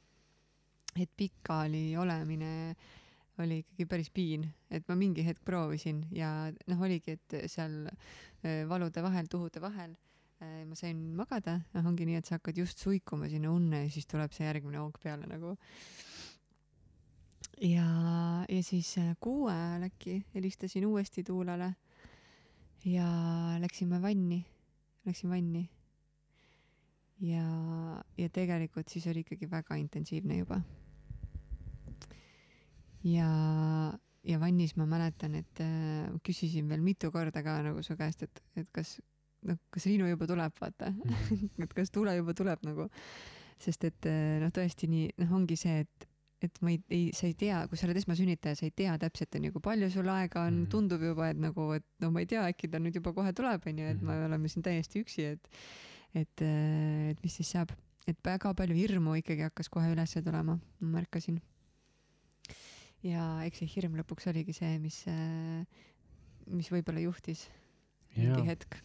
et 0.96 1.10
pikali 1.16 1.96
olemine 1.96 2.74
oli 3.40 3.62
ikkagi 3.62 3.86
päris 3.88 4.10
piin, 4.12 4.44
et 4.70 4.84
ma 4.88 4.96
mingi 4.98 5.24
hetk 5.24 5.40
proovisin 5.46 6.04
ja 6.12 6.28
noh, 6.52 6.80
oligi, 6.84 7.16
et 7.16 7.36
seal 7.50 7.86
äh, 7.88 8.62
valude 8.68 9.04
vahel, 9.04 9.28
tuhude 9.30 9.62
vahel 9.62 9.94
äh, 10.42 10.62
ma 10.68 10.76
sain 10.78 11.00
magada, 11.16 11.58
noh 11.72 11.88
ongi 11.88 12.06
nii, 12.08 12.20
et 12.20 12.28
sa 12.28 12.36
hakkad 12.36 12.60
just 12.60 12.82
suikuma 12.82 13.30
sinna 13.32 13.52
unne 13.52 13.86
ja 13.86 13.92
siis 13.92 14.08
tuleb 14.10 14.34
see 14.36 14.48
järgmine 14.48 14.82
hoog 14.82 15.00
peale 15.02 15.28
nagu. 15.30 15.56
ja, 17.60 17.86
ja 18.48 18.62
siis 18.66 18.92
äh, 19.00 19.14
kuue 19.20 19.52
ajal 19.54 19.88
äkki 19.88 20.20
helistasin 20.34 20.86
uuesti 20.86 21.24
Tuulale 21.24 21.72
ja 22.84 23.08
läksime 23.62 24.02
vanni, 24.02 24.42
läksin 25.06 25.30
vanni 25.30 25.64
ja 27.22 27.48
ja 28.18 28.28
tegelikult 28.28 28.88
siis 28.88 29.06
oli 29.06 29.24
ikkagi 29.24 29.50
väga 29.50 29.78
intensiivne 29.80 30.36
juba 30.42 30.60
ja 33.04 33.28
ja 34.22 34.38
vannis 34.38 34.76
ma 34.76 34.86
mäletan 34.86 35.34
et 35.34 35.60
äh, 35.60 36.10
küsisin 36.22 36.68
veel 36.70 36.82
mitu 36.82 37.10
korda 37.10 37.42
ka 37.42 37.58
nagu 37.62 37.82
su 37.82 37.96
käest 37.98 38.22
et 38.22 38.42
et 38.56 38.70
kas 38.72 39.00
noh 39.42 39.58
kas 39.70 39.86
Riinu 39.86 40.06
juba 40.08 40.26
tuleb 40.26 40.54
vaata 40.60 40.92
-hmm. 40.94 41.50
et 41.64 41.74
kas 41.74 41.90
tule 41.90 42.14
juba 42.16 42.34
tuleb 42.34 42.62
nagu 42.62 42.88
sest 43.58 43.84
et 43.84 44.06
äh, 44.06 44.38
noh 44.40 44.50
tõesti 44.54 44.88
nii 44.88 45.10
noh 45.18 45.36
ongi 45.40 45.56
see 45.56 45.80
et 45.86 46.08
et 46.42 46.58
ma 46.60 46.72
ei, 46.72 46.80
ei, 46.90 47.10
sa 47.14 47.28
ei 47.28 47.36
tea, 47.38 47.60
kui 47.70 47.78
sa 47.78 47.86
oled 47.86 48.00
esmasünnitaja, 48.00 48.58
sa 48.58 48.66
ei 48.66 48.72
tea 48.74 48.96
täpselt 48.98 49.36
onju, 49.38 49.52
kui 49.54 49.62
palju 49.62 49.88
sul 49.94 50.08
aega 50.10 50.42
on 50.42 50.54
mm, 50.54 50.64
-hmm. 50.64 50.70
tundub 50.74 51.02
juba, 51.02 51.28
et 51.30 51.38
nagu, 51.38 51.68
et 51.72 51.86
no 52.02 52.10
ma 52.10 52.20
ei 52.20 52.26
tea, 52.26 52.42
äkki 52.50 52.70
ta 52.72 52.80
nüüd 52.82 52.98
juba 52.98 53.12
kohe 53.12 53.32
tuleb 53.32 53.62
onju, 53.66 53.84
et 53.84 54.00
mm 54.00 54.08
-hmm. 54.08 54.18
me 54.20 54.26
oleme 54.26 54.48
siin 54.48 54.62
täiesti 54.62 55.04
üksi, 55.04 55.22
et 55.22 55.48
et, 56.14 56.42
äh, 56.42 57.10
et 57.10 57.22
mis 57.22 57.36
siis 57.36 57.50
saab, 57.50 57.70
et 58.06 58.18
väga 58.24 58.54
palju 58.54 58.74
hirmu 58.74 59.14
ikkagi 59.14 59.42
hakkas 59.42 59.68
kohe 59.68 59.92
ülesse 59.92 60.22
tulema, 60.22 60.58
ma 60.80 60.88
märkasin. 60.98 61.40
Ja 63.06 63.24
eks 63.46 63.62
see 63.62 63.70
hirm 63.76 63.96
lõpuks 64.00 64.28
oligi 64.30 64.54
see, 64.56 64.76
mis, 64.82 65.02
äh, 65.10 65.62
mis 66.52 66.70
võib-olla 66.72 67.02
juhtis 67.02 67.46
mingi 68.16 68.44
hetk. 68.46 68.78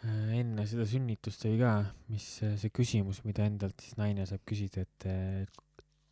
Äh, 0.00 0.36
enne 0.40 0.66
seda 0.70 0.86
sünnitust 0.88 1.44
oli 1.48 1.58
ka, 1.60 1.74
mis 2.12 2.28
äh, 2.46 2.54
see 2.60 2.72
küsimus, 2.74 3.22
mida 3.26 3.46
endalt 3.48 3.82
siis 3.82 3.98
naine 4.00 4.26
saab 4.28 4.44
küsida, 4.48 4.86
et, 4.86 5.08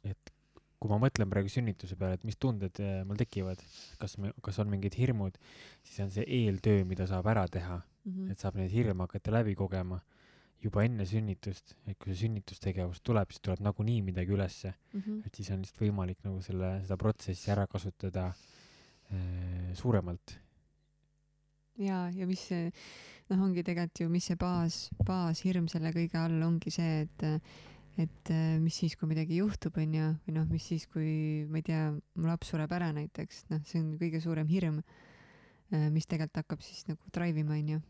et, 0.08 0.34
kui 0.78 0.90
ma 0.92 1.00
mõtlen 1.02 1.30
praegu 1.30 1.50
sünnituse 1.50 1.96
peale, 1.98 2.18
et 2.18 2.26
mis 2.26 2.38
tunded 2.38 2.76
mul 3.08 3.18
tekivad, 3.18 3.62
kas 3.98 4.14
kas 4.44 4.60
on 4.62 4.68
mingid 4.70 4.94
hirmud, 4.98 5.38
siis 5.82 6.04
on 6.04 6.12
see 6.14 6.26
eeltöö, 6.38 6.84
mida 6.86 7.08
saab 7.10 7.26
ära 7.32 7.48
teha. 7.50 7.80
Mm, 8.04 8.12
-hmm. 8.14 8.30
et 8.30 8.40
saab 8.40 8.54
neid 8.56 8.70
hirme 8.72 9.02
hakata 9.04 9.32
läbi 9.34 9.56
kogema 9.58 9.98
juba 10.62 10.82
enne 10.84 11.06
sünnitust, 11.06 11.76
et 11.86 11.98
kui 11.98 12.12
see 12.12 12.26
sünnitustegevus 12.26 13.02
tuleb, 13.06 13.30
siis 13.30 13.44
tuleb 13.44 13.62
nagunii 13.62 14.00
midagi 14.02 14.34
ülesse 14.34 14.72
mm, 14.72 15.00
-hmm. 15.00 15.20
et 15.26 15.34
siis 15.34 15.50
on 15.54 15.62
lihtsalt 15.62 15.84
võimalik 15.84 16.18
nagu 16.24 16.40
selle, 16.42 16.80
seda 16.82 16.96
protsessi 16.96 17.50
ära 17.54 17.66
kasutada 17.66 18.32
äh, 18.32 19.74
suuremalt. 19.74 20.38
ja, 21.78 22.08
ja 22.10 22.26
mis 22.26 22.48
see 22.50 22.72
noh, 23.28 23.44
ongi 23.44 23.64
tegelikult 23.64 24.02
ju, 24.02 24.12
mis 24.12 24.28
see 24.30 24.38
baas, 24.40 24.78
baashirm 25.04 25.68
selle 25.70 25.92
kõige 25.94 26.20
all 26.20 26.40
ongi 26.46 26.72
see, 26.74 27.04
et, 27.04 27.26
et 28.00 28.32
mis 28.62 28.78
siis, 28.82 28.96
kui 28.96 29.10
midagi 29.10 29.40
juhtub, 29.42 29.76
onju, 29.80 30.08
või 30.26 30.36
noh, 30.38 30.48
mis 30.50 30.64
siis, 30.72 30.88
kui 30.90 31.44
ma 31.50 31.60
ei 31.60 31.66
tea, 31.68 31.84
mu 31.92 32.30
laps 32.30 32.52
sureb 32.52 32.72
ära 32.72 32.90
näiteks, 32.96 33.44
noh, 33.52 33.62
see 33.68 33.82
on 33.82 33.92
kõige 34.00 34.22
suurem 34.24 34.48
hirm, 34.50 34.80
mis 35.92 36.08
tegelikult 36.08 36.42
hakkab 36.42 36.64
siis 36.64 36.86
nagu 36.88 37.14
drive 37.14 37.44
ima, 37.44 37.58
onju. 37.58 37.82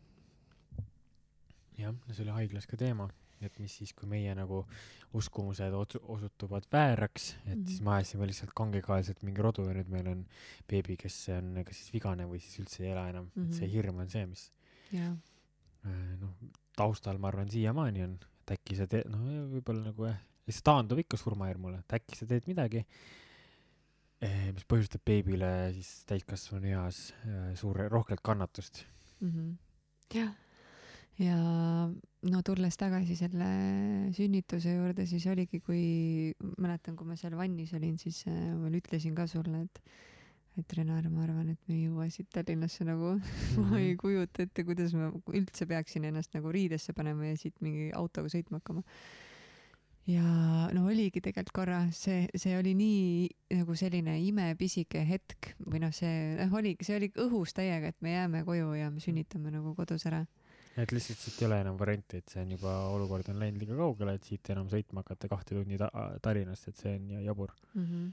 Jah, 1.79 1.95
see 2.11 2.23
oli 2.25 2.35
haiglas 2.35 2.67
ka 2.69 2.77
teema, 2.77 3.07
et 3.41 3.55
mis 3.59 3.77
siis, 3.79 3.93
kui 3.95 4.09
meie 4.11 4.33
nagu 4.35 4.65
uskumused 5.15 5.73
osutuvad 5.73 6.67
vääraks, 6.71 7.31
et 7.33 7.45
mm 7.45 7.53
-hmm. 7.53 7.67
siis 7.67 7.81
me 7.81 7.95
ajasime 7.95 8.27
lihtsalt 8.27 8.53
kangekaelselt 8.55 9.23
mingi 9.23 9.41
rodu 9.41 9.67
ja 9.67 9.73
nüüd 9.73 9.89
meil 9.89 10.07
on 10.07 10.25
beebi, 10.67 10.97
kes 10.97 11.29
on 11.37 11.63
kas 11.65 11.81
siis 11.81 11.93
vigane 11.93 12.27
või 12.27 12.39
siis 12.43 12.59
üldse 12.59 12.83
ei 12.83 12.91
ela 12.91 13.09
enam 13.09 13.25
mm, 13.25 13.31
-hmm. 13.35 13.47
et 13.47 13.53
see 13.53 13.67
mhm. 13.67 13.75
hirm 13.75 13.99
on 13.99 14.09
see, 14.09 14.25
mis 14.25 14.51
yeah 14.93 15.15
Äh, 15.87 16.15
noh, 16.19 16.33
taustal 16.75 17.19
ma 17.21 17.29
arvan 17.31 17.47
siiamaani 17.51 18.03
on, 18.03 18.17
et 18.19 18.53
äkki 18.57 18.75
sa 18.75 18.87
teed, 18.89 19.07
noh, 19.11 19.21
võib-olla 19.53 19.85
nagu 19.85 20.09
jah, 20.09 20.17
ja 20.43 20.55
see 20.55 20.65
taandub 20.67 20.99
ikka 20.99 21.19
surmahirmule, 21.19 21.79
et 21.79 21.95
äkki 21.99 22.19
sa 22.19 22.27
teed 22.27 22.49
midagi, 22.49 22.81
eh, 24.25 24.49
mis 24.55 24.67
põhjustab 24.67 25.05
beebile 25.07 25.51
siis 25.77 26.03
täiskasvanu 26.09 26.73
eas 26.73 26.99
äh, 27.23 27.53
suure, 27.59 27.87
rohkelt 27.91 28.23
kannatust 28.25 28.83
mm. 29.21 29.31
-hmm. 29.31 29.53
jah, 30.17 30.33
ja 31.19 31.37
no 32.31 32.41
tulles 32.47 32.77
tagasi 32.79 33.15
selle 33.19 33.49
sünnituse 34.15 34.75
juurde, 34.75 35.05
siis 35.07 35.25
oligi, 35.31 35.61
kui 35.63 35.81
mäletan, 36.59 36.95
kui 36.99 37.07
ma 37.07 37.17
seal 37.19 37.35
vannis 37.39 37.73
olin, 37.77 37.97
siis 38.01 38.23
äh, 38.27 38.37
ma 38.55 38.67
veel 38.67 38.79
ütlesin 38.81 39.17
ka 39.17 39.27
sulle, 39.29 39.65
et 39.67 39.83
et 40.59 40.73
Renar, 40.75 41.05
ma 41.07 41.23
arvan, 41.23 41.53
et 41.53 41.69
me 41.69 41.75
ei 41.77 41.85
jõua 41.85 42.09
siit 42.11 42.27
Tallinnasse 42.35 42.83
nagu 42.83 43.13
mm, 43.13 43.21
-hmm. 43.55 43.69
ma 43.69 43.79
ei 43.79 43.93
mhm. 43.93 43.99
kujuta 44.01 44.43
ette, 44.43 44.65
kuidas 44.67 44.93
ma 44.97 45.11
üldse 45.31 45.65
peaksin 45.69 46.07
ennast 46.09 46.33
nagu 46.35 46.51
riidesse 46.51 46.93
panema 46.93 47.29
ja 47.29 47.37
siit 47.37 47.61
mingi 47.61 47.91
autoga 47.95 48.27
sõitma 48.27 48.59
hakkama. 48.59 48.83
ja 50.07 50.23
no 50.73 50.85
oligi 50.87 51.21
tegelikult 51.21 51.53
korra, 51.53 51.79
see, 51.91 52.27
see 52.35 52.57
oli 52.57 52.73
nii 52.73 53.29
nagu 53.61 53.75
selline 53.75 54.17
imepisike 54.25 55.05
hetk 55.05 55.53
või 55.63 55.83
noh, 55.85 55.93
see 55.93 56.35
noh, 56.39 56.53
oligi, 56.59 56.83
see 56.83 56.97
oli 56.97 57.11
õhus 57.15 57.53
täiega, 57.53 57.93
et 57.93 58.01
me 58.01 58.11
jääme 58.17 58.43
koju 58.43 58.73
ja 58.73 58.89
me 58.91 58.99
sünnitame 58.99 59.51
nagu 59.53 59.75
kodus 59.77 60.05
ära 60.09 60.25
et 60.77 60.91
lihtsalt 60.91 61.19
siit 61.19 61.41
ei 61.41 61.47
ole 61.47 61.61
enam 61.61 61.77
varianti, 61.79 62.17
et 62.17 62.29
see 62.29 62.41
on 62.41 62.51
juba, 62.51 62.75
olukord 62.93 63.29
on 63.29 63.39
läinud 63.39 63.59
liiga 63.59 63.75
kaugele, 63.75 64.13
et 64.15 64.23
siit 64.23 64.49
enam 64.53 64.69
sõitma 64.69 65.03
hakata 65.03 65.27
kahte 65.27 65.55
tundi 65.57 65.77
ta 65.77 65.89
Tallinnast, 66.21 66.67
et 66.67 66.77
see 66.77 66.95
on 66.95 67.21
jabur 67.25 67.53
mm. 67.73 67.85
-hmm 67.85 68.09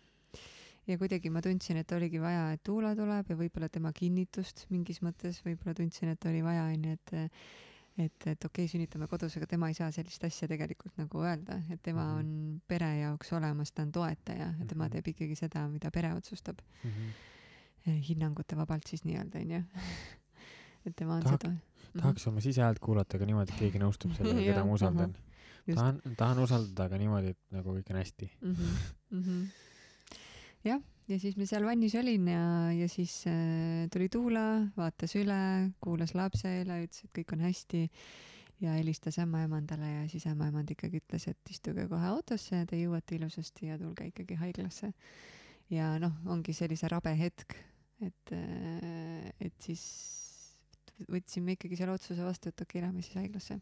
ja 0.86 0.98
kuidagi 0.98 1.30
ma 1.34 1.42
tundsin, 1.42 1.80
et 1.82 1.92
oligi 1.92 2.20
vaja, 2.22 2.52
et 2.54 2.62
Tuula 2.62 2.94
tuleb 2.94 3.30
ja 3.30 3.36
võib-olla 3.38 3.68
tema 3.72 3.92
kinnitust 3.92 4.66
mingis 4.70 5.00
mõttes, 5.02 5.40
võib-olla 5.42 5.74
tundsin, 5.74 6.12
et 6.14 6.26
oli 6.30 6.42
vaja, 6.46 6.68
onju, 6.74 6.92
et 6.92 7.16
et, 7.96 8.26
et 8.28 8.44
okei 8.44 8.66
okay,, 8.66 8.68
sünnitame 8.68 9.08
kodus, 9.08 9.38
aga 9.38 9.48
tema 9.48 9.70
ei 9.72 9.76
saa 9.76 9.88
sellist 9.94 10.24
asja 10.28 10.48
tegelikult 10.50 10.98
nagu 11.00 11.22
öelda, 11.24 11.62
et 11.72 11.82
tema 11.82 12.04
mm 12.04 12.10
-hmm. 12.10 12.18
on 12.18 12.60
pere 12.68 12.90
jaoks 12.98 13.32
olemas, 13.32 13.72
ta 13.72 13.82
on 13.82 13.92
toetaja 13.92 14.38
ja 14.38 14.50
mm 14.50 14.60
-hmm. 14.60 14.68
tema 14.68 14.88
teeb 14.88 15.08
ikkagi 15.08 15.34
seda, 15.34 15.68
mida 15.68 15.90
pere 15.90 16.12
otsustab 16.14 16.58
mm. 16.84 16.90
-hmm. 16.90 18.02
hinnangute 18.08 18.56
vabalt 18.56 18.86
siis 18.86 19.04
nii-öelda, 19.04 19.38
onju. 19.38 19.62
et 20.86 20.96
tema 20.96 21.14
on 21.14 21.22
Tahak, 21.22 21.42
seda. 21.42 21.54
Tahaks 22.00 22.26
oma 22.30 22.42
sisehäält 22.44 22.82
kuulata, 22.82 23.18
aga 23.18 23.28
niimoodi, 23.28 23.54
et 23.54 23.62
keegi 23.64 23.82
nõustub 23.82 24.16
sellega 24.16 24.42
keda 24.42 24.64
ma 24.66 24.76
usaldan. 24.78 25.14
tahan, 25.66 26.02
tahan 26.16 26.42
usaldada, 26.44 26.90
aga 26.90 27.00
niimoodi, 27.02 27.34
et 27.36 27.56
nagu 27.56 27.78
kõik 27.78 27.94
on 27.94 28.02
hästi. 28.02 28.30
Mm 28.42 28.58
-hmm 29.22 29.46
jah, 30.66 30.82
ja 31.10 31.18
siis 31.22 31.36
me 31.38 31.46
seal 31.48 31.66
vannis 31.66 31.94
olin 31.98 32.28
ja, 32.30 32.44
ja 32.74 32.88
siis 32.90 33.20
äh, 33.30 33.86
tuli 33.92 34.08
Tuula, 34.12 34.46
vaatas 34.76 35.16
üle, 35.18 35.38
kuulas 35.82 36.14
lapse 36.18 36.50
üle, 36.62 36.80
ütles, 36.86 37.04
et 37.06 37.12
kõik 37.20 37.36
on 37.36 37.44
hästi 37.46 37.84
ja 38.64 38.74
helistas 38.78 39.18
ämmaemandale 39.20 39.92
ja 39.92 40.04
siis 40.10 40.26
ämmaemand 40.30 40.70
ikkagi 40.72 41.02
ütles, 41.02 41.28
et 41.30 41.52
istuge 41.52 41.86
kohe 41.90 42.10
autosse, 42.10 42.64
te 42.68 42.80
jõuate 42.80 43.18
ilusasti 43.18 43.70
ja 43.70 43.78
tulge 43.80 44.08
ikkagi 44.10 44.38
haiglasse. 44.40 44.92
ja 45.70 45.96
noh, 46.02 46.14
ongi 46.30 46.54
sellise 46.56 46.88
rabe 46.90 47.12
hetk, 47.18 47.56
et, 48.00 48.32
äh, 48.32 49.30
et 49.40 49.54
siis 49.62 49.82
võtsime 51.04 51.56
ikkagi 51.56 51.76
selle 51.76 51.96
otsuse 51.96 52.24
vastu, 52.24 52.48
et 52.48 52.60
okei 52.60 52.80
okay,, 52.80 52.86
lähme 52.88 53.02
siis 53.02 53.18
haiglasse 53.20 53.58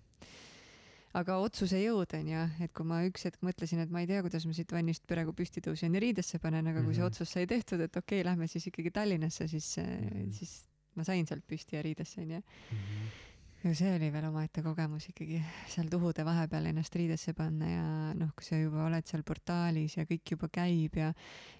aga 1.19 1.39
otsuse 1.45 1.79
jõud 1.79 2.11
on 2.19 2.31
ju, 2.33 2.45
et 2.65 2.73
kui 2.75 2.87
ma 2.89 3.01
üks 3.07 3.29
hetk 3.29 3.43
mõtlesin, 3.47 3.83
et 3.85 3.93
ma 3.95 4.03
ei 4.03 4.09
tea, 4.11 4.23
kuidas 4.27 4.47
ma 4.49 4.55
siit 4.57 4.73
vannist 4.75 5.05
praegu 5.11 5.35
püsti 5.37 5.63
tõusen 5.65 5.95
ja 5.95 6.03
riidesse 6.03 6.41
panen, 6.43 6.67
aga 6.67 6.81
kui 6.81 6.89
mm 6.89 6.91
-hmm. 6.91 6.95
see 6.95 7.05
mhm. 7.05 7.13
otsus 7.13 7.35
sai 7.37 7.47
tehtud, 7.47 7.81
et 7.81 7.97
okei 7.97 8.21
okay,, 8.21 8.31
lähme 8.31 8.47
siis 8.51 8.67
ikkagi 8.67 8.91
Tallinnasse, 8.91 9.49
siis 9.49 9.77
mm, 9.79 10.09
-hmm. 10.09 10.33
siis 10.33 10.67
ma 10.95 11.05
sain 11.05 11.27
sealt 11.27 11.47
püsti 11.47 11.77
ja 11.77 11.83
riidesse 11.83 12.21
onju 12.21 12.39
mm. 12.39 12.79
-hmm 12.79 13.23
ja 13.65 13.75
see 13.75 13.95
oli 13.97 14.11
veel 14.13 14.25
omaette 14.29 14.63
kogemus 14.63 15.07
ikkagi 15.09 15.39
seal 15.73 15.89
tuhude 15.89 16.25
vahepeal 16.25 16.67
ennast 16.67 16.95
riidesse 16.95 17.33
panna 17.33 17.71
ja 17.71 17.87
noh, 18.15 18.35
kui 18.37 18.45
sa 18.45 18.59
juba 18.61 18.85
oled 18.85 19.07
seal 19.09 19.23
portaalis 19.23 19.97
ja 19.97 20.05
kõik 20.05 20.35
juba 20.35 20.49
käib 20.53 20.97
ja 21.01 21.15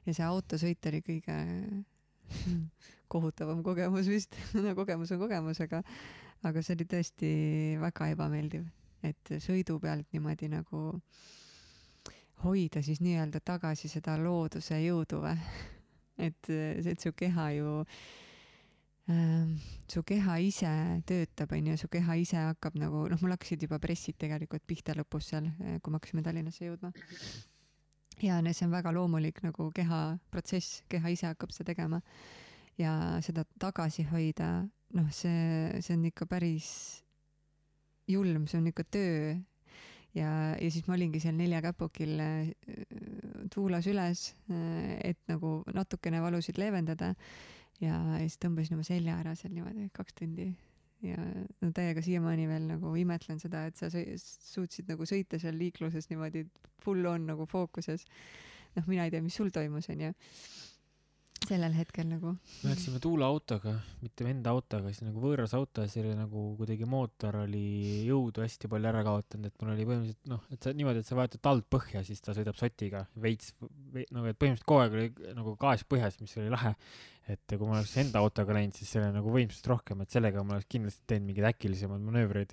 ja 0.07 0.15
see 0.15 0.27
autosõit 0.27 0.91
oli 0.91 1.01
kõige 1.01 1.39
kohutavam 3.13 3.63
kogemus 3.67 4.09
vist 4.11 4.39
no 4.55 4.75
kogemus 4.79 5.13
on 5.15 5.21
kogemus, 5.27 5.61
aga 5.65 5.83
aga 6.45 6.63
see 6.63 6.79
oli 6.79 6.89
tõesti 6.89 7.35
väga 7.81 8.13
ebameeldiv 8.15 8.65
et 9.05 9.35
sõidu 9.43 9.79
pealt 9.83 10.09
niimoodi 10.15 10.49
nagu 10.53 10.83
hoida 12.45 12.83
siis 12.85 13.01
nii-öelda 13.05 13.41
tagasi 13.45 13.91
seda 13.93 14.17
looduse 14.21 14.81
jõudu 14.83 15.23
või 15.25 15.39
et, 16.27 16.51
et 16.51 17.01
su 17.01 17.13
keha 17.17 17.49
ju 17.59 17.73
äh, 19.11 19.49
su 19.91 20.05
keha 20.07 20.39
ise 20.45 20.75
töötab, 21.09 21.53
onju, 21.57 21.79
su 21.81 21.91
keha 21.93 22.19
ise 22.21 22.41
hakkab 22.51 22.79
nagu, 22.81 23.07
noh, 23.11 23.21
mul 23.21 23.37
hakkasid 23.37 23.67
juba 23.67 23.81
pressid 23.83 24.19
tegelikult 24.21 24.65
pihta 24.67 24.97
lõpus 24.97 25.33
seal, 25.33 25.51
kui 25.83 25.93
me 25.93 26.01
hakkasime 26.01 26.25
Tallinnasse 26.25 26.71
jõudma. 26.71 26.93
Ja 28.23 28.41
see 28.53 28.67
on 28.67 28.73
väga 28.75 28.93
loomulik 28.95 29.43
nagu 29.43 29.71
keha 29.75 30.19
protsess, 30.31 30.83
keha 30.89 31.13
ise 31.13 31.27
hakkab 31.27 31.53
seda 31.53 31.73
tegema. 31.73 32.01
ja 32.79 33.21
seda 33.23 33.45
tagasi 33.59 34.03
hoida, 34.11 34.67
noh, 34.99 35.11
see, 35.15 35.81
see 35.81 35.95
on 35.95 36.05
ikka 36.09 36.27
päris 36.27 36.69
julm, 38.11 38.47
see 38.47 38.59
on 38.59 38.65
niisugune 38.67 38.91
töö. 38.91 39.35
Ja, 40.15 40.55
ja 40.59 40.71
siis 40.71 40.87
ma 40.87 40.95
olingi 40.95 41.21
seal 41.23 41.35
neljakäpukil 41.39 42.21
äh, 42.23 42.51
tuulas 43.55 43.87
üles, 43.91 44.29
äh, 44.51 44.99
et 45.11 45.19
nagu 45.31 45.63
natukene 45.75 46.23
valusid 46.23 46.59
leevendada. 46.59 47.15
Ja, 47.81 47.99
ja 48.15 48.23
siis 48.23 48.39
tõmbasin 48.43 48.75
oma 48.77 48.87
selja 48.87 49.19
ära 49.23 49.35
seal 49.39 49.55
niimoodi 49.55 49.89
kaks 49.95 50.15
tundi 50.19 50.53
ja 51.05 51.21
no 51.61 51.71
täiega 51.75 52.03
siiamaani 52.05 52.47
veel 52.49 52.69
nagu 52.69 52.95
imetlen 52.97 53.41
seda, 53.43 53.67
et 53.69 53.81
sa 53.81 53.91
suutsid 53.93 54.89
nagu 54.91 55.07
sõita 55.09 55.41
seal 55.43 55.59
liikluses 55.61 56.09
niimoodi 56.11 56.45
full 56.85 57.07
on 57.09 57.29
nagu 57.33 57.47
fookuses. 57.51 58.07
noh, 58.75 58.87
mina 58.91 59.07
ei 59.07 59.13
tea, 59.15 59.23
mis 59.23 59.37
sul 59.39 59.53
toimus, 59.55 59.89
onju. 59.93 60.13
Sellel 61.49 61.75
hetkel 61.77 62.07
nagu 62.09 62.33
me 62.35 62.71
läksime 62.71 63.01
Tuule 63.03 63.27
autoga, 63.27 63.75
mitte 64.03 64.27
enda 64.29 64.53
autoga, 64.55 64.91
siis 64.93 65.05
nagu 65.07 65.23
võõras 65.23 65.55
auto 65.57 65.85
ja 65.85 65.91
see 65.91 66.03
oli 66.05 66.15
nagu 66.17 66.45
kuidagi 66.59 66.89
mootor 66.89 67.41
oli 67.43 67.65
jõudu 68.09 68.45
hästi 68.45 68.71
palju 68.73 68.91
ära 68.91 69.03
kaotanud, 69.07 69.51
et 69.51 69.63
mul 69.63 69.73
oli 69.75 69.87
põhimõtteliselt 69.89 70.31
noh, 70.33 70.45
et 70.55 70.67
sa 70.67 70.75
niimoodi, 70.77 71.03
et 71.03 71.11
sa 71.11 71.19
vajutad 71.19 71.45
tald 71.45 71.67
põhja, 71.73 72.05
siis 72.07 72.25
ta 72.25 72.37
sõidab 72.37 72.59
sotiga 72.59 73.05
veits 73.25 73.53
ve, 73.61 74.07
nagu, 74.15 74.31
et 74.31 74.39
põhimõtteliselt 74.41 74.69
kogu 74.69 74.85
aeg 74.85 74.99
oli 74.99 75.35
nagu 75.41 75.57
gaas 75.61 75.85
põhjas, 75.89 76.19
mis 76.23 76.37
oli 76.41 76.53
lahe. 76.55 76.75
et 77.33 77.55
kui 77.55 77.65
ma 77.65 77.79
oleks 77.79 77.95
enda 78.03 78.21
autoga 78.21 78.57
läinud, 78.57 78.77
siis 78.77 78.91
see 78.93 79.01
oli 79.01 79.15
nagu 79.15 79.31
võimsust 79.33 79.69
rohkem, 79.71 80.03
et 80.05 80.13
sellega 80.13 80.43
ma 80.45 80.59
oleks 80.59 80.69
kindlasti 80.73 81.07
teinud 81.09 81.31
mingeid 81.31 81.49
äkilisemaid 81.55 82.05
manöövreid. 82.05 82.53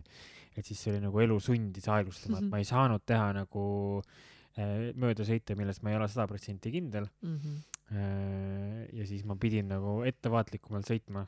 et 0.56 0.66
siis 0.68 0.80
see 0.80 0.94
oli 0.94 1.04
nagu 1.04 1.20
elu 1.24 1.40
sundis 1.40 1.88
aeglustama, 1.92 2.40
et 2.40 2.52
ma 2.52 2.62
ei 2.62 2.68
saanud 2.68 3.04
teha 3.08 3.32
nagu 3.36 3.66
äh, 4.00 4.92
möödasõite, 4.96 5.56
milles 5.60 5.82
ma 5.84 5.92
ei 5.92 6.00
ole 6.00 6.08
sada 6.12 6.28
protsenti 6.28 6.72
kindel 6.72 7.08
mm. 7.22 7.38
-hmm 7.38 7.60
ja 7.92 9.06
siis 9.08 9.26
ma 9.28 9.36
pidin 9.36 9.68
nagu 9.72 10.00
ettevaatlikumalt 10.08 10.88
sõitma, 10.88 11.26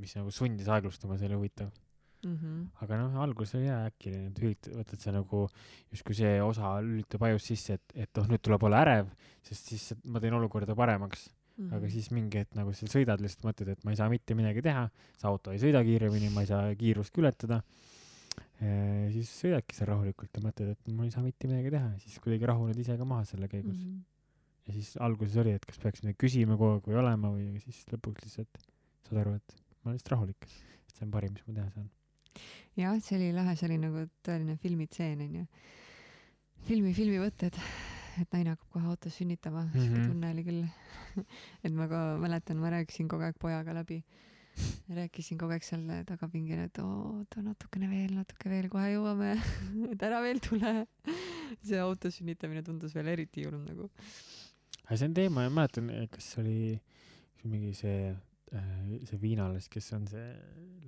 mis 0.00 0.14
nagu 0.16 0.32
sundis 0.32 0.68
aeglustama, 0.72 1.18
see 1.18 1.28
oli 1.28 1.36
huvitav 1.36 1.72
mm. 2.24 2.36
-hmm. 2.36 2.66
aga 2.82 2.98
noh, 3.02 3.16
alguses 3.22 3.54
oli 3.58 3.68
hea 3.68 3.78
äkiline, 3.88 4.28
et 4.30 4.40
hüvit-, 4.42 4.70
vaata, 4.74 4.96
et 4.96 5.04
see 5.04 5.14
nagu 5.14 5.42
justkui 5.92 6.18
see 6.18 6.34
osa 6.42 6.76
lülitab 6.84 7.26
ajus 7.28 7.50
sisse, 7.52 7.78
et, 7.78 7.96
et 8.06 8.22
oh, 8.22 8.28
nüüd 8.30 8.42
tuleb 8.44 8.64
olla 8.68 8.82
ärev, 8.86 9.10
sest 9.46 9.72
siis 9.72 9.90
ma 10.04 10.22
teen 10.22 10.36
olukorda 10.38 10.76
paremaks 10.78 11.28
mm. 11.28 11.68
-hmm. 11.68 11.76
aga 11.76 11.92
siis 11.94 12.10
mingi 12.10 12.42
hetk 12.42 12.58
nagu 12.58 12.72
sa 12.72 12.90
sõidad 12.90 13.22
lihtsalt 13.24 13.46
mõtled, 13.50 13.72
et 13.74 13.84
ma 13.84 13.94
ei 13.94 14.00
saa 14.00 14.08
mitte 14.08 14.34
midagi 14.38 14.64
teha, 14.64 14.88
see 15.16 15.28
auto 15.30 15.54
ei 15.54 15.62
sõida 15.62 15.84
kiiremini, 15.84 16.30
ma 16.34 16.46
ei 16.46 16.52
saa 16.52 16.74
kiirust 16.74 17.18
ületada. 17.18 17.62
siis 19.14 19.30
sõidadki 19.42 19.74
seal 19.74 19.88
rahulikult 19.88 20.34
ja 20.34 20.42
mõtled, 20.42 20.70
et 20.74 20.88
ma 20.90 21.04
ei 21.06 21.10
saa 21.10 21.22
mitte 21.22 21.46
midagi 21.46 21.70
teha, 21.70 21.90
siis 22.02 22.18
kuidagi 22.22 22.46
rahuned 22.46 22.78
ise 22.78 22.96
ka 22.98 23.04
maha 23.04 23.24
selle 23.24 23.48
käigus 23.48 23.76
mm. 23.76 23.82
-hmm 23.82 24.17
ja 24.68 24.74
siis 24.76 24.94
alguses 25.00 25.36
oli, 25.40 25.54
et 25.56 25.64
kas 25.66 25.80
peaks 25.82 26.04
midagi 26.04 26.20
küsima 26.20 26.58
kogu 26.58 26.76
aeg 26.76 26.88
või 26.90 27.00
olema 27.02 27.32
või 27.32 27.62
siis 27.64 27.84
lõpuks 27.92 28.26
lihtsalt 28.26 28.60
saad 29.08 29.22
aru, 29.22 29.38
et 29.40 29.54
ma 29.56 29.90
olen 29.90 29.96
lihtsalt 29.96 30.14
rahulik, 30.14 30.48
see 30.92 31.06
on 31.06 31.14
parim, 31.14 31.34
mis 31.34 31.46
ma 31.48 31.56
teha 31.56 31.68
saan. 31.72 31.88
jah, 32.76 32.98
see 33.04 33.18
oli 33.18 33.30
lahe, 33.36 33.56
see 33.56 33.68
oli 33.70 33.80
nagu 33.80 34.04
tõeline 34.26 34.58
filmitseen 34.60 35.24
onju. 35.24 35.46
filmi, 36.68 36.92
filmivõtted, 36.92 37.56
et 38.20 38.32
naine 38.34 38.54
hakkab 38.54 38.76
kohe 38.76 38.92
autos 38.92 39.16
sünnitama 39.16 39.64
mm, 39.64 39.72
-hmm. 39.72 39.84
siuke 39.88 40.06
tunne 40.12 40.32
oli 40.34 40.44
küll 40.44 40.64
et 41.64 41.72
ma 41.72 41.88
ka 41.88 42.02
mäletan, 42.20 42.60
ma 42.60 42.72
rääkisin 42.76 43.08
kogu 43.08 43.24
aeg 43.24 43.38
pojaga 43.40 43.74
läbi 43.80 44.02
rääkisin 44.96 45.38
kogu 45.38 45.54
aeg 45.54 45.64
seal 45.66 45.84
tagapingil, 46.08 46.64
et 46.66 46.80
oota 46.82 47.42
natukene 47.44 47.88
veel, 47.90 48.14
natuke 48.16 48.50
veel, 48.50 48.68
kohe 48.72 48.88
jõuame 48.94 49.34
et 49.92 50.02
ära 50.02 50.20
veel 50.24 50.40
tule. 50.42 50.74
see 51.68 51.78
autos 51.80 52.18
sünnitamine 52.18 52.64
tundus 52.66 52.94
veel 52.96 53.12
eriti 53.14 53.46
julm 53.46 53.64
nagu 53.68 53.88
aga 54.88 54.96
see 54.96 55.08
on 55.10 55.16
teema 55.16 55.44
ja 55.44 55.52
mäletan, 55.52 55.90
kas 56.12 56.30
oli 56.40 56.72
mingi 57.44 57.74
see, 57.76 58.12
äh, 58.56 58.68
see 59.08 59.20
Viinalas, 59.20 59.68
kes 59.72 59.92
on 59.96 60.06
see 60.08 60.28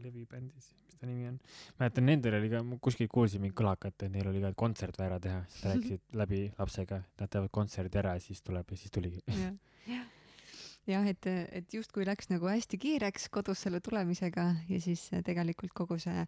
Levi 0.00 0.24
bändis, 0.28 0.70
mis 0.86 0.96
ta 0.96 1.08
nimi 1.08 1.28
on. 1.28 1.36
mäletan, 1.80 2.08
nendel 2.08 2.38
oli 2.40 2.48
ka, 2.52 2.62
ma 2.64 2.78
kuskilt 2.82 3.12
kuulsin 3.12 3.44
mingit 3.44 3.58
kõlakat, 3.60 4.06
et 4.06 4.14
neil 4.14 4.30
oli 4.30 4.40
ka 4.44 4.54
kontsert 4.58 4.96
vaja 4.98 5.12
ära 5.12 5.20
teha, 5.22 5.42
siis 5.48 5.66
nad 5.66 5.76
rääkisid 5.76 6.06
läbi 6.22 6.40
lapsega, 6.56 7.02
nad 7.20 7.32
teevad 7.32 7.52
kontserdi 7.60 8.00
ära 8.00 8.16
ja 8.16 8.24
siis 8.24 8.40
tuleb 8.46 8.72
ja 8.72 8.80
siis 8.80 8.96
tuligi. 8.96 9.20
jah, 10.88 11.12
et, 11.12 11.28
et 11.60 11.76
justkui 11.76 12.08
läks 12.08 12.32
nagu 12.32 12.48
hästi 12.48 12.80
kiireks 12.80 13.28
kodus 13.28 13.66
selle 13.66 13.82
tulemisega 13.84 14.46
ja 14.72 14.80
siis 14.80 15.10
tegelikult 15.28 15.76
kogu 15.76 16.00
see, 16.00 16.24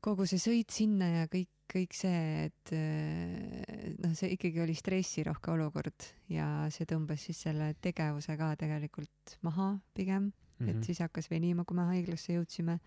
kogu 0.00 0.26
see 0.28 0.40
sõit 0.42 0.74
sinna 0.74 1.08
ja 1.08 1.30
kõik 1.30 1.50
kõik 1.70 1.94
see, 1.94 2.48
et 2.48 2.72
eh, 2.74 3.94
noh, 4.02 4.12
see 4.18 4.32
ikkagi 4.34 4.62
oli 4.64 4.74
stressirohke 4.74 5.52
olukord 5.54 6.06
ja 6.32 6.66
see 6.74 6.88
tõmbas 6.88 7.22
siis 7.28 7.44
selle 7.46 7.72
tegevuse 7.82 8.34
ka 8.38 8.52
tegelikult 8.58 9.36
maha 9.46 9.72
pigem 9.94 10.30
mm, 10.30 10.32
-hmm. 10.32 10.68
et 10.68 10.76
mhm. 10.76 10.84
siis 10.88 11.02
hakkas 11.04 11.30
venima, 11.30 11.64
kui 11.64 11.78
me 11.78 11.86
haiglasse 11.92 12.34
jõudsime. 12.34 12.80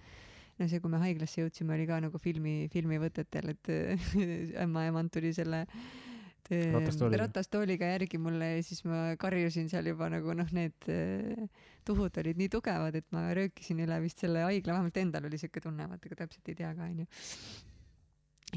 no 0.59 0.68
see, 0.68 0.80
kui 0.80 0.91
me 0.91 0.99
haiglasse 1.01 1.41
jõudsime, 1.41 1.74
oli 1.74 1.88
ka 1.89 1.99
nagu 2.03 2.20
filmi, 2.22 2.68
filmivõtetel, 2.74 3.55
et 3.55 3.72
ämmaemand 4.66 5.09
tuli 5.14 5.34
selle 5.34 5.66
ratastooliga. 6.52 7.22
ratastooliga 7.24 7.91
järgi 7.94 8.20
mulle 8.22 8.50
ja 8.56 8.64
siis 8.68 8.84
ma 8.88 9.04
karjusin 9.20 9.70
seal 9.72 9.88
juba 9.91 10.10
nagu 10.12 10.36
noh, 10.36 10.50
need 10.56 10.89
eh, 10.91 11.46
tuhud 11.88 12.20
olid 12.24 12.39
nii 12.39 12.50
tugevad, 12.52 12.96
et 13.00 13.08
ma 13.16 13.30
röökisin 13.38 13.80
üle 13.86 14.00
vist 14.04 14.24
selle 14.24 14.44
haigla, 14.48 14.76
vähemalt 14.76 15.00
endal 15.00 15.30
oli 15.30 15.39
siuke 15.41 15.64
tunne, 15.64 15.88
vaata, 15.89 16.10
aga 16.10 16.24
täpselt 16.26 16.52
ei 16.52 16.60
tea 16.60 16.74
ka 16.76 16.89
onju 16.89 17.08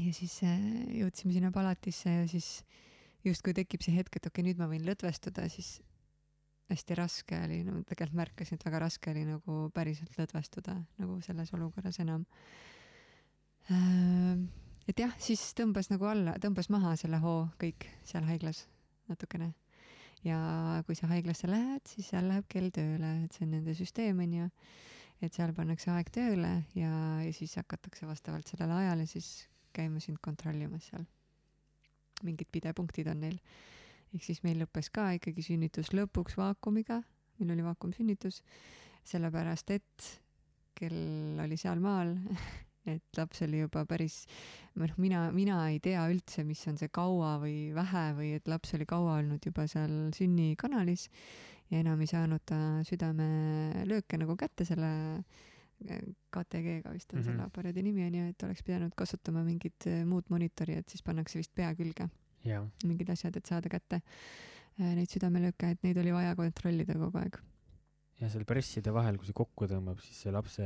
ja 0.03 0.13
siis 0.15 0.39
äh, 0.45 0.57
jõudsime 0.99 1.33
sinna 1.35 1.51
palatisse 1.53 2.11
ja 2.11 2.25
siis 2.29 2.61
justkui 3.25 3.55
tekib 3.57 3.83
see 3.83 3.95
hetk, 3.97 4.19
et 4.19 4.27
okei 4.27 4.41
okay,, 4.41 4.47
nüüd 4.49 4.61
ma 4.61 4.69
võin 4.71 4.85
lõdvestuda, 4.87 5.47
siis 5.51 5.77
hästi 6.71 6.97
raske 6.99 7.39
oli, 7.45 7.61
no 7.63 7.79
tegelikult 7.87 8.19
märkasin, 8.19 8.59
et 8.59 8.65
väga 8.67 8.81
raske 8.83 9.11
oli 9.13 9.23
nagu 9.27 9.59
päriselt 9.75 10.17
lõdvestuda 10.19 10.75
nagu 10.99 11.19
selles 11.25 11.53
olukorras 11.55 11.99
enam. 12.03 12.25
Äh, 13.71 14.35
et 14.87 14.99
jah, 15.03 15.13
siis 15.21 15.41
tõmbas 15.57 15.91
nagu 15.91 16.07
alla, 16.07 16.35
tõmbas 16.41 16.69
maha 16.73 16.95
selle 16.99 17.19
hoo 17.23 17.47
kõik 17.61 17.87
seal 18.07 18.27
haiglas 18.27 18.65
natukene. 19.11 19.53
ja 20.25 20.37
kui 20.87 20.95
sa 20.97 21.07
haiglasse 21.11 21.47
lähed, 21.47 21.83
siis 21.87 22.09
seal 22.11 22.25
läheb 22.27 22.47
kell 22.49 22.71
tööle, 22.73 23.11
et 23.25 23.35
see 23.35 23.45
on 23.45 23.53
nende 23.53 23.75
süsteem 23.77 24.19
onju, 24.23 24.47
et 25.21 25.33
seal 25.33 25.53
pannakse 25.55 25.91
aeg 25.93 26.09
tööle 26.13 26.51
ja, 26.75 26.91
ja 27.23 27.33
siis 27.35 27.55
hakatakse 27.59 28.07
vastavalt 28.09 28.49
sellele 28.49 28.79
ajale 28.81 29.05
siis 29.09 29.47
käima 29.77 30.01
sind 30.03 30.19
kontrollimas 30.21 30.89
seal. 30.91 31.05
mingid 32.25 32.49
pidepunktid 32.51 33.07
on 33.11 33.21
neil. 33.21 33.39
ehk 34.13 34.23
siis 34.23 34.41
meil 34.43 34.63
lõppes 34.63 34.89
ka 34.93 35.11
ikkagi 35.19 35.43
sünnitus 35.45 35.93
lõpuks 35.93 36.37
vaakumiga, 36.37 37.01
meil 37.39 37.53
oli 37.53 37.65
vaakumsünnitus, 37.65 38.41
sellepärast 39.05 39.75
et 39.75 40.07
kell 40.77 41.39
oli 41.43 41.57
sealmaal 41.57 42.15
et 42.87 43.19
laps 43.19 43.43
oli 43.45 43.61
juba 43.63 43.85
päris, 43.89 44.21
noh, 44.75 44.93
mina, 44.97 45.27
mina 45.35 45.59
ei 45.71 45.81
tea 45.83 46.05
üldse, 46.11 46.45
mis 46.47 46.63
on 46.67 46.79
see 46.79 46.89
kaua 46.93 47.37
või 47.43 47.73
vähe 47.75 48.05
või 48.17 48.31
et 48.39 48.47
laps 48.47 48.73
oli 48.77 48.87
kaua 48.89 49.19
olnud 49.21 49.43
juba 49.45 49.67
seal 49.67 50.09
sünnikanalis 50.15 51.09
ja 51.71 51.81
enam 51.81 52.01
ei 52.01 52.09
saanud 52.09 52.43
ta 52.47 52.57
südamelööke 52.87 54.19
nagu 54.21 54.37
kätte 54.39 54.65
selle 54.67 54.91
KTG-ga 55.77 56.91
vist 56.93 57.13
on 57.13 57.19
mm 57.19 57.21
-hmm. 57.21 57.25
selle 57.25 57.43
aparaadi 57.43 57.83
nimi 57.83 58.05
onju, 58.05 58.29
et 58.29 58.43
oleks 58.43 58.63
pidanud 58.63 58.93
kasutama 58.97 59.43
mingit 59.43 59.87
äh, 59.87 60.05
muud 60.05 60.25
monitori, 60.29 60.73
et 60.73 60.89
siis 60.89 61.03
pannakse 61.03 61.37
vist 61.37 61.53
pea 61.55 61.75
külge. 61.75 62.09
mingid 62.85 63.09
asjad, 63.09 63.35
et 63.35 63.45
saada 63.45 63.69
kätte 63.69 63.95
äh, 63.95 64.95
neid 64.95 65.09
südamelööke, 65.09 65.69
et 65.71 65.83
neid 65.83 65.97
oli 65.97 66.13
vaja 66.13 66.35
kontrollida 66.35 66.93
kogu 66.93 67.17
aeg. 67.17 67.37
ja 68.19 68.29
seal 68.29 68.45
presside 68.45 68.93
vahel, 68.93 69.17
kui 69.17 69.25
see 69.25 69.33
kokku 69.33 69.67
tõmbab, 69.67 69.99
siis 70.01 70.21
see 70.21 70.31
lapse 70.31 70.63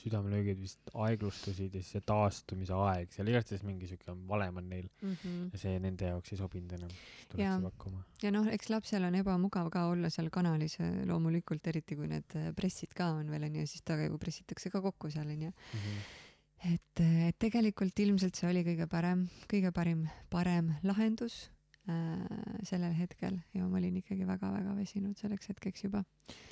südamelöögid 0.00 0.60
vist 0.60 0.92
aeglustusid 0.94 1.74
ja 1.74 1.82
siis 1.82 1.96
see 1.96 2.04
taastumise 2.06 2.76
aeg, 2.76 3.12
seal 3.14 3.30
igastahes 3.32 3.64
mingi 3.66 3.88
siuke 3.90 4.14
valem 4.28 4.60
on 4.60 4.68
neil 4.70 4.88
mm 5.02 5.14
-hmm. 5.14 5.48
ja 5.52 5.62
see 5.62 5.78
nende 5.82 6.10
jaoks 6.10 6.32
ei 6.32 6.38
sobinud 6.42 6.76
enam. 6.78 6.92
ja, 7.38 7.54
ja 8.22 8.34
noh, 8.34 8.50
eks 8.58 8.70
lapsel 8.74 9.08
on 9.08 9.18
ebamugav 9.22 9.70
ka 9.70 9.86
olla 9.92 10.10
seal 10.10 10.30
kanalis 10.30 10.78
loomulikult, 11.06 11.66
eriti 11.66 11.96
kui 11.96 12.08
need 12.12 12.38
pressid 12.56 12.94
ka 12.94 13.10
on 13.18 13.30
veel 13.30 13.48
onju, 13.50 13.66
siis 13.66 13.82
ta 13.82 13.98
ju 14.02 14.18
pressitakse 14.18 14.70
ka 14.70 14.80
kokku 14.80 15.10
seal 15.10 15.26
onju 15.26 15.50
mm. 15.50 15.80
-hmm. 15.80 16.72
et, 16.74 17.04
et 17.28 17.38
tegelikult 17.38 17.98
ilmselt 17.98 18.34
see 18.34 18.50
oli 18.50 18.64
kõige 18.64 18.86
parem, 18.86 19.28
kõige 19.48 19.72
parim, 19.72 20.08
parem 20.30 20.74
lahendus 20.82 21.46
Äh, 21.50 21.55
sellel 22.66 22.94
hetkel 22.98 23.36
ja 23.54 23.66
ma 23.66 23.78
olin 23.78 24.00
ikkagi 24.00 24.26
väga-väga 24.26 24.72
väsinud 24.74 25.18
selleks 25.20 25.52
hetkeks 25.52 25.84
juba. 25.84 26.02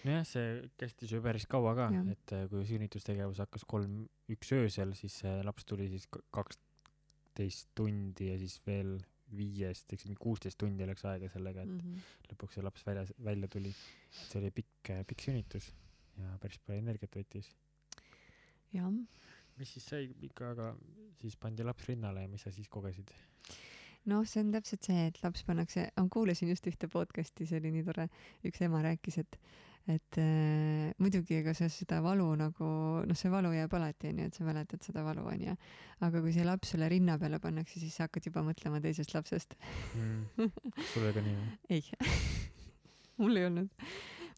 nojah, 0.05 0.26
see 0.28 0.61
kestis 0.78 1.14
ju 1.14 1.22
päris 1.24 1.49
kaua 1.51 1.74
ka, 1.78 1.89
et 2.12 2.35
äh, 2.37 2.45
kui 2.53 2.62
sünnitustegevus 2.68 3.43
hakkas 3.43 3.66
kolm, 3.66 4.05
üks 4.30 4.53
öösel, 4.55 4.95
siis 4.99 5.18
laps 5.47 5.66
tuli 5.66 5.89
siis 5.91 6.07
kaksteist 6.35 7.72
tundi 7.74 8.30
ja 8.30 8.39
siis 8.39 8.61
veel 8.66 8.97
viiest, 9.35 9.91
eks 9.93 10.07
mingi 10.07 10.20
kuusteist 10.22 10.59
tundi 10.61 10.87
läks 10.87 11.05
aega 11.11 11.28
sellega, 11.32 11.64
et 11.64 11.72
mm 11.72 11.80
-hmm. 11.80 12.12
lõpuks 12.30 12.55
see 12.55 12.62
laps 12.62 12.87
väljas, 12.87 13.12
välja 13.24 13.49
tuli. 13.49 13.74
see 14.11 14.41
oli 14.41 14.51
pikk, 14.51 14.93
pikk 15.09 15.20
sünnitus 15.20 15.72
ja 16.20 16.39
päris 16.41 16.59
palju 16.59 16.78
energiat 16.78 17.16
võttis. 17.16 17.51
jah. 18.72 18.91
mis 19.59 19.72
siis 19.72 19.87
sai 19.87 20.09
ikka, 20.22 20.51
aga 20.51 20.76
siis 21.20 21.37
pandi 21.37 21.64
laps 21.64 21.89
rinnale 21.89 22.22
ja 22.22 22.28
mis 22.28 22.43
sa 22.43 22.51
siis 22.51 22.68
kogesid? 22.68 23.11
Noh, 24.11 24.24
see 24.28 24.42
on 24.44 24.52
täpselt 24.55 24.86
see, 24.86 25.09
et 25.11 25.20
laps 25.24 25.44
pannakse, 25.48 25.88
ma 25.96 26.09
kuulasin 26.12 26.50
just 26.52 26.66
ühte 26.70 26.88
podcast'i, 26.92 27.46
see 27.48 27.61
oli 27.61 27.72
nii 27.74 27.86
tore, 27.86 28.09
üks 28.46 28.64
ema 28.66 28.82
rääkis, 28.84 29.20
et 29.24 29.38
et 29.84 30.16
äh, 30.16 30.94
muidugi, 30.96 31.36
ega 31.42 31.52
sa 31.57 31.66
seda 31.68 31.98
valu 32.05 32.30
nagu, 32.40 32.68
noh, 33.05 33.18
see 33.18 33.28
valu 33.32 33.50
jääb 33.52 33.74
alati, 33.76 34.14
onju, 34.14 34.28
et 34.30 34.38
sa 34.38 34.46
mäletad 34.46 34.80
seda 34.84 35.02
valu, 35.05 35.26
onju. 35.28 35.57
aga 36.07 36.22
kui 36.24 36.32
see 36.32 36.46
laps 36.46 36.72
sulle 36.72 36.88
rinna 36.88 37.18
peale 37.20 37.40
pannakse, 37.42 37.82
siis 37.82 37.98
sa 37.98 38.07
hakkad 38.09 38.30
juba 38.30 38.44
mõtlema 38.46 38.80
teisest 38.84 39.12
lapsest 39.12 39.59
mm.. 39.61 40.48
sul 40.92 41.05
oli 41.05 41.12
ka 41.18 41.26
nii 41.26 41.36
või? 41.36 41.52
ei 41.76 41.84
mul 43.20 43.36
ei 43.36 43.46
olnud, 43.50 43.84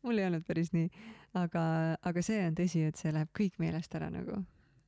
mul 0.03 0.19
ei 0.19 0.27
olnud 0.33 0.47
päris 0.51 0.75
nii. 0.75 0.91
aga, 1.39 1.63
aga 2.03 2.27
see 2.27 2.43
on 2.49 2.59
tõsi, 2.59 2.83
et 2.91 2.99
see 2.99 3.15
läheb 3.15 3.31
kõik 3.37 3.63
meelest 3.63 3.95
ära 3.95 4.11
nagu 4.11 4.43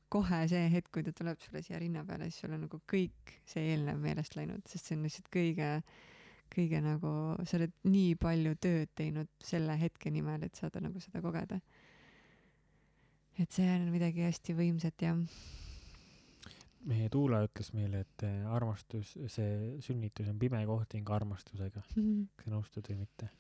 kohe 0.09 0.43
see 0.51 0.69
hetk, 0.73 0.93
kui 0.95 1.05
ta 1.07 1.13
tuleb 1.17 1.41
sulle 1.43 1.63
siia 1.65 1.81
rinna 1.83 2.05
peale, 2.09 2.31
siis 2.31 2.45
sul 2.45 2.55
on 2.57 2.65
nagu 2.67 2.81
kõik 2.89 3.35
see 3.49 3.73
eelnev 3.73 4.01
meelest 4.03 4.39
läinud, 4.39 4.65
sest 4.67 4.89
see 4.89 4.97
on 4.97 5.05
lihtsalt 5.07 5.29
kõige, 5.35 5.69
kõige 6.55 6.81
nagu 6.85 7.13
sa 7.45 7.59
oled 7.61 7.75
nii 7.89 8.17
palju 8.21 8.55
tööd 8.63 8.95
teinud 8.97 9.31
selle 9.45 9.77
hetke 9.81 10.11
nimel 10.15 10.47
et 10.49 10.57
saada 10.57 10.81
nagu 10.85 11.01
seda 11.05 11.21
kogeda 11.25 11.61
et 13.39 13.55
see 13.55 13.69
on 13.71 13.89
midagi 13.95 14.25
hästi 14.27 14.55
võimsat 14.59 15.05
ja 15.05 15.15
meie 16.89 17.09
Tuula 17.13 17.43
ütles 17.47 17.73
meile, 17.77 18.03
et 18.07 18.25
eh, 18.27 18.47
armastus, 18.55 19.15
see 19.31 19.75
sünnitus 19.85 20.31
on 20.31 20.39
pime 20.41 20.61
kohting 20.67 21.11
armastusega. 21.11 21.83
kas 21.83 22.47
sa 22.47 22.55
nõustud 22.55 22.89
või 22.91 23.03
mitte? 23.05 23.31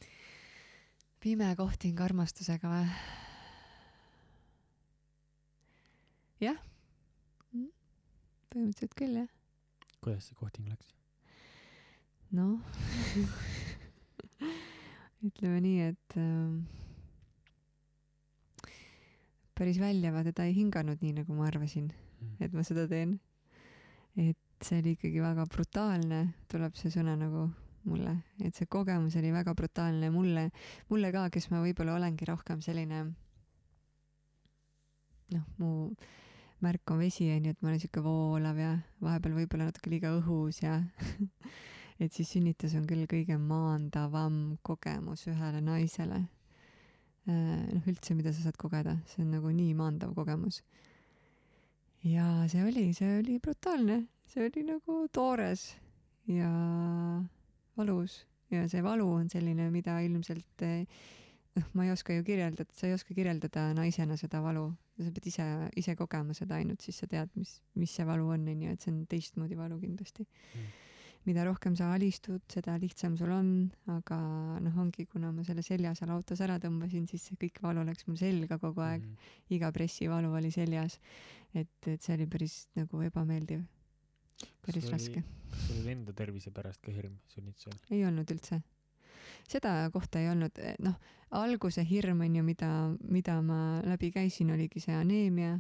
pime 1.23 1.49
kohting 1.59 1.99
armastusega 2.05 2.71
või? 2.71 2.85
Jah, 6.43 6.59
mm, 7.53 7.71
põhimõtteliselt 8.53 8.95
küll 8.99 9.15
jah. 9.23 9.31
kuidas 10.05 10.25
see 10.29 10.37
kohting 10.39 10.67
läks? 10.71 10.89
noh 12.37 12.55
ütleme 15.29 15.59
nii, 15.65 15.79
et 15.93 16.09
äh, 16.21 16.51
päris 19.59 19.79
välja 19.83 20.09
ma 20.15 20.21
teda 20.27 20.43
ei 20.47 20.55
hinganud 20.55 20.99
nii, 21.03 21.13
nagu 21.23 21.31
ma 21.39 21.45
arvasin, 21.51 21.89
Mm. 22.19 22.35
et 22.43 22.51
ma 22.53 22.63
seda 22.67 22.83
teen. 22.91 23.21
et 24.19 24.37
see 24.67 24.81
oli 24.81 24.91
ikkagi 24.97 25.21
väga 25.23 25.45
brutaalne, 25.47 26.33
tuleb 26.51 26.75
see 26.75 26.91
sõna 26.91 27.13
nagu 27.15 27.45
mulle, 27.87 28.17
et 28.43 28.55
see 28.59 28.67
kogemus 28.67 29.15
oli 29.21 29.31
väga 29.31 29.55
brutaalne 29.55 30.11
mulle, 30.11 30.49
mulle 30.91 31.13
ka, 31.15 31.29
kes 31.31 31.47
ma 31.53 31.61
võib-olla 31.63 31.95
olengi 31.95 32.27
rohkem 32.27 32.59
selline 32.65 33.15
noh, 35.31 35.45
mu 35.63 35.71
märk 36.65 36.91
on 36.91 36.99
vesi 37.03 37.29
onju, 37.31 37.53
et 37.55 37.63
ma 37.63 37.71
olen 37.71 37.83
siuke 37.83 38.03
voolav 38.03 38.59
ja 38.59 38.73
vahepeal 39.05 39.37
võib-olla 39.37 39.69
natuke 39.69 39.93
liiga 39.93 40.11
õhus 40.19 40.63
ja 40.63 40.81
et 42.03 42.15
siis 42.15 42.31
sünnitus 42.35 42.75
on 42.79 42.87
küll 42.89 43.07
kõige 43.11 43.39
maandavam 43.39 44.59
kogemus 44.67 45.27
ühele 45.31 45.63
naisele. 45.65 46.25
noh, 47.29 47.89
üldse, 47.91 48.15
mida 48.17 48.33
sa 48.33 48.47
saad 48.47 48.57
kogeda, 48.57 48.95
see 49.11 49.21
on 49.21 49.35
nagu 49.37 49.51
nii 49.53 49.75
maandav 49.77 50.15
kogemus. 50.17 50.63
ja 52.03 52.47
see 52.49 52.65
oli, 52.65 52.89
see 52.97 53.19
oli 53.19 53.39
brutaalne, 53.43 54.07
see 54.27 54.47
oli 54.47 54.65
nagu 54.71 55.03
toores 55.13 55.75
ja 56.29 56.49
valus 57.77 58.23
ja 58.51 58.65
see 58.69 58.83
valu 58.85 59.07
on 59.21 59.29
selline, 59.31 59.69
mida 59.71 59.99
ilmselt 60.05 60.65
eh, 60.65 60.87
noh, 61.59 61.69
ma 61.77 61.87
ei 61.87 61.93
oska 61.95 62.17
ju 62.17 62.25
kirjeldada, 62.27 62.75
sa 62.77 62.89
ei 62.89 62.97
oska 62.97 63.15
kirjeldada 63.17 63.69
naisena 63.77 64.17
seda 64.21 64.41
valu, 64.45 64.67
sa 64.99 65.13
pead 65.15 65.31
ise, 65.31 65.47
ise 65.79 65.95
kogema 65.99 66.37
seda 66.37 66.59
ainult, 66.59 66.83
siis 66.85 66.99
sa 67.03 67.09
tead, 67.11 67.33
mis, 67.39 67.59
mis 67.79 67.95
see 67.95 68.07
valu 68.09 68.29
on, 68.35 68.49
onju, 68.55 68.75
et 68.75 68.85
see 68.85 68.93
on 68.95 69.07
teistmoodi 69.11 69.59
valu 69.59 69.81
kindlasti 69.83 70.29
Mm. 70.29 70.69
mida 71.27 71.43
rohkem 71.45 71.75
sa 71.77 71.91
alistud, 71.93 72.41
seda 72.49 72.79
lihtsam 72.81 73.17
sul 73.19 73.29
on, 73.35 73.49
aga 73.93 74.17
noh, 74.65 74.77
ongi, 74.81 75.05
kuna 75.13 75.29
ma 75.35 75.43
selle 75.45 75.63
selja 75.67 75.93
seal 75.99 76.13
autos 76.15 76.41
ära 76.41 76.57
tõmbasin, 76.63 77.05
siis 77.11 77.27
see 77.29 77.37
kõik 77.43 77.61
valu 77.61 77.85
läks 77.85 78.07
mul 78.09 78.17
selga 78.17 78.57
kogu 78.63 78.81
aeg 78.81 79.03
mm. 79.03 79.11
-hmm. 79.11 79.57
iga 79.59 79.73
pressivalu 79.73 80.33
oli 80.33 80.51
seljas. 80.55 80.99
et, 81.55 81.69
et 81.87 82.01
see 82.01 82.15
oli 82.15 82.27
päris 82.27 82.69
nagu 82.77 83.03
ebameeldiv, 83.03 83.67
päris 84.65 84.85
sul 84.85 84.93
raske 84.97 85.25
kas 85.51 85.69
sul 85.69 85.81
oli 85.83 85.93
enda 85.95 86.15
tervise 86.17 86.53
pärast 86.55 86.83
ka 86.85 86.93
hirm 86.95 87.17
sünnitusel? 87.33 87.77
ei 87.91 88.05
olnud 88.09 88.31
üldse. 88.35 88.61
Seda 89.49 89.91
kohta 89.95 90.21
ei 90.21 90.29
olnud, 90.33 90.61
noh, 90.85 90.99
alguse 91.31 91.85
hirm 91.85 92.21
on 92.25 92.37
ju, 92.37 92.45
mida, 92.45 92.69
mida 93.09 93.41
ma 93.43 93.81
läbi 93.85 94.13
käisin, 94.15 94.53
oligi 94.55 94.81
see 94.81 94.95
aneemia, 94.97 95.59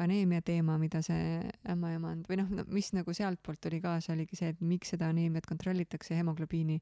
aneemia 0.00 0.40
teema, 0.40 0.78
mida 0.80 1.02
see 1.04 1.42
ämmaemand 1.68 2.24
või 2.28 2.38
noh 2.40 2.48
no,, 2.56 2.62
mis 2.72 2.88
nagu 2.96 3.12
sealtpoolt 3.12 3.60
tuli 3.60 3.82
kaasa, 3.84 4.14
oligi 4.14 4.38
see, 4.38 4.48
et 4.54 4.60
miks 4.64 4.94
seda 4.94 5.10
aneemiat 5.12 5.44
kontrollitakse, 5.44 6.14
hemoglobiini, 6.16 6.78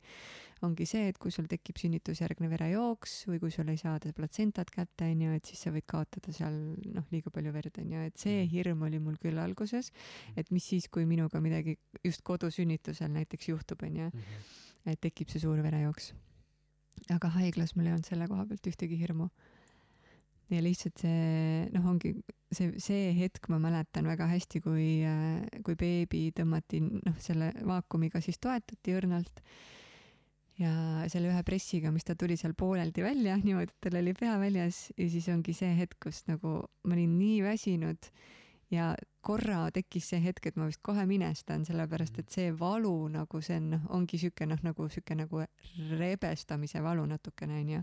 ongi 0.62 0.86
see, 0.86 1.08
et 1.10 1.18
kui 1.18 1.32
sul 1.34 1.48
tekib 1.50 1.80
sünnitusjärgne 1.82 2.46
verejooks 2.52 3.16
või 3.26 3.40
kui 3.42 3.50
sul 3.50 3.72
ei 3.74 3.80
saada 3.80 4.12
platsentat 4.14 4.70
kätte, 4.70 5.10
onju, 5.10 5.32
et 5.34 5.50
siis 5.50 5.64
sa 5.66 5.74
võid 5.74 5.86
kaotada 5.90 6.30
seal 6.34 6.60
noh, 6.94 7.08
liiga 7.10 7.34
palju 7.34 7.54
verd, 7.58 7.82
onju, 7.82 8.04
et 8.06 8.16
see 8.22 8.44
Mhm. 8.44 8.52
hirm 8.54 8.86
oli 8.86 8.98
mul 9.02 9.18
küll 9.18 9.38
alguses, 9.42 9.90
et 10.36 10.50
mis 10.54 10.64
siis, 10.70 10.86
kui 10.88 11.04
minuga 11.04 11.40
midagi 11.42 11.76
just 12.04 12.22
kodusünnitusel 12.22 13.10
näiteks 13.10 13.48
juhtub, 13.50 13.82
onju 13.82 14.12
Mhm. 14.14 14.40
et 14.86 15.00
tekib 15.00 15.28
see 15.28 15.40
suur 15.42 15.58
verejooks. 15.58 16.12
Aga 17.14 17.30
haiglas 17.38 17.74
mul 17.76 17.88
ei 17.88 17.94
olnud 17.94 18.08
selle 18.08 18.28
koha 18.30 18.46
pealt 18.48 18.68
ühtegi 18.70 18.98
hirmu. 19.00 19.28
ja 20.48 20.62
lihtsalt 20.64 21.02
see, 21.02 21.64
noh, 21.74 21.88
ongi 21.90 22.14
see, 22.54 22.70
see 22.80 23.10
hetk 23.18 23.50
ma 23.52 23.58
mäletan 23.60 24.08
väga 24.08 24.28
hästi, 24.30 24.62
kui, 24.64 24.86
kui 25.64 25.76
beebi 25.76 26.28
tõmmati, 26.36 26.80
noh, 26.80 27.18
selle 27.20 27.50
vaakumiga 27.68 28.22
siis 28.24 28.40
toetati 28.40 28.96
õrnalt. 28.96 29.42
ja 30.58 30.72
selle 31.12 31.30
ühe 31.30 31.42
pressiga, 31.46 31.92
mis 31.94 32.08
ta 32.08 32.16
tuli 32.18 32.36
seal 32.40 32.56
pooleldi 32.58 33.04
välja, 33.04 33.36
niimoodi, 33.38 33.70
et 33.70 33.84
tal 33.86 34.00
oli 34.00 34.14
pea 34.18 34.38
väljas 34.40 34.88
ja 34.96 35.06
siis 35.12 35.28
ongi 35.30 35.54
see 35.54 35.70
hetk, 35.78 36.00
kus 36.08 36.24
nagu 36.30 36.60
ma 36.84 36.96
olin 36.96 37.14
nii 37.20 37.44
väsinud 37.44 38.10
ja 38.70 38.88
korra 39.24 39.68
tekkis 39.74 40.10
see 40.12 40.20
hetk, 40.22 40.50
et 40.50 40.58
ma 40.60 40.68
vist 40.68 40.82
kohe 40.84 41.04
minestan, 41.08 41.64
sellepärast 41.68 42.20
et 42.22 42.32
see 42.32 42.50
valu 42.56 42.94
nagu 43.12 43.40
see 43.44 43.56
on, 43.60 43.70
noh, 43.74 43.86
ongi 43.96 44.20
siuke 44.20 44.48
noh, 44.48 44.60
nagu 44.64 44.88
siuke 44.92 45.16
nagu 45.18 45.42
rebestamise 45.98 46.82
valu 46.84 47.06
natukene 47.08 47.62
onju. 47.62 47.82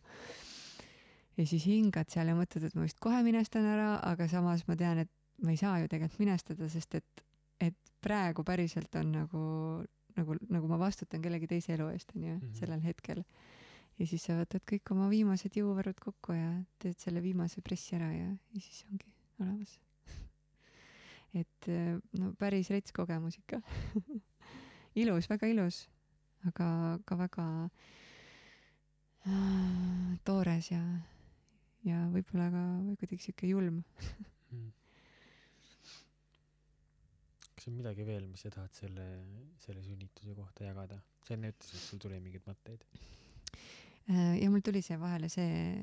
ja 1.38 1.48
siis 1.48 1.66
hingad 1.68 2.12
seal 2.14 2.32
ja 2.32 2.38
mõtled, 2.38 2.70
et 2.70 2.78
ma 2.78 2.86
vist 2.86 3.02
kohe 3.04 3.22
minestan 3.26 3.66
ära, 3.68 3.96
aga 4.06 4.30
samas 4.32 4.66
ma 4.70 4.78
tean, 4.80 5.04
et 5.06 5.12
ma 5.44 5.52
ei 5.52 5.60
saa 5.60 5.80
ju 5.82 5.90
tegelikult 5.92 6.22
minestada, 6.22 6.70
sest 6.72 7.02
et, 7.02 7.26
et 7.60 7.94
praegu 8.06 8.46
päriselt 8.48 8.94
on 9.02 9.12
nagu, 9.18 9.46
nagu, 10.16 10.38
nagu 10.54 10.72
ma 10.72 10.80
vastutan 10.80 11.24
kellegi 11.24 11.50
teise 11.50 11.74
elu 11.76 11.90
eest 11.92 12.14
onju 12.16 12.36
mm. 12.36 12.42
-hmm. 12.42 12.60
sellel 12.60 12.82
hetkel. 12.86 13.24
ja 14.00 14.08
siis 14.08 14.24
sa 14.24 14.38
võtad 14.38 14.64
kõik 14.70 14.92
oma 14.92 15.10
viimased 15.10 15.56
jõuvarud 15.56 16.00
kokku 16.00 16.34
ja 16.36 16.52
teed 16.80 17.00
selle 17.00 17.24
viimase 17.24 17.62
pressi 17.62 17.96
ära 17.96 18.12
ja, 18.12 18.30
ja 18.54 18.62
siis 18.62 18.86
ongi 18.92 19.12
olemas 19.40 19.80
et 21.36 21.70
eh, 21.72 21.98
no 22.20 22.32
päris 22.40 22.70
rets 22.74 22.96
kogemus 22.96 23.38
ikka 23.42 23.60
ilus, 25.02 25.30
väga 25.32 25.50
ilus, 25.52 25.82
aga 26.48 26.68
ka 27.08 27.18
väga 27.20 27.48
äh, 29.28 30.16
toores 30.28 30.72
ja, 30.72 30.82
ja 31.88 32.06
võib-olla 32.14 32.50
ka 32.54 32.64
kuidagi 33.02 33.30
siuke 33.30 33.50
julm. 33.52 33.84
Mm. 34.54 34.72
kas 37.56 37.68
on 37.72 37.76
midagi 37.80 38.06
veel, 38.08 38.28
mis 38.30 38.46
sa 38.46 38.54
tahad 38.54 38.74
selle, 38.78 39.10
selle 39.66 39.84
sünnituse 39.84 40.36
kohta 40.38 40.70
jagada? 40.70 41.02
sa 41.26 41.34
enne 41.34 41.50
ütlesid, 41.50 41.80
et 41.80 41.88
sul 41.90 42.00
tuli 42.04 42.20
mingeid 42.22 42.44
mõtteid. 42.46 42.84
Äh, 44.06 44.36
ja 44.38 44.50
mul 44.54 44.62
tuli 44.62 44.84
see 44.86 44.98
vahele 45.02 45.30
see 45.34 45.74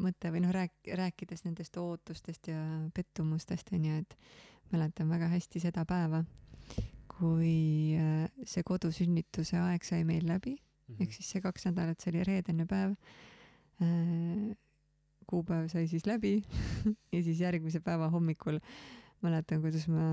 mõte 0.00 0.30
või 0.32 0.40
noh, 0.46 0.52
rääk-, 0.56 0.88
rääkides 0.96 1.44
nendest 1.44 1.76
ootustest 1.76 2.48
ja 2.48 2.60
pettumustest 2.96 3.72
onju, 3.76 3.98
et 4.00 4.16
mäletan 4.72 5.08
väga 5.08 5.28
hästi 5.32 5.60
seda 5.62 5.84
päeva, 5.88 6.24
kui 7.16 7.96
äh, 7.96 8.28
see 8.44 8.62
kodusünnituse 8.66 9.58
aeg 9.62 9.84
sai 9.84 10.04
meil 10.04 10.26
läbi 10.26 10.56
Mhm. 10.86 11.02
ehk 11.02 11.16
siis 11.16 11.32
see 11.34 11.42
kaks 11.42 11.66
nädalat, 11.66 12.00
see 12.00 12.12
oli 12.14 12.22
reedene 12.26 12.66
päev. 12.70 12.94
kuupäev 15.26 15.66
sai 15.68 15.88
siis 15.90 16.06
läbi 16.06 16.38
ja 17.14 17.22
siis 17.22 17.40
järgmise 17.42 17.80
päeva 17.84 18.08
hommikul 18.08 18.60
mäletan, 19.24 19.60
kuidas 19.60 19.88
ma, 19.90 20.04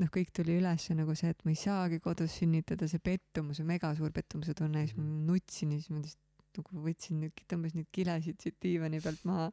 noh, 0.00 0.10
kõik 0.12 0.32
tuli 0.34 0.56
üles 0.58 0.88
nagu 0.98 1.14
see, 1.16 1.30
et 1.32 1.44
ma 1.46 1.52
ei 1.54 1.60
saagi 1.60 2.00
kodus 2.02 2.34
sünnitada, 2.40 2.88
see 2.90 3.00
pettumus, 3.04 3.60
mega 3.64 3.92
suur 3.96 4.10
pettumuse 4.12 4.56
tunne 4.58 4.82
ja 4.82 4.90
siis 4.90 4.98
ma 4.98 5.06
nutsin 5.30 5.72
ja 5.72 5.78
siis 5.78 5.92
ma 5.94 6.02
lihtsalt 6.02 6.58
nagu 6.58 6.82
võtsin, 6.88 7.22
tõmbasin 7.46 7.78
neid 7.78 7.90
kilesid 7.94 8.42
siit 8.42 8.56
diivani 8.64 8.98
pealt 9.04 9.22
maha. 9.28 9.52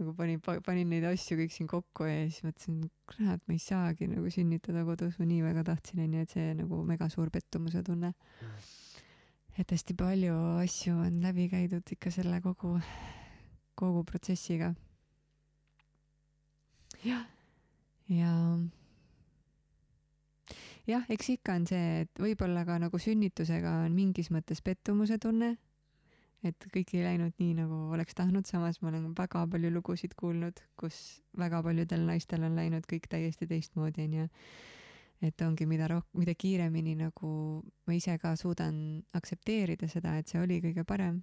Nagu 0.00 0.14
panin, 0.18 0.40
panin 0.42 0.90
neid 0.90 1.04
asju 1.08 1.36
kõik 1.38 1.52
siin 1.54 1.68
kokku 1.70 2.06
ja 2.08 2.24
siis 2.26 2.44
mõtlesin, 2.46 2.80
kurat, 3.10 3.42
ma 3.46 3.54
ei 3.54 3.60
saagi 3.62 4.08
nagu 4.10 4.30
sünnitada 4.32 4.84
kodus, 4.86 5.18
ma 5.20 5.28
nii 5.28 5.42
väga 5.44 5.64
tahtsin, 5.70 6.02
onju, 6.06 6.24
et 6.24 6.34
see 6.34 6.54
nagu 6.58 6.80
mega 6.86 7.08
suur 7.12 7.30
pettumuse 7.34 7.84
tunne. 7.86 8.14
Et 9.54 9.70
hästi 9.70 9.94
palju 9.94 10.38
asju 10.64 10.96
on 11.04 11.20
läbi 11.22 11.46
käidud 11.52 11.94
ikka 11.94 12.10
selle 12.10 12.40
kogu, 12.42 12.74
kogu 13.78 14.02
protsessiga. 14.08 14.74
jah, 17.04 17.26
ja 18.08 18.32
jah, 20.88 21.04
eks 21.12 21.30
ikka 21.36 21.58
on 21.58 21.68
see, 21.68 22.02
et 22.04 22.20
võib-olla 22.20 22.64
ka 22.68 22.78
nagu 22.82 22.98
sünnitusega 23.00 23.84
on 23.84 23.94
mingis 23.96 24.30
mõttes 24.34 24.60
pettumuse 24.64 25.18
tunne, 25.22 25.54
et 26.44 26.68
kõik 26.74 26.94
ei 26.94 27.04
läinud 27.06 27.34
nii, 27.40 27.54
nagu 27.62 27.80
oleks 27.96 28.14
tahtnud, 28.14 28.46
samas 28.46 28.80
ma 28.82 28.90
olen 28.92 29.10
väga 29.16 29.46
palju 29.50 29.72
lugusid 29.72 30.14
kuulnud, 30.20 30.60
kus 30.80 31.00
väga 31.38 31.62
paljudel 31.64 32.06
naistel 32.06 32.44
on 32.46 32.56
läinud 32.58 32.86
kõik 32.90 33.08
täiesti 33.10 33.48
teistmoodi, 33.50 34.08
onju 34.08 34.28
et 35.22 35.44
ongi, 35.44 35.66
mida 35.68 35.88
roh-, 35.90 36.06
mida 36.18 36.34
kiiremini 36.36 36.96
nagu 36.98 37.28
ma 37.86 37.94
ise 37.96 38.16
ka 38.20 38.34
suudan 38.36 38.76
aktsepteerida 39.16 39.88
seda, 39.90 40.16
et 40.18 40.30
see 40.30 40.40
oli 40.42 40.60
kõige 40.64 40.84
parem, 40.88 41.20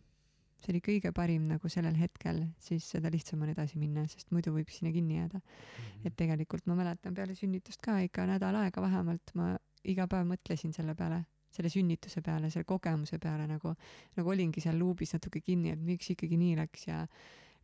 see 0.62 0.74
oli 0.74 0.82
kõige 0.86 1.12
parim 1.16 1.46
nagu 1.50 1.70
sellel 1.72 1.98
hetkel, 2.00 2.44
siis 2.62 2.88
seda 2.96 3.12
lihtsam 3.14 3.44
on 3.46 3.52
edasi 3.54 3.82
minna, 3.82 4.06
sest 4.12 4.32
muidu 4.34 4.54
võib 4.56 4.72
sinna 4.74 4.94
kinni 4.96 5.20
jääda. 5.20 5.42
Mhm. 5.42 6.08
et 6.08 6.18
tegelikult 6.18 6.66
ma 6.68 6.78
mäletan 6.80 7.14
peale 7.14 7.36
sünnitust 7.36 7.82
ka 7.82 8.00
ikka 8.06 8.26
nädal 8.30 8.56
aega 8.56 8.82
vähemalt 8.82 9.36
ma 9.36 9.58
iga 9.84 10.08
päev 10.08 10.28
mõtlesin 10.30 10.74
selle 10.74 10.96
peale, 10.96 11.26
selle 11.52 11.70
sünnituse 11.70 12.22
peale, 12.26 12.50
selle 12.50 12.68
kogemuse 12.68 13.20
peale 13.20 13.48
nagu, 13.50 13.76
nagu 14.18 14.34
olingi 14.34 14.64
seal 14.64 14.78
luubis 14.80 15.14
natuke 15.16 15.42
kinni, 15.44 15.74
et 15.76 15.82
miks 15.84 16.14
ikkagi 16.14 16.40
nii 16.40 16.58
läks 16.62 16.88
ja 16.88 17.06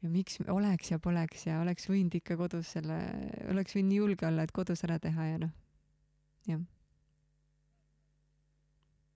ja 0.03 0.09
miks 0.09 0.37
oleks 0.47 0.91
ja 0.91 0.99
poleks 1.01 1.47
ja 1.47 1.61
oleks 1.61 1.87
võinud 1.89 2.17
ikka 2.19 2.37
kodus 2.37 2.75
selle, 2.75 2.97
oleks 3.49 3.73
võinud 3.75 3.91
nii 3.91 4.01
julge 4.01 4.27
olla, 4.27 4.45
et 4.45 4.53
kodus 4.53 4.83
ära 4.85 4.99
teha 5.01 5.31
ja 5.31 5.39
noh, 5.41 5.53
jah. 6.49 6.61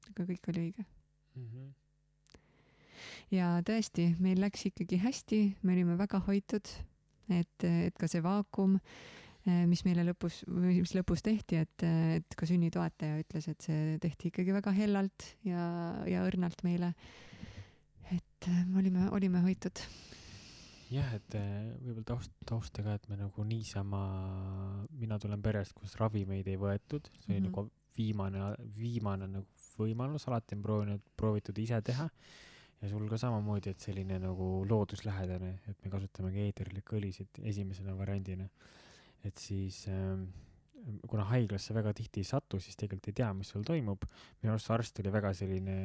aga 0.10 0.26
kõik 0.32 0.50
oli 0.54 0.66
õige 0.66 0.86
mm. 0.88 1.46
-hmm. 1.46 1.70
ja 3.38 3.54
tõesti, 3.68 4.16
meil 4.20 4.42
läks 4.42 4.66
ikkagi 4.72 5.02
hästi, 5.06 5.42
me 5.62 5.78
olime 5.78 5.98
väga 6.02 6.24
hoitud, 6.26 6.74
et, 7.30 7.64
et 7.64 7.98
ka 7.98 8.10
see 8.10 8.24
vaakum 8.26 8.80
mis 9.46 9.82
meile 9.88 10.06
lõpus, 10.06 10.44
mis 10.48 10.94
lõpus 10.94 11.24
tehti, 11.26 11.62
et, 11.64 11.86
et 12.20 12.38
ka 12.38 12.46
sünnitoetaja 12.50 13.18
ütles, 13.24 13.48
et 13.50 13.68
see 13.68 13.98
tehti 14.04 14.30
ikkagi 14.30 14.54
väga 14.54 14.74
hellalt 14.78 15.32
ja, 15.48 15.64
ja 16.10 16.24
õrnalt 16.28 16.62
meile. 16.68 16.94
et 18.12 18.50
me 18.68 18.82
olime, 18.84 19.08
olime 19.10 19.42
hoitud. 19.42 19.82
jah, 20.92 21.14
et 21.18 21.38
võib-olla 21.38 22.06
taust, 22.14 22.36
tausta 22.46 22.86
ka, 22.86 23.00
et 23.00 23.10
me 23.10 23.18
nagu 23.18 23.46
niisama, 23.48 24.04
mina 24.92 25.18
tulen 25.20 25.42
perest, 25.42 25.74
kus 25.74 25.98
ravimeid 25.98 26.48
ei 26.48 26.60
võetud, 26.62 27.10
see 27.24 27.34
oli 27.34 27.40
mm 27.40 27.46
-hmm. 27.46 27.50
nagu 27.50 27.72
viimane, 27.98 28.54
viimane 28.78 29.28
nagu 29.28 29.48
võimalus, 29.80 30.28
alati 30.28 30.56
on 30.56 30.62
proovinud, 30.62 31.04
proovitud 31.18 31.58
ise 31.58 31.82
teha 31.82 32.08
ja 32.82 32.90
sul 32.90 33.08
ka 33.10 33.18
samamoodi, 33.18 33.74
et 33.74 33.80
selline 33.84 34.18
nagu 34.22 34.50
looduslähedane, 34.70 35.52
et 35.70 35.84
me 35.84 35.92
kasutamegi 35.94 36.46
eeterlikke 36.48 36.98
õlisid 36.98 37.42
esimesena 37.52 37.96
variandina 37.98 38.48
et 39.28 39.38
siis 39.38 39.84
äh, 39.92 40.18
kuna 41.10 41.26
haiglasse 41.30 41.76
väga 41.76 41.94
tihti 41.98 42.24
ei 42.24 42.28
satu, 42.28 42.60
siis 42.62 42.78
tegelikult 42.80 43.12
ei 43.12 43.18
tea, 43.22 43.30
mis 43.38 43.52
sul 43.54 43.66
toimub. 43.68 44.06
minu 44.42 44.54
arust 44.54 44.70
see 44.70 44.78
arst 44.78 45.02
oli 45.04 45.14
väga 45.14 45.34
selline 45.38 45.76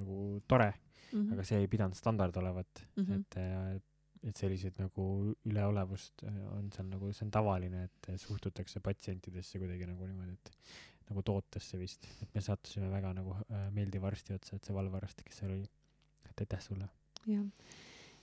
nagu 0.00 0.18
tore 0.48 0.68
mm, 0.72 1.22
-hmm. 1.22 1.32
aga 1.34 1.46
see 1.50 1.62
ei 1.62 1.70
pidanud 1.72 1.96
standard 1.96 2.36
olevat 2.36 2.84
mm, 2.96 3.04
-hmm. 3.04 3.20
et, 3.20 3.36
äh, 3.36 3.80
et 4.28 4.36
sellised 4.36 4.78
nagu 4.78 5.34
üleolevust 5.48 6.24
äh, 6.24 6.38
on 6.58 6.70
seal 6.72 6.88
nagu, 6.92 7.12
see 7.12 7.26
on 7.26 7.30
tavaline, 7.30 7.84
et 7.84 8.20
suhtutakse 8.20 8.80
patsientidesse 8.80 9.58
kuidagi 9.58 9.86
nagu 9.86 10.06
niimoodi, 10.06 10.32
et 10.32 10.52
nagu 11.10 11.22
tootesse 11.22 11.78
vist, 11.78 12.06
et 12.22 12.34
me 12.34 12.40
sattusime 12.40 12.90
väga 12.90 13.12
nagu 13.16 13.36
äh, 13.36 13.70
meeldiva 13.72 14.08
arsti 14.12 14.36
otsa, 14.36 14.56
et 14.56 14.64
see 14.64 14.74
valvearst, 14.74 15.24
kes 15.24 15.42
seal 15.42 15.56
oli, 15.56 15.70
et 16.30 16.44
aitäh 16.44 16.60
sulle. 16.60 16.88
jah 17.26 17.46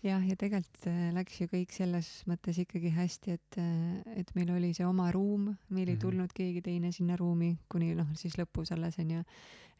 jah, 0.08 0.24
ja 0.26 0.36
tegelikult 0.40 0.88
äh, 0.90 1.10
läks 1.16 1.42
ju 1.42 1.48
kõik 1.52 1.74
selles 1.76 2.10
mõttes 2.30 2.58
ikkagi 2.62 2.92
hästi, 2.96 3.36
et, 3.38 3.60
äh, 3.62 4.20
et 4.22 4.34
meil 4.38 4.52
oli 4.56 4.74
see 4.78 4.88
oma 4.88 5.10
ruum, 5.14 5.52
meil 5.70 5.88
ei 5.88 5.96
mhm. 5.96 6.02
tulnud 6.04 6.34
keegi 6.36 6.64
teine 6.66 6.92
sinna 6.96 7.18
ruumi, 7.20 7.54
kuni 7.72 7.94
noh, 7.98 8.10
siis 8.20 8.38
lõpus 8.40 8.74
alles 8.76 9.00
onju, 9.04 9.24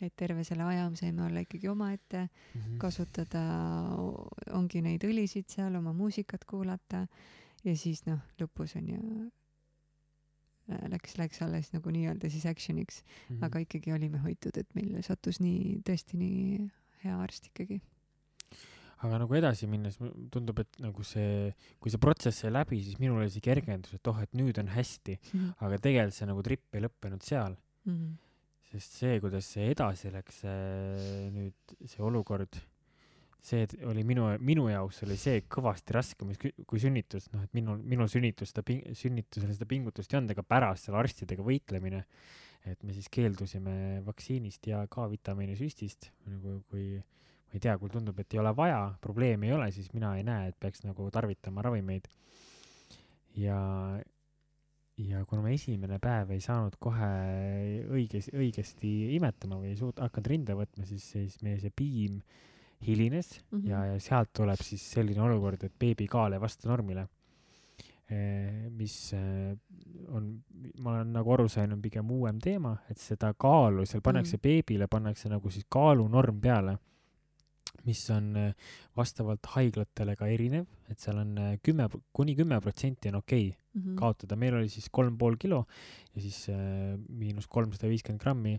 et 0.04 0.14
terve 0.20 0.44
selle 0.46 0.68
aja 0.68 0.86
me 0.92 1.00
saime 1.00 1.26
olla 1.26 1.42
ikkagi 1.42 1.68
omaette 1.72 2.28
mm, 2.28 2.62
-hmm. 2.62 2.78
kasutada 2.78 3.42
ongi 4.54 4.84
neid 4.86 5.02
õlisid 5.08 5.50
seal, 5.50 5.76
oma 5.76 5.94
muusikat 5.94 6.46
kuulata 6.46 7.08
ja 7.66 7.74
siis 7.76 8.04
noh, 8.06 8.20
lõpus 8.38 8.76
onju 8.78 9.00
äh, 10.70 10.86
läks, 10.94 11.18
läks 11.18 11.42
alles 11.42 11.74
nagu 11.74 11.90
nii-öelda 11.90 12.30
siis 12.30 12.46
action'iks 12.46 13.02
mm, 13.04 13.36
-hmm. 13.36 13.46
aga 13.46 13.66
ikkagi 13.66 13.94
olime 13.94 14.22
hoitud, 14.22 14.58
et 14.58 14.70
meil 14.76 15.02
sattus 15.02 15.42
nii, 15.42 15.82
tõesti 15.82 16.18
nii 16.22 16.70
hea 17.04 17.18
arst 17.18 17.50
ikkagi 17.50 17.82
aga 19.06 19.20
nagu 19.22 19.36
edasi 19.38 19.68
minnes 19.70 19.98
tundub, 20.34 20.62
et 20.64 20.80
nagu 20.82 21.04
see, 21.06 21.52
kui 21.82 21.94
see 21.94 22.02
protsess 22.02 22.44
sai 22.44 22.54
läbi, 22.54 22.80
siis 22.86 22.98
minul 23.02 23.22
oli 23.22 23.34
see 23.34 23.44
kergendus, 23.46 23.94
et 23.98 24.10
oh, 24.10 24.22
et 24.24 24.32
nüüd 24.38 24.58
on 24.62 24.72
hästi 24.74 25.18
mm, 25.18 25.28
-hmm. 25.34 25.52
aga 25.66 25.82
tegelikult 25.84 26.18
see 26.18 26.30
nagu 26.30 26.46
tripp 26.46 26.78
ei 26.78 26.86
lõppenud 26.86 27.26
seal 27.26 27.54
mm. 27.54 27.94
-hmm. 27.94 28.16
sest 28.72 28.98
see, 29.02 29.20
kuidas 29.22 29.52
see 29.54 29.70
edasi 29.74 30.14
läks, 30.14 30.42
see 30.42 31.30
nüüd, 31.36 31.76
see 31.86 32.02
olukord, 32.04 32.58
see 33.48 33.68
oli 33.86 34.04
minu, 34.04 34.32
minu 34.42 34.66
jaoks 34.72 35.04
oli 35.06 35.18
see 35.18 35.44
kõvasti 35.46 35.94
raskem 35.94 36.34
kui 36.42 36.82
sünnitus, 36.82 37.30
noh, 37.34 37.44
et 37.46 37.54
minul, 37.54 37.78
minul 37.78 38.10
sünnitus, 38.10 38.50
seda 38.50 38.66
ping-, 38.66 38.86
sünnitusel 38.98 39.54
seda 39.54 39.70
pingutust 39.70 40.14
ei 40.14 40.20
olnud, 40.20 40.34
ega 40.34 40.44
pärast 40.44 40.90
seal 40.90 40.98
arstidega 40.98 41.46
võitlemine, 41.46 42.02
et 42.66 42.82
me 42.84 42.98
siis 42.98 43.08
keeldusime 43.14 44.02
vaktsiinist 44.04 44.68
ja 44.68 44.82
K-vitamiini 44.90 45.56
süstist, 45.56 46.10
nagu 46.26 46.64
kui 46.68 46.98
ma 47.48 47.56
ei 47.56 47.64
tea, 47.64 47.78
kui 47.80 47.92
tundub, 47.92 48.18
et 48.20 48.36
ei 48.36 48.42
ole 48.42 48.52
vaja, 48.56 48.82
probleemi 49.02 49.48
ei 49.48 49.56
ole, 49.56 49.72
siis 49.72 49.90
mina 49.96 50.14
ei 50.18 50.26
näe, 50.28 50.52
et 50.52 50.60
peaks 50.60 50.84
nagu 50.84 51.08
tarvitama 51.14 51.64
ravimeid. 51.64 52.08
ja, 53.38 53.58
ja 54.98 55.24
kuna 55.30 55.44
ma 55.46 55.54
esimene 55.54 56.00
päev 56.04 56.34
ei 56.36 56.42
saanud 56.44 56.76
kohe 56.82 57.12
õiges, 57.94 58.32
õigesti 58.34 58.94
imetama 59.16 59.62
või 59.62 59.72
ei 59.72 59.80
suut-, 59.80 60.02
hakanud 60.02 60.32
rinde 60.34 60.58
võtma, 60.58 60.88
siis, 60.90 61.06
siis 61.14 61.38
meie 61.46 61.60
see 61.62 61.72
piim 61.72 62.20
hilines 62.84 63.40
mm 63.40 63.60
-hmm. 63.60 63.70
ja, 63.70 63.86
ja 63.94 64.00
sealt 64.00 64.34
tuleb 64.34 64.62
siis 64.62 64.84
selline 64.92 65.22
olukord, 65.22 65.64
et 65.64 65.74
beebi 65.80 66.08
kaal 66.08 66.34
ei 66.34 66.42
vasta 66.42 66.70
normile 66.70 67.08
mis 68.78 69.14
on, 70.08 70.44
ma 70.80 70.92
olen 70.92 71.10
nagu 71.12 71.32
aru 71.34 71.48
saanud, 71.52 71.76
on 71.76 71.82
pigem 71.82 72.12
uuem 72.12 72.40
teema, 72.40 72.78
et 72.90 72.98
seda 72.98 73.34
kaalu 73.36 73.84
seal 73.86 74.02
pannakse 74.02 74.38
mm. 74.38 74.42
beebile, 74.42 74.88
pannakse 74.88 75.28
nagu 75.30 75.52
siis 75.52 75.66
kaalunorm 75.70 76.40
peale 76.40 76.78
mis 77.86 78.02
on 78.14 78.34
äh, 78.36 78.74
vastavalt 78.98 79.46
haiglatele 79.56 80.16
ka 80.20 80.28
erinev, 80.32 80.68
et 80.92 81.00
seal 81.00 81.22
on 81.22 81.38
äh, 81.42 81.56
kümme, 81.64 81.90
kuni 82.16 82.36
kümme 82.38 82.60
protsenti 82.64 83.12
on 83.14 83.22
okei 83.22 83.50
okay 83.50 83.68
mm 83.78 83.82
-hmm. 83.82 84.00
kaotada, 84.00 84.36
meil 84.36 84.56
oli 84.56 84.70
siis 84.70 84.90
kolm 84.90 85.18
pool 85.18 85.38
kilo 85.38 85.66
ja 86.16 86.22
siis 86.22 86.50
äh, 86.50 87.00
miinus 87.10 87.48
kolmsada 87.48 87.88
viiskümmend 87.88 88.22
grammi 88.22 88.54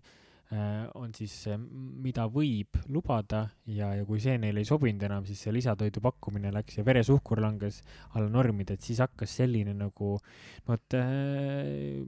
äh, 0.52 0.88
on 0.94 1.14
siis 1.14 1.46
äh, 1.46 1.58
mida 2.02 2.26
võib 2.26 2.78
lubada 2.88 3.48
ja, 3.66 3.94
ja 3.94 4.04
kui 4.04 4.20
see 4.20 4.38
neile 4.38 4.60
ei 4.60 4.64
sobinud 4.64 5.02
enam, 5.02 5.26
siis 5.26 5.42
see 5.42 5.52
lisatoidu 5.52 6.00
pakkumine 6.00 6.52
läks 6.52 6.78
ja 6.78 6.84
veresuhkur 6.84 7.40
langes 7.40 7.82
alla 8.14 8.28
normide, 8.28 8.74
et 8.74 8.82
siis 8.82 8.98
hakkas 8.98 9.36
selline 9.36 9.74
nagu, 9.74 10.18
no 10.66 10.74
et 10.74 10.94
äh, 10.94 12.04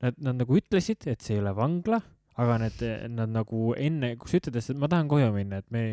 nad, 0.00 0.14
nad 0.18 0.40
nagu 0.40 0.56
ütlesid, 0.56 1.06
et 1.06 1.20
see 1.20 1.36
ei 1.36 1.44
ole 1.44 1.54
vangla 1.56 2.00
aga 2.40 2.58
need, 2.62 2.82
nad 3.12 3.32
nagu 3.34 3.70
enne, 3.78 4.14
kui 4.20 4.30
sa 4.30 4.40
ütled, 4.40 4.58
et 4.60 4.80
ma 4.80 4.90
tahan 4.90 5.08
koju 5.10 5.30
minna, 5.34 5.60
et 5.60 5.70
me, 5.74 5.84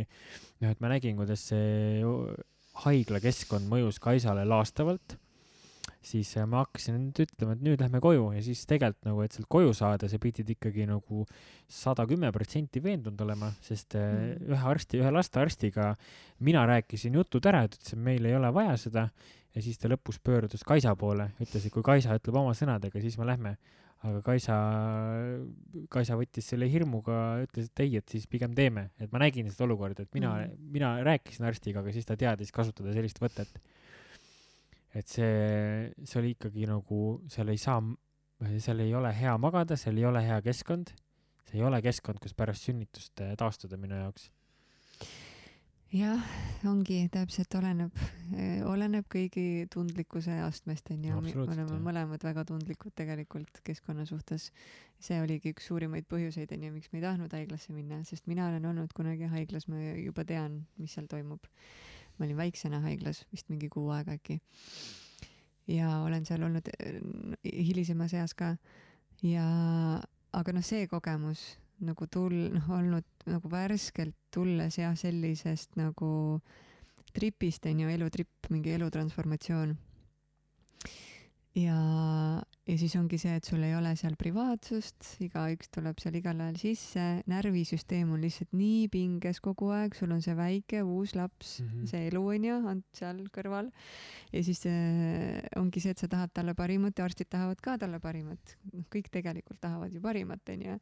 noh, 0.61 0.73
et 0.73 0.83
ma 0.83 0.91
nägin, 0.93 1.17
kuidas 1.19 1.47
see 1.49 2.03
haiglakeskkond 2.83 3.65
mõjus 3.71 3.97
Kaisale 4.03 4.43
laastavalt, 4.47 5.17
siis 6.07 6.29
ma 6.47 6.61
hakkasin 6.61 6.97
nüüd 6.99 7.21
ütlema, 7.25 7.55
et 7.55 7.63
nüüd 7.65 7.81
lähme 7.81 7.99
koju 8.03 8.29
ja 8.35 8.43
siis 8.45 8.61
tegelikult 8.69 9.07
nagu, 9.09 9.23
et 9.25 9.35
sealt 9.35 9.49
koju 9.51 9.73
saada, 9.75 10.09
sa 10.09 10.19
pidid 10.21 10.49
ikkagi 10.53 10.85
nagu 10.87 11.25
sada 11.71 12.05
kümme 12.07 12.29
protsenti 12.35 12.81
veendunud 12.83 13.23
olema, 13.25 13.49
sest 13.65 13.97
mm. 13.97 14.45
ühe 14.53 14.69
arsti, 14.71 15.01
ühe 15.01 15.11
lastearstiga 15.13 15.89
mina 16.47 16.63
rääkisin 16.69 17.17
jutud 17.17 17.49
ära, 17.49 17.65
et 17.65 17.75
ütles, 17.75 17.97
et 17.97 18.05
meil 18.07 18.29
ei 18.29 18.37
ole 18.37 18.53
vaja 18.55 18.77
seda 18.79 19.07
ja 19.55 19.65
siis 19.65 19.81
ta 19.81 19.89
lõpus 19.91 20.21
pöördus 20.23 20.63
Kaisa 20.67 20.93
poole, 20.99 21.31
ütles, 21.41 21.65
et 21.65 21.73
kui 21.73 21.85
Kaisa 21.85 22.15
ütleb 22.19 22.39
oma 22.39 22.53
sõnadega, 22.57 23.01
siis 23.03 23.17
me 23.19 23.27
lähme 23.27 23.57
aga 24.05 24.21
Kaisa, 24.25 24.57
Kaisa 25.93 26.17
võttis 26.19 26.45
selle 26.51 26.67
hirmuga, 26.69 27.15
ütles, 27.45 27.71
et 27.71 27.83
ei, 27.85 27.95
et 27.99 28.13
siis 28.13 28.27
pigem 28.29 28.53
teeme, 28.57 28.89
et 29.01 29.11
ma 29.13 29.21
nägin 29.23 29.49
seda 29.49 29.65
olukorda, 29.65 30.05
et 30.05 30.13
mina 30.17 30.35
mm., 30.43 30.69
mina 30.75 30.91
rääkisin 31.07 31.47
arstiga, 31.49 31.81
aga 31.81 31.93
siis 31.95 32.05
ta 32.05 32.17
teadis 32.19 32.53
kasutada 32.53 32.93
sellist 32.95 33.21
võtet. 33.23 33.57
et 34.97 35.09
see, 35.09 35.91
see 36.03 36.21
oli 36.21 36.33
ikkagi 36.35 36.69
nagu, 36.69 37.01
seal 37.29 37.51
ei 37.53 37.59
saa, 37.61 37.81
seal 38.63 38.85
ei 38.85 38.95
ole 38.97 39.11
hea 39.13 39.35
magada, 39.41 39.77
seal 39.77 39.97
ei 39.99 40.07
ole 40.09 40.23
hea 40.25 40.39
keskkond, 40.45 40.93
see 41.49 41.59
ei 41.59 41.65
ole 41.67 41.81
keskkond, 41.85 42.21
kus 42.23 42.37
pärast 42.37 42.69
sünnitust 42.69 43.25
taastuda 43.37 43.77
minu 43.81 43.99
jaoks 43.99 44.31
jah, 45.97 46.21
ongi 46.67 46.97
täpselt 47.11 47.53
oleneb, 47.57 47.95
oleneb 48.69 49.07
kõigi 49.11 49.65
tundlikkuse 49.73 50.35
astmest 50.45 50.91
onju 50.93 51.15
no,, 51.15 51.21
me 51.23 51.33
oleme 51.45 51.79
mõlemad 51.85 52.23
väga 52.25 52.43
tundlikud 52.49 52.93
tegelikult 52.97 53.61
keskkonna 53.65 54.05
suhtes. 54.09 54.51
see 54.99 55.19
oligi 55.21 55.53
üks 55.53 55.67
suurimaid 55.69 56.07
põhjuseid 56.09 56.51
onju, 56.53 56.71
miks 56.73 56.91
me 56.91 56.99
ei 56.99 57.05
tahtnud 57.05 57.33
haiglasse 57.33 57.73
minna, 57.73 58.01
sest 58.05 58.27
mina 58.27 58.47
olen 58.51 58.65
olnud 58.65 58.93
kunagi 58.97 59.29
haiglas, 59.31 59.67
ma 59.71 59.79
juba 60.01 60.25
tean, 60.25 60.65
mis 60.77 60.93
seal 60.97 61.07
toimub. 61.09 61.45
ma 62.17 62.25
olin 62.25 62.37
väiksena 62.37 62.81
haiglas, 62.85 63.25
vist 63.31 63.49
mingi 63.49 63.69
kuu 63.69 63.89
aega 63.93 64.17
äkki. 64.17 64.39
ja 65.67 66.01
olen 66.01 66.25
seal 66.25 66.43
olnud 66.43 66.69
hilisemas 67.43 68.13
eas 68.13 68.33
ka 68.33 68.55
ja, 69.23 69.47
aga 70.33 70.53
noh, 70.53 70.65
see 70.65 70.87
kogemus 70.87 71.57
nagu 71.79 72.07
tul-, 72.09 72.49
noh, 72.53 72.69
olnud 72.73 73.16
nagu 73.27 73.51
värskelt 73.51 74.15
tulles 74.33 74.79
jah, 74.79 74.95
sellisest 74.97 75.77
nagu 75.79 76.39
tripist 77.17 77.65
on 77.69 77.83
ju, 77.83 77.91
elutripp, 77.91 78.49
mingi 78.53 78.75
elutransformatsioon. 78.77 79.75
ja, 81.57 81.77
ja 82.69 82.75
siis 82.77 82.93
ongi 82.99 83.17
see, 83.17 83.33
et 83.39 83.47
sul 83.47 83.63
ei 83.65 83.73
ole 83.73 83.95
seal 83.97 84.13
privaatsust, 84.19 85.15
igaüks 85.25 85.71
tuleb 85.73 85.97
seal 86.01 86.19
igal 86.19 86.43
ajal 86.45 86.59
sisse, 86.61 87.05
närvisüsteem 87.31 88.11
on 88.13 88.21
lihtsalt 88.21 88.53
nii 88.53 88.85
pinges 88.93 89.41
kogu 89.41 89.71
aeg, 89.73 89.97
sul 89.97 90.13
on 90.13 90.21
see 90.21 90.37
väike 90.37 90.83
uus 90.85 91.15
laps 91.17 91.57
mm, 91.63 91.71
-hmm. 91.71 91.89
see 91.89 92.07
elu 92.11 92.23
on 92.35 92.47
ju, 92.51 92.57
on 92.73 92.83
seal 92.93 93.23
kõrval. 93.33 93.71
ja 94.33 94.43
siis 94.43 94.65
äh, 94.69 95.41
ongi 95.57 95.81
see, 95.81 95.97
et 95.97 96.03
sa 96.03 96.11
tahad 96.11 96.33
talle 96.33 96.53
parimat 96.53 96.97
ja 96.97 97.09
arstid 97.09 97.31
tahavad 97.33 97.61
ka 97.61 97.77
talle 97.81 97.99
parimat, 97.99 98.57
noh, 98.73 98.85
kõik 98.93 99.09
tegelikult 99.09 99.61
tahavad 99.61 99.93
ju 99.93 100.01
parimat, 100.01 100.53
on 100.53 100.67
ju 100.69 100.79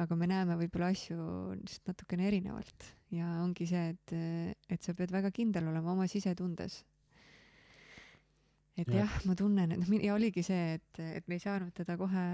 aga 0.00 0.16
me 0.16 0.28
näeme 0.30 0.56
võib-olla 0.60 0.88
asju 0.92 1.18
lihtsalt 1.58 1.92
natukene 1.92 2.28
erinevalt 2.30 2.86
ja 3.12 3.28
ongi 3.42 3.66
see, 3.68 3.92
et, 3.92 4.14
et 4.72 4.84
sa 4.84 4.94
pead 4.96 5.12
väga 5.12 5.32
kindel 5.34 5.68
olema 5.68 5.92
oma 5.92 6.08
sisetundes. 6.08 6.80
et 8.76 8.88
Jah. 8.88 9.04
jah, 9.04 9.18
ma 9.28 9.36
tunnen, 9.36 9.74
et 9.76 9.92
ja 10.00 10.14
oligi 10.14 10.44
see, 10.46 10.78
et, 10.78 11.02
et 11.20 11.28
me 11.28 11.36
ei 11.36 11.44
saanud 11.44 11.74
teda 11.76 11.98
kohe 12.00 12.24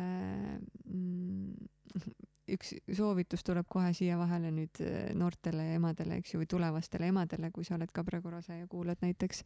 mm, 0.86 1.54
üks 2.54 2.76
soovitus 2.96 3.42
tuleb 3.44 3.66
kohe 3.68 3.90
siia 3.96 4.16
vahele 4.20 4.52
nüüd 4.54 4.80
eh, 4.84 5.10
noortele 5.18 5.74
emadele, 5.76 6.20
eks 6.20 6.34
ju, 6.34 6.42
või 6.42 6.48
tulevastele 6.50 7.10
emadele, 7.12 7.50
kui 7.54 7.66
sa 7.66 7.76
oled 7.76 7.90
ka 7.92 8.06
praegu 8.06 8.32
rase 8.32 8.60
ja 8.60 8.68
kuulad 8.70 9.02
näiteks 9.04 9.42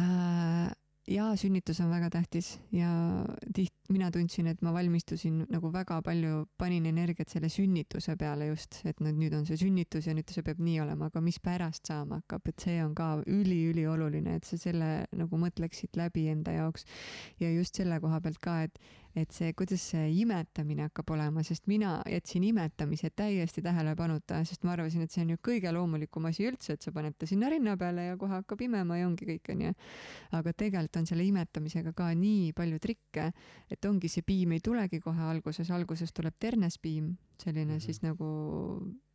äh, 0.00 0.72
jaa, 1.10 1.34
sünnitus 1.36 1.80
on 1.84 1.90
väga 1.92 2.08
tähtis 2.12 2.54
ja 2.72 2.88
tiht-, 3.56 3.76
mina 3.92 4.10
tundsin, 4.12 4.48
et 4.48 4.62
ma 4.64 4.72
valmistusin 4.72 5.42
nagu 5.52 5.70
väga 5.72 6.00
palju, 6.04 6.44
panin 6.58 6.86
energiat 6.88 7.32
selle 7.32 7.50
sünnituse 7.52 8.16
peale 8.20 8.48
just, 8.48 8.80
et 8.88 9.00
nüüd, 9.04 9.18
nüüd 9.20 9.36
on 9.36 9.44
see 9.48 9.58
sünnitus 9.60 10.08
ja 10.08 10.14
nüüd 10.16 10.32
see 10.32 10.44
peab 10.46 10.62
nii 10.64 10.78
olema, 10.84 11.10
aga 11.12 11.20
mis 11.24 11.38
pärast 11.44 11.90
saama 11.90 12.22
hakkab, 12.22 12.48
et 12.48 12.66
see 12.66 12.78
on 12.84 12.94
ka 12.96 13.10
üliülioluline, 13.26 14.38
et 14.38 14.48
sa 14.48 14.58
selle 14.60 14.90
nagu 15.12 15.40
mõtleksid 15.40 16.00
läbi 16.00 16.28
enda 16.32 16.56
jaoks. 16.56 16.88
ja 17.40 17.52
just 17.52 17.76
selle 17.76 18.00
koha 18.00 18.20
pealt 18.24 18.40
ka, 18.40 18.62
et, 18.68 18.80
et 19.14 19.30
see, 19.34 19.52
kuidas 19.54 19.82
see 19.92 20.08
imetamine 20.20 20.88
hakkab 20.88 21.12
olema, 21.14 21.44
sest 21.46 21.68
mina 21.70 21.96
jätsin 22.10 22.44
imetamise 22.48 23.10
täiesti 23.14 23.62
tähelepanuta, 23.62 24.40
sest 24.48 24.66
ma 24.66 24.74
arvasin, 24.74 25.04
et 25.06 25.14
see 25.14 25.22
on 25.22 25.34
ju 25.34 25.40
kõige 25.50 25.70
loomulikum 25.74 26.26
asi 26.30 26.48
üldse, 26.48 26.74
et 26.74 26.82
sa 26.82 26.92
paned 26.94 27.14
ta 27.18 27.28
sinna 27.30 27.50
rinna 27.52 27.76
peale 27.80 28.08
ja 28.10 28.18
kohe 28.18 28.34
hakkab 28.40 28.66
imema 28.66 28.98
ja 28.98 29.06
ongi 29.08 29.28
kõik, 29.28 29.52
onju. 29.54 29.72
aga 30.34 30.52
tegelikult 30.52 31.00
on 31.00 31.06
selle 31.06 31.26
imetamisega 31.28 31.94
ka 31.96 32.10
nii 32.18 32.52
palju 32.56 32.82
trikke, 32.82 33.30
et 33.70 33.90
ongi 33.90 34.10
see 34.10 34.26
piim 34.26 34.56
ei 34.56 34.64
tulegi 34.64 35.00
kohe 35.04 35.30
alguses, 35.30 35.70
alguses 35.70 36.12
tuleb 36.12 36.34
ternespiim, 36.40 37.14
selline 37.38 37.64
mm 37.64 37.76
-hmm. 37.78 37.86
siis 37.86 38.02
nagu 38.02 38.30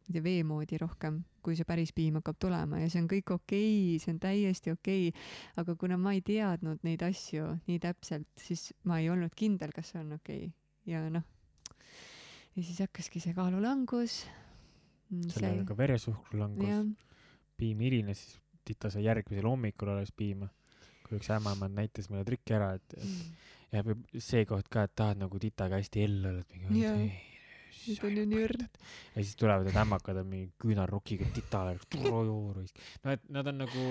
ma 0.10 0.16
ei 0.16 0.18
tea, 0.18 0.24
vee 0.26 0.44
moodi 0.44 0.78
rohkem, 0.82 1.22
kui 1.46 1.56
see 1.58 1.68
päris 1.70 1.92
piim 1.94 2.18
hakkab 2.18 2.40
tulema 2.42 2.80
ja 2.82 2.90
see 2.90 3.04
on 3.04 3.10
kõik 3.12 3.34
okei 3.36 3.74
okay,, 3.86 4.00
see 4.02 4.14
on 4.16 4.20
täiesti 4.24 4.74
okei 4.74 5.10
okay. 5.12 5.28
aga 5.62 5.76
kuna 5.80 6.00
ma 6.02 6.16
ei 6.18 6.24
teadnud 6.26 6.82
neid 6.88 7.04
asju 7.06 7.52
nii 7.68 7.80
täpselt, 7.84 8.30
siis 8.42 8.72
ma 8.90 9.00
ei 9.00 9.10
olnud 9.14 9.36
kindel, 9.38 9.74
kas 9.76 9.94
see 9.94 10.02
on 10.02 10.16
okei 10.18 10.48
okay. 10.48 10.56
ja 10.90 11.04
noh, 11.14 11.26
ja 12.56 12.64
siis 12.64 12.82
hakkaski 12.82 13.22
see 13.22 13.38
kaalulangus. 13.38 14.24
sellel 15.30 15.62
on 15.62 15.70
ka 15.70 15.78
veresuhkru 15.78 16.42
langus, 16.42 16.96
piim 17.60 17.86
hilines, 17.86 18.26
siis 18.26 18.42
tita 18.66 18.90
sai 18.94 19.06
järgmisel 19.06 19.48
hommikul 19.50 19.94
alles 19.94 20.12
piima. 20.16 20.50
kui 21.06 21.18
üks 21.18 21.30
ämmaemand 21.34 21.74
näitas 21.74 22.10
meile 22.10 22.26
trikki 22.26 22.54
ära, 22.54 22.76
et 22.78 22.98
Mm. 23.00 23.32
ja 23.74 24.22
see 24.22 24.46
koht 24.46 24.68
ka, 24.70 24.84
et 24.86 24.94
tahad 24.96 25.18
nagu 25.18 25.40
titaga 25.42 25.78
hästi 25.78 26.04
ellu 26.06 26.30
olla, 26.30 26.42
et 26.42 26.54
mingi 26.54 26.84
Jaa. 26.84 26.94
ei, 26.98 27.29
Nüüd 27.88 28.06
on 28.08 28.18
ju 28.36 28.42
õrn. 28.46 28.66
ja 29.16 29.22
siis 29.22 29.36
tulevad 29.40 29.68
need 29.68 29.78
ämmakad 29.80 30.20
on 30.22 30.28
mingi 30.30 30.50
küünarnukiga 30.62 31.30
titale, 31.36 31.78
no 33.04 33.14
et 33.14 33.30
nad 33.32 33.50
on 33.52 33.64
nagu, 33.64 33.86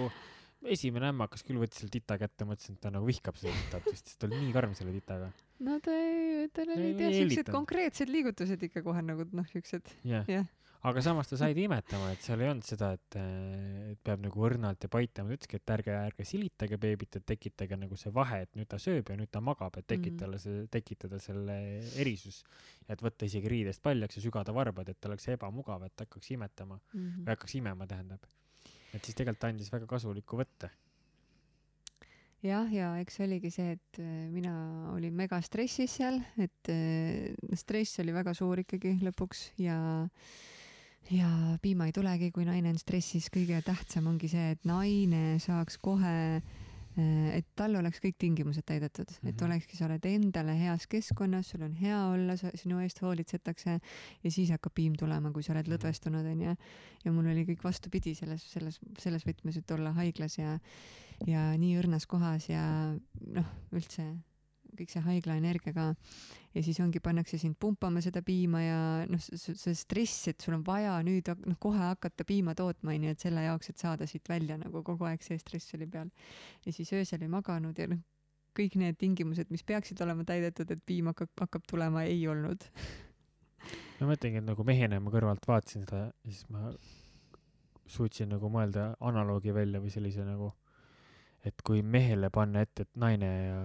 esimene 0.74 1.12
ämmakas 1.12 1.44
küll 1.46 1.60
võttis 1.62 1.82
selle 1.82 1.94
tita 1.94 2.18
kätte, 2.20 2.46
mõtlesin, 2.48 2.78
et 2.78 2.84
ta 2.84 2.92
nagu 2.94 3.08
vihkab 3.08 3.38
seda 3.40 3.54
titat 3.54 3.88
vist, 3.90 4.10
sest 4.10 4.20
ta 4.20 4.28
oli 4.28 4.40
nii 4.42 4.54
karm 4.56 4.74
selle 4.78 4.94
titaga. 4.96 5.30
no 5.64 5.78
ta 5.84 5.94
ei, 5.94 6.48
tal 6.54 6.74
olid 6.74 7.02
jah 7.04 7.16
siuksed 7.16 7.52
konkreetsed 7.54 8.12
liigutused 8.12 8.68
ikka 8.68 8.84
kohe 8.86 9.04
nagu 9.06 9.28
noh, 9.32 9.48
siuksed 9.52 9.92
jah 10.08 10.28
jah. 10.28 10.48
Aga 10.86 11.02
samas 11.02 11.26
ta 11.26 11.36
saigi 11.40 11.64
imetama, 11.66 12.12
et 12.14 12.22
seal 12.22 12.40
ei 12.44 12.48
olnud 12.52 12.64
seda, 12.64 12.92
et, 12.94 13.16
äh, 13.18 13.90
et 13.92 13.98
peab 14.06 14.20
nagu 14.22 14.44
õrnalt 14.46 14.84
ja 14.86 14.88
paitama, 14.92 15.28
ta 15.32 15.34
ütleski, 15.34 15.56
et 15.58 15.72
ärge, 15.74 15.94
ärge 16.06 16.24
silitage 16.28 16.78
beebit, 16.78 17.16
et 17.18 17.26
tekitage 17.26 17.76
nagu 17.76 17.96
see 17.98 18.12
vahe, 18.14 18.42
et 18.46 18.54
nüüd 18.54 18.68
ta 18.70 18.78
sööb 18.78 19.10
ja 19.10 19.16
nüüd 19.18 19.30
ta 19.34 19.40
magab, 19.40 19.76
et 19.76 19.86
tekitada 19.90 20.36
Mhm. 20.36 20.38
see, 20.38 20.66
tekitada 20.70 21.18
selle 21.18 21.56
erisus. 21.98 22.44
et 22.88 23.00
võtta 23.02 23.26
isegi 23.26 23.48
riidest 23.48 23.82
paljaks 23.82 24.16
ja 24.16 24.22
sügada 24.22 24.52
varbad, 24.54 24.88
et 24.88 25.04
oleks 25.06 25.26
ebamugav, 25.28 25.82
et 25.84 25.96
hakkaks 25.96 26.30
imetama 26.30 26.78
Mhm. 26.94 27.24
või 27.24 27.34
hakkaks 27.36 27.54
imema, 27.58 27.86
tähendab. 27.86 28.20
et 28.94 29.02
siis 29.04 29.14
tegelikult 29.14 29.40
ta 29.40 29.48
andis 29.48 29.70
väga 29.72 29.86
kasulikku 29.86 30.36
võtte. 30.38 30.70
jah, 32.42 32.68
ja 32.72 32.92
eks 33.02 33.18
oligi 33.20 33.50
see, 33.50 33.72
et 33.72 33.98
äh, 33.98 34.28
mina 34.30 34.92
olin 34.94 35.12
megastressis 35.18 35.90
seal, 35.98 36.20
et 36.38 36.70
äh, 36.70 37.34
stress 37.58 37.98
oli 37.98 38.12
väga 38.14 38.32
suur 38.32 38.56
ikkagi 38.62 39.00
lõpuks 39.02 39.50
ja 39.58 40.08
ja 41.10 41.28
piima 41.62 41.86
ei 41.88 41.92
tulegi, 41.92 42.30
kui 42.30 42.44
naine 42.44 42.70
on 42.74 42.78
stressis, 42.78 43.30
kõige 43.32 43.62
tähtsam 43.64 44.06
ongi 44.10 44.28
see, 44.28 44.50
et 44.56 44.64
naine 44.68 45.38
saaks 45.40 45.78
kohe 45.78 46.14
äh, 46.36 47.36
et 47.38 47.46
tal 47.56 47.76
oleks 47.78 48.00
kõik 48.02 48.16
tingimused 48.18 48.66
täidetud 48.66 49.06
mm, 49.06 49.16
-hmm. 49.22 49.28
et 49.28 49.40
Mhm. 49.40 49.44
olekski, 49.50 49.76
sa 49.76 49.86
oled 49.86 50.04
endale 50.04 50.58
heas 50.58 50.86
keskkonnas, 50.86 51.48
sul 51.50 51.62
on 51.62 51.72
hea 51.74 51.98
olla, 52.06 52.36
sinu 52.36 52.80
eest 52.80 53.02
hoolitsetakse 53.02 53.80
ja 54.24 54.30
siis 54.30 54.50
hakkab 54.50 54.74
piim 54.74 54.96
tulema, 54.98 55.30
kui 55.32 55.42
sa 55.42 55.52
oled 55.52 55.66
Mhm. 55.68 55.74
lõdvestunud, 55.74 56.26
onju. 56.32 56.56
ja 57.04 57.12
mul 57.12 57.26
oli 57.26 57.44
kõik 57.44 57.64
vastupidi 57.64 58.14
selles, 58.14 58.52
selles, 58.52 58.80
selles 58.98 59.26
võtmes, 59.26 59.56
et 59.56 59.70
olla 59.70 59.92
haiglas 59.92 60.38
ja 60.38 60.58
ja 61.26 61.56
nii 61.58 61.78
õrnas 61.80 62.06
kohas 62.06 62.48
ja 62.48 62.94
noh, 63.26 63.46
üldse 63.72 64.16
kõik 64.78 64.92
see 64.92 65.02
haigla 65.04 65.36
energia 65.38 65.74
ka. 65.76 65.86
ja 66.54 66.62
siis 66.64 66.78
ongi, 66.80 67.00
pannakse 67.04 67.38
sind 67.38 67.58
pumpama 67.60 68.02
seda 68.04 68.22
piima 68.26 68.62
ja 68.62 68.80
noh, 69.10 69.22
see 69.22 69.74
stress, 69.76 70.28
et 70.32 70.40
sul 70.44 70.58
on 70.58 70.66
vaja 70.66 70.96
nüüd 71.06 71.30
noh, 71.44 71.58
kohe 71.60 71.82
hakata 71.90 72.26
piima 72.28 72.54
tootma, 72.58 72.94
onju, 72.94 73.14
et 73.14 73.26
selle 73.26 73.44
jaoks, 73.46 73.72
et 73.72 73.82
saada 73.84 74.06
siit 74.10 74.28
välja 74.28 74.58
nagu 74.60 74.82
kogu 74.86 75.08
aeg 75.08 75.24
see 75.26 75.38
stress 75.40 75.74
oli 75.78 75.90
peal. 75.90 76.12
ja 76.66 76.72
siis 76.72 76.92
öösel 76.96 77.26
ei 77.26 77.32
maganud 77.32 77.78
ja 77.78 77.90
noh, 77.90 78.00
kõik 78.58 78.78
need 78.80 78.96
tingimused, 78.98 79.50
mis 79.54 79.62
peaksid 79.66 80.00
olema 80.02 80.24
täidetud, 80.26 80.70
et 80.72 80.80
piim 80.86 81.12
hakkab, 81.12 81.30
hakkab 81.44 81.66
tulema, 81.70 82.04
ei 82.08 82.24
olnud. 82.30 82.64
ma 84.00 84.08
mõtlengi, 84.10 84.40
et 84.40 84.46
nagu 84.46 84.64
mehena 84.66 84.98
ma 85.02 85.12
kõrvalt 85.14 85.46
vaatasin 85.46 85.84
seda 85.86 86.08
ja 86.08 86.32
siis 86.32 86.48
ma 86.54 86.72
suutsin 87.88 88.28
nagu 88.34 88.50
mõelda 88.52 88.92
analoogi 89.04 89.54
välja 89.54 89.80
või 89.82 89.92
sellise 89.92 90.24
nagu, 90.26 90.52
et 91.46 91.62
kui 91.64 91.82
mehele 91.82 92.30
panna 92.34 92.64
ette, 92.64 92.84
et 92.84 93.00
naine 93.00 93.30
ja 93.30 93.60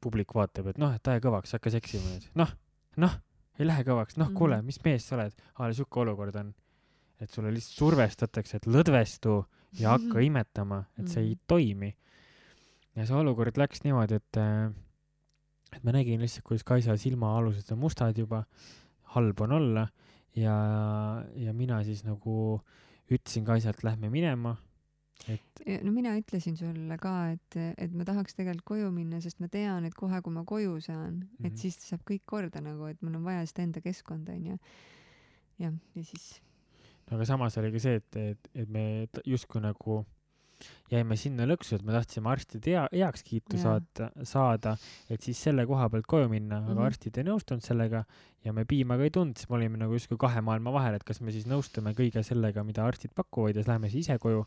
publik 0.00 0.34
vaatab, 0.34 0.66
et 0.72 0.78
noh, 0.78 0.92
et 0.94 1.08
aja 1.08 1.20
kõvaks, 1.24 1.52
hakka 1.56 1.70
seksima 1.70 2.10
nüüd, 2.12 2.28
noh, 2.38 2.50
noh, 2.96 3.14
ei 3.58 3.66
lähe 3.66 3.84
kõvaks, 3.88 4.16
noh, 4.20 4.30
kuule, 4.36 4.58
Mhm. 4.58 4.66
mis 4.66 4.78
mees 4.84 5.04
sa 5.08 5.16
oled, 5.16 5.32
aa, 5.58 5.72
sihuke 5.72 6.00
olukord 6.00 6.36
on. 6.36 6.54
et 7.20 7.30
sulle 7.32 7.48
lihtsalt 7.50 7.78
survestatakse, 7.80 8.56
et 8.56 8.66
lõdvestu 8.66 9.46
ja 9.80 9.94
hakka 9.96 10.20
imetama, 10.20 10.84
et 10.98 11.08
see 11.08 11.22
ei 11.22 11.30
Mhm. 11.34 11.40
toimi. 11.48 11.94
ja 12.94 13.06
see 13.06 13.14
olukord 13.16 13.56
läks 13.56 13.80
niimoodi, 13.84 14.14
et, 14.16 14.36
äh, 14.36 14.70
et 15.72 15.82
ma 15.84 15.92
nägin 15.92 16.20
lihtsalt, 16.20 16.44
kuidas 16.44 16.62
Kaisa 16.64 16.96
silmaalused 16.96 17.72
on 17.72 17.78
mustad 17.78 18.16
juba, 18.18 18.44
halb 19.14 19.40
on 19.40 19.52
olla 19.52 19.88
ja, 20.34 21.24
ja 21.36 21.52
mina 21.54 21.82
siis 21.84 22.04
nagu 22.04 22.60
ütlesin 23.10 23.44
Kaisale, 23.46 23.70
et 23.74 23.82
lähme 23.84 24.10
minema, 24.10 24.56
et 25.28 25.82
no 25.82 25.92
mina 25.92 26.14
ütlesin 26.18 26.56
sulle 26.58 26.98
ka, 27.02 27.14
et, 27.34 27.58
et 27.76 27.94
ma 27.96 28.06
tahaks 28.08 28.36
tegelikult 28.38 28.66
koju 28.72 28.90
minna, 28.94 29.20
sest 29.24 29.40
ma 29.42 29.48
tean, 29.52 29.86
et 29.88 29.94
kohe, 29.96 30.20
kui 30.22 30.34
ma 30.34 30.44
koju 30.46 30.80
saan 30.80 31.14
mm, 31.14 31.20
-hmm. 31.20 31.38
Mhm. 31.38 31.46
et 31.46 31.58
siis 31.58 31.78
saab 31.88 32.02
kõik 32.10 32.24
korda 32.24 32.60
nagu, 32.60 32.86
et 32.86 33.02
mul 33.02 33.16
on 33.16 33.24
vaja 33.24 33.46
seda 33.46 33.62
enda 33.62 33.80
keskkonda, 33.80 34.32
onju. 34.32 34.58
jah, 35.58 35.72
ja 35.94 36.04
siis 36.04 36.42
aga 37.10 37.24
samas 37.24 37.56
oli 37.58 37.72
ka 37.72 37.78
see, 37.78 38.00
et, 38.00 38.16
et, 38.16 38.48
et 38.54 38.68
me 38.68 39.06
justkui 39.24 39.62
nagu 39.62 40.04
jäime 40.90 41.16
sinna 41.18 41.44
lõksu, 41.46 41.74
et 41.76 41.82
me 41.82 41.92
tahtsime 41.92 42.30
arstide 42.30 42.70
hea, 42.70 42.84
heakskiitu 42.92 43.58
saata, 43.60 44.10
saada, 44.22 44.76
et 45.10 45.20
siis 45.22 45.38
selle 45.48 45.66
koha 45.66 45.88
pealt 45.90 46.06
koju 46.06 46.28
minna, 46.30 46.58
aga 46.62 46.74
Mhm. 46.74 46.84
arstid 46.86 47.18
ei 47.18 47.24
nõustunud 47.24 47.62
sellega 47.62 48.04
ja 48.44 48.52
me 48.52 48.64
piima 48.64 48.96
ka 48.96 49.02
ei 49.02 49.10
tundnud, 49.10 49.36
siis 49.36 49.50
me 49.50 49.56
olime 49.56 49.76
nagu 49.78 49.92
justkui 49.92 50.16
kahe 50.18 50.40
maailma 50.40 50.72
vahel, 50.72 50.94
et 50.94 51.04
kas 51.04 51.20
me 51.20 51.32
siis 51.32 51.46
nõustume 51.46 51.92
kõige 51.94 52.22
sellega, 52.22 52.62
mida 52.64 52.84
arstid 52.86 53.10
pakuvad 53.14 53.56
ja 53.56 53.62
siis 53.62 53.68
lähme 53.68 53.90
siis 53.90 54.06
ise 54.06 54.18
koju 54.18 54.46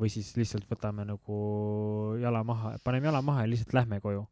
või 0.00 0.08
siis 0.10 0.34
lihtsalt 0.36 0.66
võtame 0.68 1.06
nagu 1.06 2.16
jala 2.20 2.42
maha, 2.44 2.76
paneme 2.84 3.06
jala 3.06 3.22
maha 3.22 3.42
ja 3.46 3.52
lihtsalt 3.52 3.72
lähme 3.74 4.00
koju. 4.00 4.26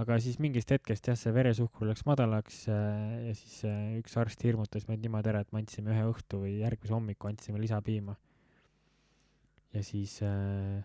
aga 0.00 0.16
siis 0.18 0.38
mingist 0.40 0.70
hetkest 0.72 1.06
jah, 1.06 1.16
see 1.20 1.30
veresuhkur 1.36 1.86
läks 1.86 2.06
madalaks 2.08 2.62
äh, 2.72 3.26
ja 3.28 3.34
siis 3.36 3.58
äh, 3.68 3.98
üks 4.00 4.16
arst 4.16 4.40
hirmutas 4.42 4.88
meid 4.88 5.02
niimoodi 5.04 5.28
ära, 5.28 5.40
et 5.44 5.52
me 5.52 5.60
andsime 5.60 5.92
ühe 5.92 6.06
õhtu 6.08 6.40
või 6.46 6.54
järgmise 6.62 6.94
hommiku 6.94 7.28
andsime 7.28 7.60
lisapiima. 7.60 8.16
Ja 9.72 9.82
siis 9.82 10.18
äh, 10.22 10.80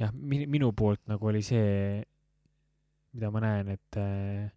jah, 0.00 0.12
minu 0.14 0.72
poolt 0.76 1.02
nagu 1.10 1.30
oli 1.30 1.42
see, 1.44 2.00
mida 3.12 3.30
ma 3.34 3.42
näen, 3.44 3.74
et 3.76 4.00
äh, 4.00 4.48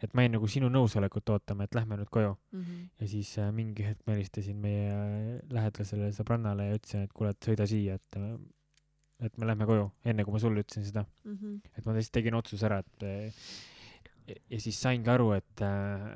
et 0.00 0.14
ma 0.16 0.24
jäin 0.24 0.32
nagu 0.36 0.48
sinu 0.48 0.70
nõusolekut 0.72 1.28
ootama, 1.34 1.66
et 1.66 1.76
lähme 1.76 1.98
nüüd 2.00 2.08
koju 2.12 2.32
mm. 2.32 2.60
-hmm. 2.60 2.86
ja 3.00 3.08
siis 3.08 3.32
äh, 3.38 3.50
mingi 3.52 3.84
hetk 3.84 4.06
ma 4.06 4.16
helistasin 4.16 4.56
meie 4.56 4.86
äh, 4.92 5.42
lähedasele 5.52 6.08
sõbrannale 6.16 6.70
ja 6.70 6.78
ütlesin, 6.78 7.04
et 7.04 7.12
kuule, 7.12 7.34
et 7.34 7.48
sõida 7.50 7.66
siia, 7.68 7.98
et 8.00 8.16
äh, 8.16 8.38
et 9.20 9.36
me 9.36 9.46
lähme 9.46 9.66
koju, 9.68 9.90
enne 10.04 10.24
kui 10.24 10.32
ma 10.32 10.40
sulle 10.40 10.62
ütlesin 10.64 10.86
seda 10.86 11.04
Mm 11.24 11.36
-hmm. 11.36 11.60
et 11.76 11.86
ma 11.86 11.92
lihtsalt 11.92 12.12
tegin 12.12 12.34
otsuse 12.34 12.66
ära, 12.66 12.78
et 12.78 13.02
äh, 13.02 13.32
ja- 14.28 14.60
siis 14.60 14.80
saingi 14.80 15.10
aru, 15.10 15.30
et, 15.36 15.62
äh, 15.64 16.06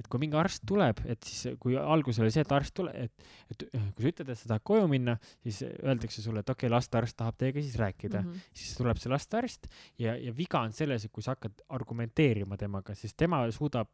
et 0.00 0.08
kui 0.08 0.22
mingi 0.22 0.36
arst 0.36 0.64
tuleb, 0.66 1.02
et 1.04 1.22
siis 1.24 1.56
kui 1.60 1.76
alguses 1.76 2.20
oli 2.22 2.32
see, 2.34 2.44
et 2.46 2.52
arst 2.52 2.74
tule-, 2.74 2.94
et, 2.94 3.30
et 3.50 3.64
äh, 3.68 3.88
kui 3.94 4.06
sa 4.06 4.12
ütled, 4.12 4.32
et 4.32 4.38
sa 4.38 4.52
tahad 4.54 4.66
koju 4.72 4.88
minna, 4.90 5.16
siis 5.42 5.62
öeldakse 5.68 6.22
sulle, 6.24 6.44
et 6.44 6.50
okei 6.50 6.66
okay,, 6.66 6.74
lastearst 6.76 7.16
tahab 7.20 7.38
teiega 7.40 7.62
siis 7.62 7.78
rääkida 7.80 8.22
mm. 8.22 8.28
-hmm. 8.28 8.52
siis 8.62 8.76
tuleb 8.78 9.00
see 9.00 9.12
lastearst 9.12 9.66
ja, 9.98 10.16
ja 10.16 10.36
viga 10.36 10.60
on 10.60 10.72
selles, 10.72 11.04
et 11.04 11.12
kui 11.12 11.22
sa 11.22 11.36
hakkad 11.36 11.62
argumenteerima 11.68 12.56
temaga, 12.56 12.94
siis 12.94 13.14
tema 13.14 13.44
suudab 13.50 13.88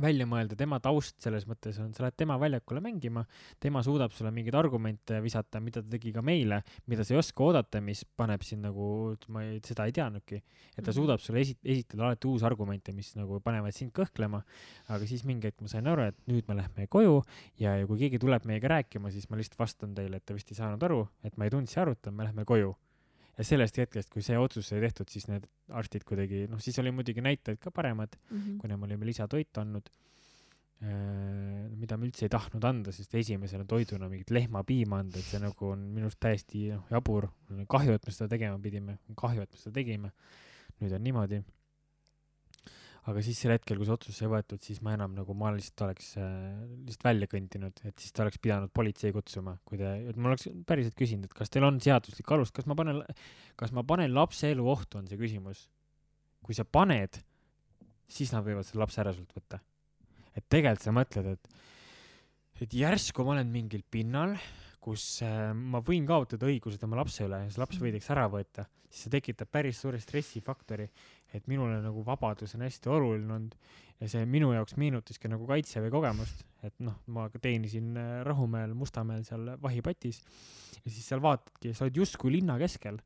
välja 0.00 0.24
mõelda, 0.26 0.56
tema 0.56 0.78
taust 0.80 1.18
selles 1.20 1.44
mõttes 1.48 1.76
on, 1.82 1.90
sa 1.92 2.04
lähed 2.06 2.16
tema 2.16 2.38
väljakule 2.40 2.80
mängima, 2.80 3.24
tema 3.60 3.82
suudab 3.84 4.12
sulle 4.16 4.30
mingeid 4.32 4.54
argumente 4.56 5.18
visata, 5.20 5.60
mida 5.60 5.82
ta 5.82 5.92
tegi 5.92 6.12
ka 6.14 6.22
meile, 6.24 6.62
mida 6.88 7.04
sa 7.04 7.14
ei 7.14 7.18
oska 7.20 7.44
oodata, 7.44 7.80
mis 7.84 8.04
paneb 8.16 8.42
sind 8.46 8.64
nagu, 8.64 9.16
ma 9.28 9.44
ei, 9.44 9.60
seda 9.64 9.86
ei 9.88 9.92
teadnudki. 9.92 10.42
et 10.72 10.84
ta 10.84 10.90
Mhm. 10.90 10.96
suudab 10.96 11.20
sulle 11.20 11.40
esi-, 11.40 11.58
esitada 11.64 12.06
alati 12.06 12.26
uusi 12.26 12.44
argumente, 12.44 12.92
mis 12.92 13.14
nagu 13.16 13.40
panevad 13.40 13.74
sind 13.74 13.92
kõhklema, 13.92 14.42
aga 14.88 15.06
siis 15.06 15.24
mingi 15.24 15.46
hetk 15.46 15.60
ma 15.60 15.68
sain 15.68 15.86
aru, 15.86 16.02
et 16.08 16.16
nüüd 16.26 16.48
me 16.48 16.54
lähme 16.54 16.86
koju 16.88 17.22
ja, 17.58 17.76
ja 17.76 17.86
kui 17.86 17.98
keegi 17.98 18.18
tuleb 18.18 18.44
meiega 18.46 18.68
rääkima, 18.68 19.10
siis 19.12 19.28
ma 19.28 19.36
lihtsalt 19.36 19.58
vastan 19.58 19.94
teile, 19.94 20.16
et 20.16 20.24
te 20.24 20.32
vist 20.34 20.50
ei 20.50 20.56
saanud 20.56 20.82
aru, 20.82 21.08
et 21.22 21.36
ma 21.36 21.44
ei 21.44 21.50
tulnud 21.50 21.68
siia 21.68 21.82
arutama, 21.82 22.16
me 22.16 22.24
lähme 22.30 22.44
koju 22.44 22.74
ja 23.38 23.44
sellest 23.44 23.78
hetkest, 23.80 24.10
kui 24.12 24.22
see 24.22 24.36
otsus 24.38 24.68
sai 24.68 24.80
tehtud, 24.80 25.08
siis 25.08 25.26
need 25.28 25.46
arstid 25.72 26.04
kuidagi, 26.04 26.46
noh, 26.52 26.60
siis 26.60 26.78
oli 26.82 26.90
muidugi 26.92 27.22
näitajad 27.24 27.58
ka 27.62 27.70
paremad, 27.70 28.16
Mhm. 28.30 28.58
kuna 28.58 28.76
me 28.76 28.84
olime 28.90 29.06
lisatoitu 29.08 29.60
andnud, 29.60 29.88
mida 30.82 31.96
me 31.96 32.08
üldse 32.08 32.26
ei 32.26 32.32
tahtnud 32.32 32.64
anda, 32.66 32.92
sest 32.94 33.14
esimesena 33.14 33.64
toiduna 33.68 34.08
mingit 34.10 34.32
lehmapiima 34.34 34.98
anda, 35.04 35.18
et 35.20 35.24
see 35.30 35.38
nagu 35.42 35.68
on 35.70 35.84
minu 35.94 36.08
arust 36.08 36.18
täiesti 36.22 36.64
noh, 36.72 36.84
jabur. 36.90 37.28
kahju, 37.70 37.94
et 37.94 38.06
me 38.06 38.12
seda 38.12 38.28
tegema 38.32 38.58
pidime, 38.58 38.98
kahju, 39.16 39.42
et 39.42 39.52
me 39.52 39.58
seda 39.60 39.74
tegime. 39.78 40.10
nüüd 40.82 40.92
on 40.96 41.04
niimoodi. 41.04 41.42
Aga 43.10 43.22
siis 43.24 43.40
sel 43.42 43.54
hetkel, 43.56 43.80
kui 43.80 43.88
see 43.88 43.94
otsus 43.96 44.18
sai 44.20 44.28
võetud, 44.30 44.62
siis 44.62 44.78
ma 44.84 44.92
enam 44.94 45.14
nagu, 45.16 45.34
ma 45.34 45.50
lihtsalt 45.54 45.82
oleks 45.88 46.12
äh, 46.22 46.28
lihtsalt 46.86 47.06
välja 47.08 47.28
kõndinud, 47.32 47.82
et 47.88 47.96
siis 47.98 48.14
ta 48.14 48.22
oleks 48.22 48.38
pidanud 48.42 48.70
politsei 48.74 49.10
kutsuma, 49.14 49.56
kui 49.66 49.80
te, 49.80 49.90
et 50.12 50.18
ma 50.18 50.30
oleks 50.30 50.46
päriselt 50.68 50.94
küsinud, 50.98 51.26
et 51.26 51.34
kas 51.34 51.50
teil 51.50 51.66
on 51.66 51.80
seaduslik 51.82 52.30
alus, 52.34 52.54
kas 52.54 52.68
ma 52.70 52.76
panen, 52.78 53.02
kas 53.58 53.74
ma 53.74 53.82
panen 53.86 54.14
lapse 54.14 54.52
elu 54.54 54.68
ohtu, 54.70 55.00
on 55.02 55.10
see 55.10 55.18
küsimus. 55.18 55.66
kui 56.42 56.56
sa 56.58 56.64
paned, 56.66 57.20
siis 58.10 58.32
nad 58.34 58.42
võivad 58.46 58.66
selle 58.66 58.82
lapse 58.82 58.98
ära 58.98 59.12
sult 59.14 59.30
võtta. 59.34 59.60
et 60.34 60.46
tegelikult 60.48 60.86
sa 60.86 60.94
mõtled, 60.94 61.26
et, 61.34 61.48
et 62.62 62.74
järsku 62.74 63.26
ma 63.26 63.34
olen 63.34 63.50
mingil 63.50 63.82
pinnal, 63.90 64.36
kus 64.82 65.22
äh, 65.26 65.50
ma 65.54 65.82
võin 65.82 66.06
kaotada 66.06 66.46
õigused 66.46 66.82
oma 66.86 67.02
lapse 67.02 67.26
üle 67.26 67.44
ja 67.44 67.50
see 67.50 67.62
laps 67.62 67.82
võidakse 67.82 68.14
ära 68.14 68.28
võtta, 68.30 68.68
siis 68.86 69.06
see 69.06 69.14
tekitab 69.18 69.50
päris 69.50 69.82
suure 69.82 69.98
stressifaktori, 70.02 70.86
et 71.34 71.46
minule 71.50 71.78
nagu 71.84 72.04
vabadus 72.06 72.54
on 72.56 72.64
hästi 72.66 72.90
oluline 72.92 73.32
olnud 73.36 73.54
ja 74.02 74.08
see 74.10 74.26
minu 74.26 74.50
jaoks 74.52 74.76
meenutaski 74.80 75.30
nagu 75.30 75.46
kaitseväe 75.46 75.90
kogemust, 75.94 76.42
et 76.66 76.74
noh, 76.82 76.98
ma 77.14 77.28
teenisin 77.32 77.96
äh, 77.96 78.10
Rahumäel, 78.26 78.74
Mustamäel 78.74 79.24
seal 79.26 79.54
vahipatis 79.62 80.22
ja 80.82 80.90
siis 80.90 81.06
seal 81.06 81.22
vaatadki, 81.22 81.72
sa 81.74 81.86
oled 81.86 82.02
justkui 82.02 82.34
linna 82.34 82.58
keskel, 82.60 82.98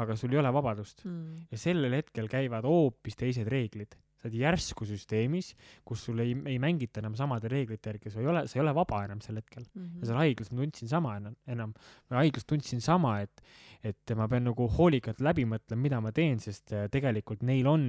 aga 0.00 0.16
sul 0.18 0.32
ei 0.34 0.40
ole 0.42 0.52
vabadust 0.54 1.04
Mm. 1.04 1.46
ja 1.50 1.58
sellel 1.58 1.92
hetkel 2.00 2.28
käivad 2.30 2.66
hoopis 2.66 3.16
teised 3.18 3.50
reeglid. 3.50 3.94
Sa 4.24 4.30
oled 4.30 4.40
järsku 4.40 4.86
süsteemis, 4.88 5.50
kus 5.84 6.06
sul 6.06 6.22
ei, 6.24 6.32
ei 6.48 6.56
mängita 6.62 7.02
enam 7.02 7.16
samade 7.18 7.50
reeglite 7.52 7.92
järgi, 7.92 8.12
sa 8.12 8.22
ei 8.22 8.28
ole, 8.30 8.44
sa 8.48 8.56
ei 8.56 8.62
ole 8.62 8.72
vaba 8.76 9.02
enam 9.04 9.20
sel 9.24 9.36
hetkel. 9.40 9.66
Mhm. 9.74 10.00
ja 10.00 10.08
seal 10.08 10.20
haiglas 10.22 10.52
ma 10.52 10.62
tundsin 10.62 10.90
sama 10.90 11.16
enam, 11.20 11.36
enam, 11.56 11.74
või 12.08 12.20
haiglas 12.22 12.48
tundsin 12.48 12.80
sama, 12.84 13.18
et, 13.26 13.44
et 13.84 14.14
ma 14.16 14.28
pean 14.30 14.48
nagu 14.48 14.68
hoolikalt 14.78 15.20
läbi 15.24 15.44
mõtlema, 15.48 15.82
mida 15.84 16.00
ma 16.00 16.12
teen, 16.16 16.40
sest 16.40 16.72
äh, 16.72 16.86
tegelikult 16.92 17.44
neil 17.44 17.68
on 17.68 17.88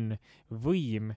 võim, 0.51 1.13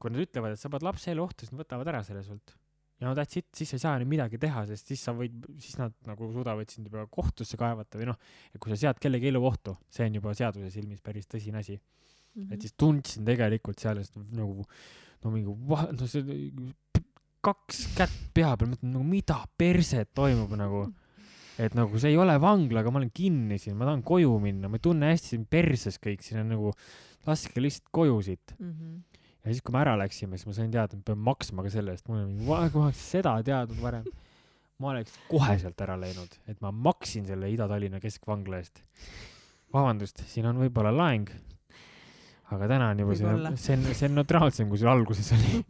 kui 0.00 0.12
nad 0.12 0.24
ütlevad, 0.24 0.56
et 0.56 0.62
sa 0.62 0.72
paned 0.72 0.86
lapse 0.86 1.12
elu 1.12 1.24
ohtu, 1.24 1.44
siis 1.44 1.52
nad 1.52 1.64
võtavad 1.64 1.92
ära 1.92 2.00
selle 2.06 2.24
sult. 2.24 2.56
ja 2.96 3.10
no 3.10 3.12
that's 3.12 3.36
it, 3.36 3.50
siis 3.52 3.68
sa 3.68 3.76
ei 3.76 3.82
saa 3.82 3.98
enam 4.00 4.08
midagi 4.08 4.40
teha, 4.40 4.64
sest 4.70 4.88
siis 4.88 5.02
sa 5.04 5.12
võid, 5.12 5.36
siis 5.60 5.76
nad 5.76 5.92
nagu 6.08 6.30
suudavad 6.32 6.72
sind 6.72 6.88
juba 6.88 7.04
kohtusse 7.12 7.60
kaevata 7.60 8.00
või 8.00 8.08
noh, 8.08 8.16
et 8.54 8.60
kui 8.62 8.72
sa 8.72 8.86
sead 8.86 9.02
kellegi 9.04 9.28
elu 9.28 9.44
ohtu, 9.44 9.76
see 9.92 10.08
on 10.08 10.16
juba 10.16 10.32
seaduse 10.38 10.72
silmis 10.72 11.04
päris 11.04 11.28
tõsine 11.28 11.60
asi 11.60 11.76
Mhm. 12.36 12.52
et 12.52 12.60
siis 12.60 12.74
tundsin 12.76 13.24
tegelikult 13.24 13.78
seal 13.80 14.02
nagu 14.36 14.64
no 15.24 15.30
mingi 15.32 15.54
va- 15.68 15.88
no 15.92 16.06
see 16.06 16.22
kaks 17.46 17.84
kätt 17.96 18.14
pea 18.34 18.54
peal 18.58 18.70
mõtlen 18.72 18.92
nagu 18.92 19.04
mida 19.06 19.38
perset 19.58 20.10
toimub 20.14 20.52
nagu? 20.58 20.86
Et 21.58 21.72
nagu 21.74 21.96
see 21.98 22.10
ei 22.12 22.16
ole 22.20 22.34
vangla 22.42 22.80
aga 22.82 22.90
ma 22.92 22.98
olen 23.00 23.10
kinni 23.16 23.56
siin 23.58 23.76
ma 23.78 23.86
tahan 23.88 24.02
koju 24.04 24.34
minna 24.42 24.68
ma 24.68 24.76
ei 24.76 24.84
tunne 24.84 25.08
hästi 25.08 25.30
siin 25.32 25.46
perses 25.48 25.96
kõik 26.02 26.20
siin 26.26 26.42
on 26.42 26.50
nagu 26.52 26.72
laske 27.26 27.62
lihtsalt 27.62 27.88
koju 27.96 28.18
siit. 28.22 28.52
Mhm. 28.60 28.98
ja 29.46 29.52
siis 29.54 29.62
kui 29.62 29.72
me 29.72 29.80
ära 29.80 29.94
läksime 29.96 30.36
siis 30.36 30.46
ma 30.46 30.52
sain 30.52 30.70
teada 30.70 30.92
et 30.92 30.98
ma 31.00 31.02
pean 31.14 31.18
maksma 31.24 31.62
ka 31.62 31.70
selle 31.70 31.92
eest. 31.94 32.08
Mul 32.08 32.18
oli 32.18 32.26
mingi 32.34 32.46
"Va- 32.50 32.68
kui 32.68 32.80
ma 32.82 32.86
oleks 32.90 33.10
seda 33.14 33.36
teadnud 33.42 33.80
varem 33.80 34.04
ma 34.78 34.90
oleks 34.92 35.14
kohe 35.30 35.56
sealt 35.58 35.80
ära 35.80 35.96
läinud 35.96 36.36
et 36.46 36.60
ma 36.60 36.70
maksin 36.70 37.24
selle 37.24 37.48
Ida-Tallinna 37.54 38.00
keskvangla 38.02 38.58
eest. 38.60 38.82
Vabandust 39.72 40.20
siin 40.28 40.44
on 40.46 40.58
võib-olla 40.60 40.92
laeng 40.94 41.30
aga 42.54 42.68
täna 42.70 42.92
on 42.94 43.04
juba 43.04 43.16
see 43.18 43.56
see 43.56 43.76
on 43.76 43.88
see 43.94 44.08
on 44.08 44.16
neutraalsem 44.20 44.70
kui 44.70 44.78
sul 44.78 44.92
alguses 44.92 45.32
oli 45.34 45.62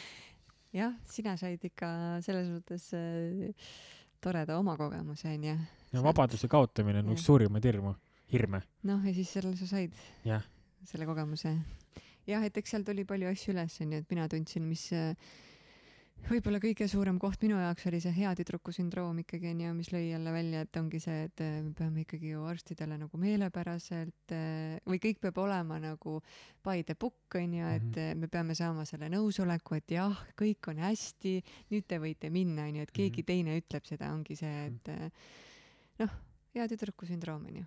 jah, 0.80 0.92
sina 1.08 1.36
said 1.40 1.64
ikka 1.70 1.88
selles 2.24 2.50
mõttes 2.52 2.90
äh, 2.96 3.72
toreda 4.20 4.58
oma 4.60 4.76
kogemuse 4.80 5.32
onju. 5.32 5.56
ja 5.94 6.04
vabaduse 6.04 6.48
kaotamine 6.50 7.02
on 7.02 7.12
üks 7.14 7.22
Jah. 7.24 7.28
suurimaid 7.32 7.66
hirmu 7.66 7.94
hirme 8.32 8.62
noh, 8.86 9.02
ja 9.04 9.14
siis 9.14 9.30
selle 9.34 9.54
sa 9.58 9.68
said. 9.68 9.94
Selle 10.88 11.06
kogemuse. 11.08 11.52
jah, 12.28 12.44
et 12.46 12.56
eks 12.56 12.76
seal 12.76 12.84
tuli 12.86 13.04
palju 13.08 13.30
asju 13.30 13.54
üles 13.54 13.80
onju, 13.84 14.02
et 14.02 14.12
mina 14.12 14.28
tundsin, 14.30 14.66
mis 14.68 14.86
äh, 14.96 15.14
võib-olla 16.28 16.58
kõige 16.62 16.86
suurem 16.90 17.16
koht 17.22 17.42
minu 17.42 17.56
jaoks 17.58 17.86
oli 17.90 17.98
see 18.02 18.12
hea 18.14 18.30
tüdruku 18.38 18.72
sündroom 18.74 19.18
ikkagi 19.22 19.48
onju, 19.52 19.70
mis 19.74 19.88
lõi 19.94 20.02
jälle 20.10 20.32
välja, 20.34 20.60
et 20.66 20.76
ongi 20.80 21.00
see, 21.02 21.24
et 21.28 21.42
äh, 21.44 21.56
me 21.64 21.72
peame 21.78 22.04
ikkagi 22.04 22.34
ju 22.34 22.44
arstidele 22.50 22.98
nagu 23.00 23.18
meelepäraselt 23.20 24.34
äh, 24.36 24.76
või 24.86 25.00
kõik 25.02 25.18
peab 25.24 25.40
olema 25.42 25.80
nagu 25.82 26.18
by 26.66 26.84
the 26.86 26.94
book 26.94 27.38
onju, 27.40 27.66
et 27.76 27.82
Mhm. 27.90 27.98
äh, 27.98 28.14
me 28.14 28.28
peame 28.28 28.54
saama 28.54 28.84
selle 28.84 29.08
nõusoleku, 29.10 29.76
et 29.80 29.90
jah, 29.96 30.14
kõik 30.38 30.68
on 30.70 30.82
hästi, 30.84 31.34
nüüd 31.72 31.86
te 31.88 31.98
võite 31.98 32.30
minna 32.30 32.68
onju, 32.68 32.82
et 32.82 32.92
keegi 32.92 33.22
Mhm. 33.22 33.26
teine 33.26 33.58
ütleb 33.60 33.86
seda, 33.86 34.12
ongi 34.12 34.36
see, 34.36 34.66
et 34.66 34.88
äh, 34.88 35.10
noh, 35.98 36.10
hea 36.54 36.66
tüdruku 36.68 37.06
sündroom 37.06 37.46
onju 37.46 37.66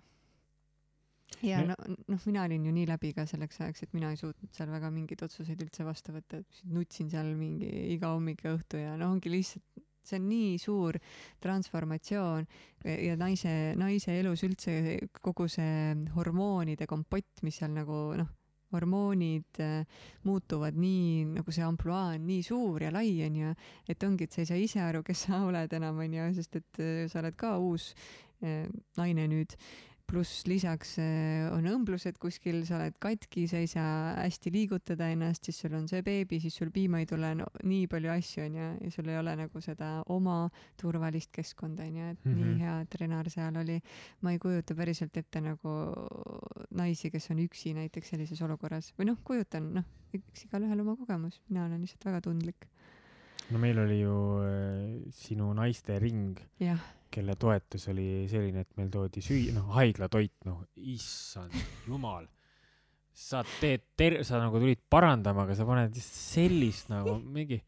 ja 1.44 1.62
no, 1.66 1.76
noh, 2.08 2.20
mina 2.28 2.44
olin 2.48 2.66
ju 2.68 2.74
nii 2.74 2.86
läbi 2.88 3.12
ka 3.16 3.26
selleks 3.28 3.60
ajaks, 3.60 3.86
et 3.86 3.96
mina 3.96 4.12
ei 4.12 4.20
suutnud 4.20 4.52
seal 4.54 4.70
väga 4.72 4.90
mingeid 4.94 5.24
otsuseid 5.26 5.60
üldse 5.64 5.86
vastu 5.86 6.14
võtta, 6.14 6.40
et 6.42 6.62
nutsin 6.72 7.10
seal 7.12 7.32
mingi 7.38 7.70
iga 7.94 8.12
hommik 8.14 8.44
ja 8.46 8.54
õhtu 8.56 8.80
ja 8.80 8.94
noh, 9.00 9.14
ongi 9.16 9.32
lihtsalt, 9.32 9.84
see 10.04 10.20
on 10.20 10.26
nii 10.28 10.56
suur 10.60 10.98
transformatsioon 11.40 12.46
ja 12.84 12.96
ja 13.08 13.16
naise, 13.16 13.72
naise 13.80 14.18
elus 14.20 14.44
üldse 14.44 14.98
kogu 15.24 15.48
see 15.48 15.94
hormoonide 16.16 16.88
kompott, 16.90 17.40
mis 17.46 17.60
seal 17.60 17.72
nagu 17.72 18.00
noh, 18.20 18.32
hormoonid 18.74 19.60
äh, 19.62 19.86
muutuvad 20.26 20.76
nii, 20.80 21.24
nagu 21.38 21.54
see 21.54 21.64
ampluaa 21.64 22.14
on 22.16 22.26
nii 22.26 22.42
suur 22.44 22.82
ja 22.82 22.92
lai 22.94 23.08
onju, 23.26 23.54
et 23.88 24.06
ongi, 24.06 24.26
et 24.26 24.34
sa 24.34 24.42
ei 24.42 24.50
saa 24.50 24.60
ise 24.60 24.84
aru, 24.84 25.02
kes 25.06 25.26
sa 25.28 25.40
oled 25.46 25.72
enam 25.78 26.00
onju, 26.04 26.28
sest 26.38 26.60
et 26.60 26.82
äh, 26.82 27.04
sa 27.10 27.22
oled 27.22 27.38
ka 27.40 27.56
uus 27.62 27.92
äh, 28.42 28.64
naine 28.98 29.28
nüüd 29.30 29.56
pluss 30.06 30.44
lisaks 30.46 30.96
äh, 31.02 31.46
on 31.54 31.66
õmblused 31.68 32.18
kuskil, 32.22 32.60
sa 32.68 32.76
oled 32.78 32.96
katki, 33.02 33.46
sa 33.50 33.60
ei 33.62 33.68
saa 33.70 34.14
hästi 34.18 34.52
liigutada 34.54 35.08
ennast, 35.12 35.48
siis 35.48 35.58
sul 35.64 35.74
on 35.78 35.88
see 35.90 36.04
beebi, 36.06 36.38
siis 36.42 36.56
sul 36.60 36.70
piima 36.74 37.00
ei 37.02 37.08
tule, 37.08 37.32
no 37.38 37.48
nii 37.64 37.88
palju 37.90 38.12
asju 38.14 38.44
onju 38.44 38.68
ja 38.84 38.92
sul 38.94 39.10
ei 39.10 39.18
ole 39.20 39.34
nagu 39.40 39.62
seda 39.64 39.90
oma 40.12 40.36
turvalist 40.80 41.32
keskkonda 41.34 41.86
onju, 41.88 42.10
et 42.12 42.24
mm 42.24 42.30
-hmm. 42.32 42.36
Mhm. 42.36 42.52
nii 42.52 42.64
hea, 42.66 42.76
et 42.84 42.94
Renar 43.00 43.30
seal 43.30 43.56
oli. 43.56 43.80
ma 44.20 44.32
ei 44.32 44.38
kujuta 44.38 44.74
päriselt 44.74 45.16
ette 45.16 45.40
nagu 45.40 45.74
naisi, 46.70 47.10
kes 47.10 47.30
on 47.30 47.38
üksi 47.38 47.74
näiteks 47.74 48.08
sellises 48.08 48.42
olukorras 48.42 48.92
või 48.98 49.06
noh, 49.06 49.18
kujutan, 49.24 49.72
noh, 49.74 49.84
eks 50.12 50.44
igalühel 50.46 50.80
oma 50.80 50.96
kogemus, 50.96 51.40
mina 51.48 51.64
olen 51.66 51.80
lihtsalt 51.80 52.04
väga 52.04 52.20
tundlik. 52.20 52.68
No 53.52 53.58
meil 53.60 53.78
oli 53.82 53.98
ju 54.00 54.14
äh, 54.44 55.10
sinu 55.12 55.50
naiste 55.56 55.98
ring 56.02 56.38
jah, 56.62 56.80
kelle 57.12 57.36
toetus 57.38 57.88
oli 57.92 58.24
selline 58.30 58.64
et 58.64 58.70
meil 58.78 58.88
toodi 58.92 59.20
süüa 59.24 59.52
noh 59.56 59.68
haiglatoit 59.76 60.32
noh 60.48 60.64
issand 60.76 61.52
jumal. 61.86 62.26
Sa 63.14 63.44
teed 63.60 63.84
ter- 63.94 64.24
sa 64.26 64.40
nagu 64.42 64.58
tulid 64.58 64.80
parandama 64.90 65.44
aga 65.44 65.54
sa 65.54 65.66
paned 65.68 65.94
sellist 66.02 66.88
nagu 66.90 67.14
mingi 67.22 67.60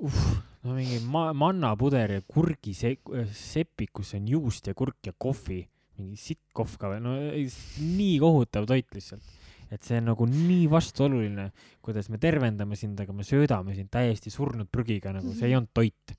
uh, 0.00 0.22
no 0.64 0.72
mingi 0.78 1.02
ma- 1.04 1.34
mannapuder 1.36 2.14
ja 2.16 2.22
kurgi 2.24 2.72
se- 2.72 2.96
sepik 3.36 3.92
kus 4.00 4.14
on 4.16 4.30
juust 4.32 4.70
ja 4.70 4.74
kurk 4.78 5.02
ja 5.04 5.12
kohvi. 5.12 5.60
Mingi 6.00 6.16
sitt 6.20 6.40
kohv 6.56 6.78
ka 6.80 6.88
veel 6.94 7.04
no 7.04 7.12
nii 7.20 8.16
kohutav 8.22 8.64
toit 8.68 8.88
lihtsalt 8.96 9.24
et 9.72 9.82
see 9.82 9.98
on 10.00 10.10
nagu 10.12 10.26
nii 10.30 10.66
vastuoluline 10.70 11.48
kuidas 11.84 12.10
me 12.12 12.20
tervendame 12.22 12.76
sind 12.78 13.00
aga 13.02 13.14
me 13.14 13.26
söödame 13.26 13.74
sind 13.74 13.90
täiesti 13.94 14.30
surnud 14.30 14.70
prügiga 14.72 15.14
nagu 15.14 15.34
see 15.34 15.50
ei 15.50 15.56
olnud 15.58 15.72
toit. 15.74 16.14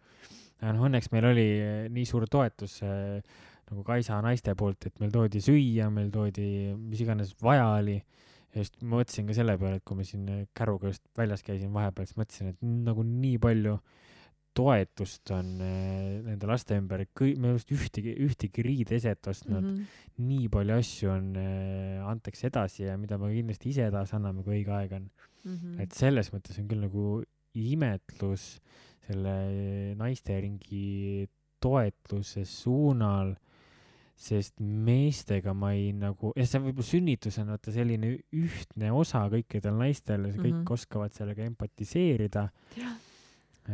Aga 0.62 0.74
noh 0.74 0.88
õnneks 0.88 1.12
meil 1.14 1.28
oli 1.30 1.48
eh, 1.62 1.84
nii 1.94 2.06
suur 2.10 2.26
toetus 2.32 2.80
eh, 2.86 3.20
nagu 3.68 3.84
Kaisa 3.86 4.18
naiste 4.26 4.56
poolt 4.58 4.90
et 4.90 4.96
meil 5.04 5.12
toodi 5.14 5.42
süüa 5.44 5.90
meil 5.94 6.10
toodi 6.14 6.74
mis 6.78 7.04
iganes 7.04 7.36
vaja 7.44 7.70
oli. 7.78 8.00
Ja 8.56 8.64
just 8.64 8.80
mõtlesin 8.80 9.28
ka 9.28 9.36
selle 9.36 9.58
peale 9.60 9.82
et 9.82 9.86
kui 9.86 10.00
ma 10.00 10.08
siin 10.08 10.28
eh, 10.34 10.44
Käruga 10.56 10.92
just 10.92 11.04
väljas 11.20 11.44
käisin 11.46 11.74
vahepeal 11.76 12.10
siis 12.10 12.20
mõtlesin 12.20 12.54
et 12.54 12.68
nagu 12.88 13.06
nii 13.06 13.38
palju 13.44 13.78
toetust 14.58 15.32
on 15.36 15.54
eh, 15.62 16.18
nende 16.26 16.50
laste 16.50 16.78
ümber 16.80 17.06
me 17.38 17.54
just 17.54 17.72
ühtegi 17.76 18.16
ühtegi 18.26 18.66
riideeset 18.66 19.28
ostnud 19.30 19.62
mm. 19.62 19.74
-hmm. 19.76 20.28
nii 20.28 20.50
palju 20.50 20.78
asju 20.82 21.14
on 21.14 21.32
eh, 21.36 22.04
antakse 22.10 22.48
edasi 22.50 22.88
ja 22.88 22.98
mida 22.98 23.18
me 23.22 23.34
kindlasti 23.34 23.70
ise 23.70 23.88
edasi 23.92 24.18
anname 24.18 24.44
kui 24.44 24.62
õige 24.62 24.74
aeg 24.74 24.98
on 24.98 25.10
Mhm. 25.48 25.80
et 25.84 25.96
selles 25.96 26.32
mõttes 26.34 26.60
on 26.60 26.70
küll 26.70 26.84
nagu 26.84 27.08
imetlus 27.58 28.58
selle 29.08 29.36
naisteringi 29.98 31.28
toetluse 31.64 32.44
suunal, 32.50 33.34
sest 34.18 34.60
meestega 34.60 35.54
ma 35.58 35.72
ei 35.78 35.92
nagu, 35.96 36.34
ja 36.38 36.46
see 36.50 36.62
võib-olla 36.62 36.90
sünnitus 36.90 37.38
on 37.42 37.52
vaata 37.54 37.74
selline 37.74 38.16
ühtne 38.36 38.92
osa 38.94 39.24
kõikidel 39.32 39.78
naistel, 39.80 40.26
kõik 40.34 40.42
mm 40.42 40.64
-hmm. 40.64 40.74
oskavad 40.74 41.14
sellega 41.14 41.46
empatiseerida. 41.46 42.50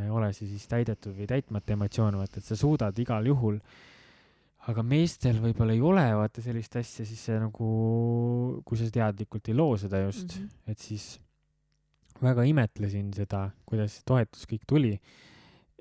Ole 0.09 0.31
see 0.33 0.47
siis 0.49 0.67
täidetud 0.71 1.15
või 1.17 1.27
täitmata 1.29 1.75
emotsioon, 1.75 2.17
vaata, 2.17 2.39
et 2.41 2.47
sa 2.47 2.57
suudad 2.59 2.97
igal 2.99 3.27
juhul 3.29 3.59
aga 4.71 4.83
meestel 4.87 5.41
võib-olla 5.43 5.75
ei 5.75 5.83
ole 5.83 6.05
vaata 6.15 6.43
sellist 6.43 6.77
asja, 6.79 7.05
siis 7.07 7.19
see 7.27 7.39
nagu, 7.41 7.67
kui 8.63 8.79
sa 8.79 8.87
teadlikult 8.93 9.51
ei 9.51 9.57
loo 9.57 9.75
seda 9.79 9.99
just 10.05 10.37
mm, 10.37 10.45
-hmm. 10.45 10.71
et 10.71 10.79
siis 10.79 11.07
väga 12.23 12.45
imetlesin 12.47 13.11
seda, 13.15 13.49
kuidas 13.67 13.97
see 13.97 14.07
toetus 14.07 14.47
kõik 14.47 14.63
tuli 14.67 14.93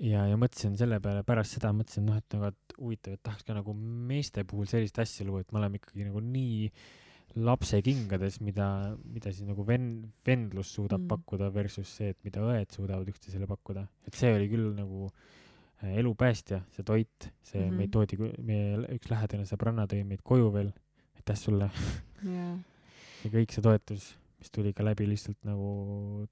ja, 0.02 0.26
ja 0.26 0.38
mõtlesin 0.40 0.74
selle 0.78 0.98
peale 1.00 1.22
pärast 1.26 1.58
seda, 1.58 1.70
mõtlesin, 1.76 2.08
noh, 2.08 2.18
et 2.18 2.34
nagu, 2.34 2.50
et 2.50 2.76
huvitav, 2.78 3.14
et 3.14 3.22
tahaks 3.22 3.46
ka 3.46 3.54
nagu 3.54 3.74
meeste 3.76 4.44
puhul 4.48 4.66
sellist 4.66 4.98
asja 4.98 5.26
luua, 5.26 5.44
et 5.44 5.52
me 5.52 5.62
oleme 5.62 5.78
ikkagi 5.78 6.08
nagu 6.08 6.22
nii 6.24 6.66
lapse 6.66 7.01
kingades, 7.84 8.40
mida, 8.40 8.96
mida 9.04 9.32
siis 9.32 9.46
nagu 9.48 9.64
ven-, 9.66 10.04
vendlus 10.26 10.72
suudab 10.76 11.00
mm. 11.00 11.08
pakkuda 11.08 11.50
versus 11.54 11.88
see, 11.88 12.12
et 12.12 12.18
mida 12.26 12.42
õed 12.44 12.72
suudavad 12.74 13.08
üksteisele 13.08 13.46
pakkuda. 13.46 13.86
et 14.06 14.14
see 14.18 14.32
oli 14.34 14.48
küll 14.50 14.72
nagu 14.76 15.08
äh, 15.08 15.96
elupäästja, 15.98 16.62
see 16.76 16.84
toit, 16.84 17.30
see 17.42 17.60
mm 17.60 17.68
-hmm. 17.68 17.76
meid 17.78 17.90
toodi, 17.90 18.18
meie 18.42 18.96
üks 18.96 19.10
lähedane 19.10 19.46
sõbranna 19.48 19.86
tõi 19.86 20.04
meid 20.04 20.22
koju 20.22 20.52
veel, 20.52 20.72
aitäh 21.16 21.36
sulle 21.36 21.70
yeah. 22.24 22.58
ja 23.24 23.30
kõik 23.30 23.52
see 23.52 23.62
toetus, 23.62 24.16
mis 24.38 24.50
tuli 24.50 24.72
ka 24.72 24.84
läbi 24.84 25.08
lihtsalt 25.08 25.38
nagu 25.44 26.26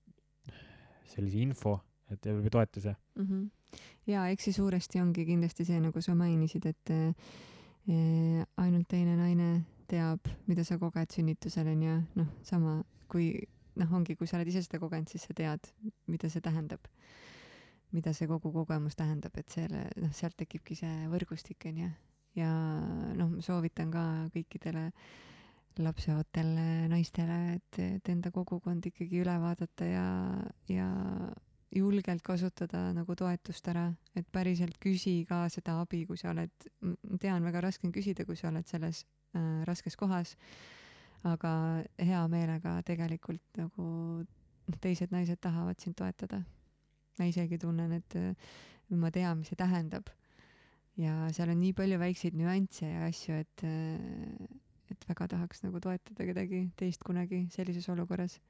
sellise 1.06 1.38
info, 1.38 1.80
et 2.10 2.26
või 2.26 2.50
toetuse 2.50 2.96
mm. 3.16 3.26
-hmm 3.26 3.48
ja 4.10 4.26
eks 4.32 4.48
see 4.48 4.56
suuresti 4.56 5.00
ongi 5.02 5.24
kindlasti 5.28 5.66
see, 5.68 5.80
nagu 5.82 6.02
sa 6.02 6.14
mainisid, 6.18 6.66
et 6.66 6.92
eh, 6.94 8.42
ainult 8.60 8.88
teine 8.90 9.16
naine 9.18 9.50
teab, 9.90 10.30
mida 10.46 10.64
sa 10.66 10.78
koged 10.78 11.12
sünnitusel 11.14 11.68
onju, 11.72 11.96
noh, 12.18 12.28
sama 12.46 12.78
kui 13.10 13.32
noh, 13.80 13.96
ongi, 13.96 14.16
kui 14.18 14.28
sa 14.28 14.38
oled 14.38 14.50
ise 14.50 14.62
seda 14.64 14.80
kogenud, 14.82 15.10
siis 15.10 15.24
sa 15.26 15.36
tead, 15.36 15.72
mida 16.10 16.30
see 16.30 16.44
tähendab. 16.44 16.86
mida 17.90 18.12
see 18.14 18.28
kogu 18.30 18.52
kogemus 18.54 18.94
tähendab, 18.94 19.34
et 19.34 19.50
selle, 19.50 19.88
noh, 19.98 20.12
sealt 20.14 20.36
tekibki 20.38 20.76
see 20.78 21.08
võrgustik 21.10 21.66
onju. 21.66 21.90
ja 22.38 22.50
noh, 23.18 23.32
ma 23.32 23.42
soovitan 23.42 23.90
ka 23.90 24.04
kõikidele 24.34 24.90
lapseootele 25.80 26.88
naistele, 26.90 27.38
et, 27.56 27.78
et 27.82 28.08
enda 28.12 28.30
kogukond 28.34 28.86
ikkagi 28.90 29.22
üle 29.22 29.36
vaadata 29.42 29.86
ja, 29.86 30.06
ja 30.68 30.88
julgelt 31.74 32.22
kasutada 32.26 32.90
nagu 32.94 33.14
toetust 33.16 33.68
ära, 33.70 33.88
et 34.18 34.26
päriselt 34.34 34.78
küsi 34.82 35.22
ka 35.28 35.44
seda 35.50 35.78
abi, 35.80 36.04
kui 36.06 36.18
sa 36.18 36.32
oled, 36.34 36.52
tean, 37.22 37.46
väga 37.46 37.62
raske 37.64 37.86
on 37.86 37.94
küsida, 37.94 38.26
kui 38.26 38.38
sa 38.38 38.50
oled 38.50 38.66
selles 38.70 39.04
äh, 39.34 39.62
raskes 39.68 39.96
kohas, 40.00 40.36
aga 41.26 41.52
hea 42.00 42.22
meelega 42.32 42.78
tegelikult 42.86 43.60
nagu 43.60 43.88
teised 44.80 45.12
naised 45.12 45.40
tahavad 45.42 45.80
sind 45.82 45.98
toetada. 45.98 46.42
ma 47.18 47.26
isegi 47.28 47.58
tunnen, 47.60 47.92
et 47.92 48.16
äh, 48.16 48.34
ma 48.88 49.10
tean, 49.10 49.38
mis 49.38 49.50
see 49.52 49.58
tähendab. 49.58 50.08
ja 50.96 51.28
seal 51.32 51.50
on 51.52 51.60
nii 51.60 51.72
palju 51.76 51.98
väikseid 52.00 52.36
nüansse 52.36 52.88
ja 52.88 53.06
asju, 53.06 53.34
et, 53.44 53.64
äh, 53.64 54.58
et 54.90 55.08
väga 55.08 55.28
tahaks 55.34 55.62
nagu 55.64 55.80
toetada 55.80 56.26
kedagi 56.26 56.70
teist 56.76 57.04
kunagi 57.06 57.46
sellises 57.54 57.88
olukorras 57.88 58.40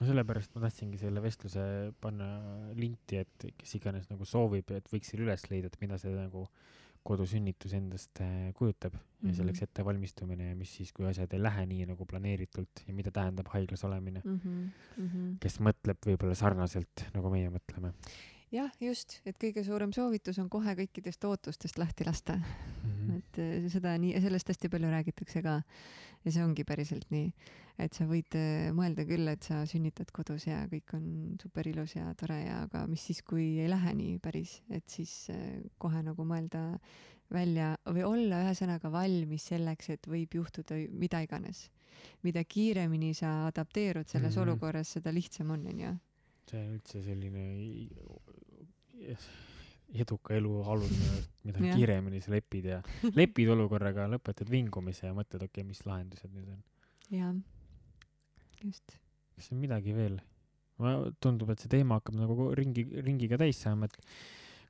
no 0.00 0.08
sellepärast 0.08 0.54
ma 0.56 0.64
tahtsingi 0.64 0.98
selle 1.00 1.20
vestluse 1.20 1.62
panna 2.00 2.28
linti, 2.78 3.20
et 3.20 3.48
kes 3.60 3.74
iganes 3.76 4.08
nagu 4.08 4.24
soovib, 4.28 4.72
et 4.72 4.86
võiks 4.92 5.12
selle 5.12 5.26
üles 5.26 5.44
leida, 5.52 5.68
et 5.68 5.80
mida 5.82 5.98
see 6.00 6.14
nagu 6.16 6.46
kodusünnitus 7.06 7.72
endast 7.76 8.20
äh, 8.20 8.50
kujutab 8.54 8.94
mm 8.94 8.98
-hmm. 9.00 9.28
ja 9.28 9.34
selleks 9.34 9.62
ettevalmistumine 9.62 10.48
ja 10.50 10.56
mis 10.56 10.74
siis, 10.76 10.92
kui 10.92 11.06
asjad 11.06 11.32
ei 11.32 11.42
lähe 11.42 11.66
nii 11.66 11.86
nagu 11.92 12.06
planeeritult 12.06 12.84
ja 12.86 12.94
mida 12.94 13.10
tähendab 13.10 13.48
haiglas 13.54 13.84
olemine 13.84 14.22
mm. 14.24 14.40
-hmm. 14.44 15.38
kes 15.40 15.60
mõtleb 15.60 15.98
võib-olla 16.06 16.34
sarnaselt, 16.34 17.06
nagu 17.14 17.30
meie 17.30 17.50
mõtleme 17.50 17.92
jah, 18.54 18.70
just, 18.82 19.18
et 19.28 19.38
kõige 19.40 19.62
suurem 19.66 19.92
soovitus 19.94 20.38
on 20.42 20.50
kohe 20.50 20.74
kõikidest 20.78 21.24
ootustest 21.26 21.78
lahti 21.78 22.06
lasta 22.06 22.36
mm. 22.36 22.90
-hmm. 22.90 23.18
et 23.18 23.38
eh, 23.42 23.68
seda 23.72 23.94
nii, 23.98 24.18
sellest 24.22 24.50
hästi 24.50 24.70
palju 24.72 24.90
räägitakse 24.90 25.42
ka. 25.42 25.60
ja 26.24 26.32
see 26.32 26.44
ongi 26.44 26.64
päriselt 26.68 27.06
nii, 27.10 27.30
et 27.78 27.94
sa 27.96 28.04
võid 28.04 28.34
eh, 28.36 28.72
mõelda 28.76 29.06
küll, 29.08 29.28
et 29.28 29.42
sa 29.42 29.62
sünnitad 29.66 30.10
kodus 30.12 30.46
ja 30.46 30.66
kõik 30.68 30.94
on 30.98 31.06
super 31.42 31.68
ilus 31.68 31.96
ja 31.96 32.12
tore 32.14 32.42
ja, 32.42 32.62
aga 32.66 32.86
mis 32.86 33.06
siis, 33.06 33.22
kui 33.22 33.60
ei 33.60 33.70
lähe 33.70 33.94
nii 33.94 34.18
päris, 34.18 34.60
et 34.70 34.88
siis 34.88 35.30
eh, 35.30 35.62
kohe 35.78 36.02
nagu 36.02 36.24
mõelda 36.24 36.78
välja 37.30 37.76
või 37.86 38.04
olla 38.04 38.42
ühesõnaga 38.44 38.90
valmis 38.90 39.46
selleks, 39.52 39.90
et 39.90 40.06
võib 40.10 40.34
juhtuda 40.34 40.74
mida 40.90 41.22
iganes. 41.22 41.70
mida 42.22 42.44
kiiremini 42.44 43.14
sa 43.14 43.46
adapteerud 43.46 44.08
selles 44.08 44.36
mm 44.36 44.42
-hmm. 44.42 44.48
olukorras, 44.48 44.92
seda 44.92 45.12
lihtsam 45.12 45.50
on, 45.50 45.66
onju 45.66 45.96
see 46.48 46.60
on 46.60 46.74
üldse 46.78 47.02
selline 47.04 47.44
eduka 49.94 50.34
elu 50.38 50.52
alus 50.70 50.92
mida 51.44 51.62
kiiremini 51.74 52.22
sa 52.22 52.34
lepid 52.34 52.68
ja 52.72 52.80
lepid 53.18 53.50
olukorraga, 53.54 54.08
lõpetad 54.10 54.50
vingumise 54.50 55.08
ja 55.08 55.14
mõtled, 55.16 55.44
okei 55.46 55.62
okay,, 55.62 55.68
mis 55.68 55.84
lahendused 55.86 56.32
nüüd 56.34 56.50
on. 56.54 56.60
jah, 57.14 57.32
just. 58.64 58.98
kas 59.36 59.52
on 59.54 59.62
midagi 59.62 59.96
veel? 59.96 60.20
tundub, 61.20 61.50
et 61.52 61.60
see 61.60 61.68
teema 61.68 61.98
hakkab 61.98 62.16
nagu 62.16 62.46
ringi, 62.56 62.86
ringiga 63.04 63.36
täis 63.40 63.58
saama, 63.60 63.90
et 63.90 63.98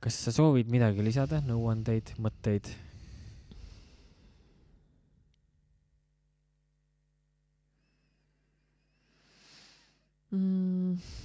kas 0.03 0.17
sa 0.25 0.33
soovid 0.35 0.71
midagi 0.73 1.05
lisada, 1.05 1.39
nõuandeid, 1.45 2.15
mõtteid? 2.19 2.73
mm 10.31 11.20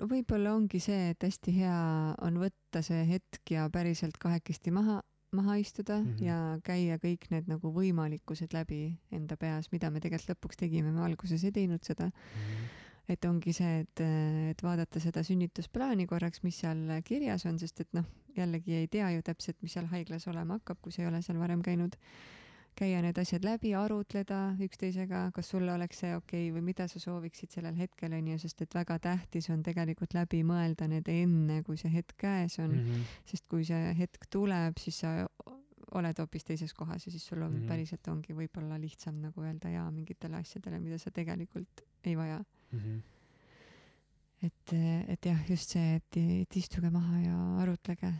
no 0.00 0.08
võib-olla 0.08 0.54
ongi 0.56 0.80
see, 0.82 1.12
et 1.12 1.24
hästi 1.26 1.54
hea 1.60 1.78
on 2.24 2.40
võtta 2.40 2.82
see 2.84 3.04
hetk 3.08 3.54
ja 3.54 3.68
päriselt 3.72 4.18
kahekesti 4.20 4.72
maha, 4.74 5.00
maha 5.36 5.56
istuda 5.60 6.00
mm 6.00 6.06
-hmm. 6.06 6.24
ja 6.24 6.58
käia 6.64 6.98
kõik 7.02 7.28
need 7.30 7.50
nagu 7.50 7.72
võimalikkused 7.74 8.54
läbi 8.56 8.96
enda 9.12 9.36
peas, 9.36 9.70
mida 9.72 9.90
me 9.90 10.00
tegelikult 10.00 10.34
lõpuks 10.34 10.62
tegime, 10.64 10.92
me 10.92 11.04
alguses 11.04 11.44
ei 11.44 11.52
teinud 11.52 11.84
seda 11.84 12.08
mm. 12.08 12.40
-hmm. 12.40 13.12
et 13.14 13.24
ongi 13.24 13.52
see, 13.52 13.80
et, 13.80 14.00
et 14.50 14.62
vaadata 14.62 15.00
seda 15.00 15.22
sünnitusplaani 15.22 16.06
korraks, 16.06 16.42
mis 16.42 16.58
seal 16.58 17.00
kirjas 17.04 17.46
on, 17.46 17.58
sest 17.58 17.80
et 17.80 17.92
noh, 17.92 18.04
jällegi 18.36 18.74
ei 18.74 18.88
tea 18.88 19.10
ju 19.10 19.22
täpselt, 19.22 19.62
mis 19.62 19.72
seal 19.72 19.86
haiglas 19.86 20.28
olema 20.28 20.58
hakkab, 20.58 20.78
kui 20.80 20.92
sa 20.92 21.02
ei 21.02 21.08
ole 21.08 21.22
seal 21.22 21.38
varem 21.38 21.62
käinud 21.62 21.96
käia 22.80 23.02
need 23.04 23.18
asjad 23.20 23.44
läbi, 23.44 23.74
arutleda 23.76 24.40
üksteisega, 24.64 25.26
kas 25.36 25.50
sulle 25.52 25.72
oleks 25.74 26.00
see 26.02 26.14
okei 26.16 26.46
okay 26.48 26.54
või 26.56 26.64
mida 26.70 26.86
sa 26.88 27.02
sooviksid 27.02 27.52
sellel 27.52 27.76
hetkel 27.78 28.14
onju, 28.16 28.38
sest 28.40 28.64
et 28.64 28.76
väga 28.76 28.96
tähtis 29.04 29.50
on 29.52 29.64
tegelikult 29.66 30.16
läbi 30.16 30.40
mõelda 30.46 30.88
need 30.90 31.08
enne, 31.12 31.60
kui 31.66 31.78
see 31.80 31.92
hetk 31.92 32.16
käes 32.20 32.58
on 32.62 32.72
mm, 32.72 32.86
-hmm. 32.86 33.16
sest 33.32 33.48
kui 33.52 33.66
see 33.68 33.94
hetk 33.98 34.28
tuleb, 34.32 34.80
siis 34.80 35.02
sa 35.04 35.14
oled 35.98 36.18
hoopis 36.22 36.46
teises 36.46 36.74
kohas 36.74 37.06
ja 37.06 37.12
siis 37.12 37.26
sul 37.26 37.42
on 37.42 37.52
mm 37.52 37.60
-hmm. 37.60 37.68
päriselt 37.68 38.08
ongi 38.08 38.34
võib-olla 38.34 38.80
lihtsam 38.80 39.20
nagu 39.20 39.42
öelda 39.42 39.68
jaa 39.68 39.90
mingitele 39.90 40.36
asjadele, 40.36 40.80
mida 40.80 40.98
sa 40.98 41.10
tegelikult 41.10 41.84
ei 42.04 42.16
vaja 42.16 42.38
mm. 42.72 42.78
-hmm. 42.78 43.00
et, 44.42 44.72
et 45.08 45.26
jah, 45.26 45.50
just 45.50 45.70
see, 45.70 45.94
et, 45.94 46.16
et 46.16 46.56
istuge 46.56 46.90
maha 46.90 47.20
ja 47.20 47.38
arutlege, 47.62 48.14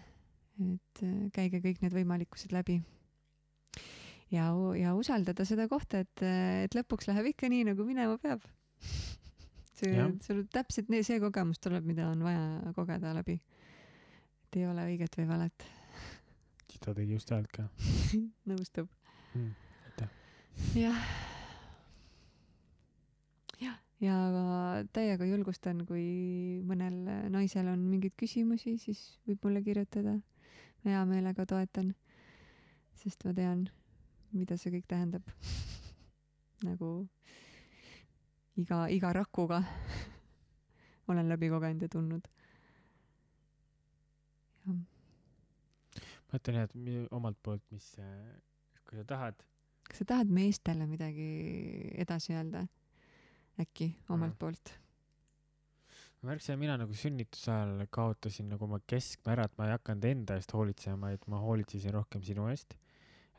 et 0.74 1.05
käige 1.32 1.61
kõik 1.61 1.82
need 1.82 1.95
võimalikkused 1.95 2.53
läbi 2.53 2.82
ja, 4.31 4.51
ja 4.78 4.94
usaldada 4.98 5.47
seda 5.48 5.66
kohta, 5.70 6.05
et, 6.05 6.23
et 6.66 6.77
lõpuks 6.77 7.11
läheb 7.11 7.32
ikka 7.32 7.51
nii, 7.51 7.66
nagu 7.73 7.86
minema 7.86 8.19
peab. 8.23 8.44
see, 9.81 10.07
sul 10.24 10.44
täpselt 10.52 10.90
nii, 10.93 11.05
see 11.07 11.20
kogemus 11.23 11.61
tuleb, 11.62 11.86
mida 11.89 12.09
on 12.11 12.23
vaja 12.24 12.73
kogeda 12.77 13.15
läbi. 13.16 13.40
et 14.47 14.59
ei 14.59 14.66
ole 14.66 14.86
õiget 14.93 15.19
või 15.20 15.28
valet. 15.31 15.66
ta 16.81 16.94
tegi 16.97 17.12
just 17.12 17.31
häält 17.31 17.51
ka 17.52 17.66
nõustub 18.51 18.89
mm,. 19.35 19.51
aitäh. 19.90 20.15
jah. 20.81 21.02
jah, 23.61 23.77
ja 24.01 24.16
täiega 24.97 25.28
julgustan, 25.28 25.85
kui 25.89 26.61
mõnel 26.66 27.02
naisel 27.32 27.69
on 27.73 27.85
mingeid 27.90 28.16
küsimusi, 28.20 28.78
siis 28.81 29.05
võib 29.28 29.44
mulle 29.44 29.65
kirjutada. 29.66 30.19
ma 30.85 30.97
hea 30.97 31.05
meelega 31.05 31.44
toetan, 31.47 31.93
sest 32.97 33.24
ma 33.28 33.36
tean 33.36 33.69
mida 34.32 34.57
see 34.61 34.73
kõik 34.74 34.86
tähendab. 34.90 35.27
nagu 36.66 36.90
iga, 38.61 38.85
iga 38.93 39.12
rakuga 39.16 39.62
olen 41.11 41.28
läbi 41.28 41.48
kogenud 41.52 41.82
ja 41.82 41.89
tundnud. 41.89 42.28
ma 46.31 46.39
ütlen 46.39 46.61
jah, 46.61 46.69
et 46.69 47.09
omalt 47.11 47.39
poolt, 47.43 47.65
mis, 47.74 47.94
kui 48.86 49.01
sa 49.01 49.07
tahad 49.09 49.40
kas 49.89 50.05
sa 50.05 50.07
tahad 50.12 50.31
meestele 50.31 50.86
midagi 50.86 51.31
edasi 51.98 52.36
öelda 52.36 52.66
äkki 53.59 53.89
omalt 54.09 54.36
Mm. 54.36 54.39
poolt 54.39 54.74
ma 56.20 56.31
märkasin, 56.31 56.59
mina 56.61 56.77
nagu 56.77 56.94
sünnituse 56.94 57.51
ajal 57.51 57.86
kaotasin 57.90 58.51
nagu 58.52 58.66
oma 58.66 58.78
keskme 58.86 59.32
ära, 59.32 59.47
et 59.48 59.57
ma 59.59 59.66
ei 59.66 59.73
hakanud 59.73 60.05
enda 60.05 60.36
eest 60.36 60.52
hoolitsema, 60.52 61.09
vaid 61.09 61.24
ma 61.32 61.40
hoolitsesin 61.40 61.94
rohkem 61.97 62.23
sinu 62.23 62.48
eest. 62.52 62.77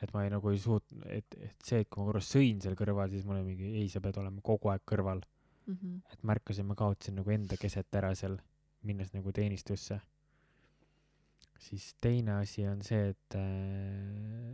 Et 0.01 0.13
ma 0.15 0.23
ei 0.25 0.31
nagu 0.33 0.51
ei 0.51 0.59
suut-, 0.61 0.95
et, 1.05 1.35
et 1.37 1.65
see, 1.65 1.81
et 1.83 1.89
kui 1.89 2.01
ma 2.01 2.09
korra 2.09 2.21
sõin 2.25 2.61
seal 2.63 2.77
kõrval, 2.77 3.11
siis 3.13 3.25
mul 3.27 3.39
oli 3.39 3.51
mingi, 3.51 3.73
ei, 3.81 3.89
sa 3.91 4.01
pead 4.03 4.17
olema 4.21 4.41
kogu 4.45 4.71
aeg 4.73 4.85
kõrval. 4.89 5.21
mm. 5.67 5.75
-hmm. 5.75 5.99
et 6.13 6.23
märkasin, 6.23 6.65
ma 6.65 6.75
kaotasin 6.75 7.19
nagu 7.21 7.31
enda 7.31 7.57
keset 7.57 7.95
ära 7.95 8.13
seal, 8.15 8.39
minnes 8.83 9.13
nagu 9.13 9.31
teenistusse. 9.31 9.99
siis 11.61 11.93
teine 12.01 12.39
asi 12.41 12.65
on 12.67 12.81
see, 12.81 13.09
et, 13.09 13.35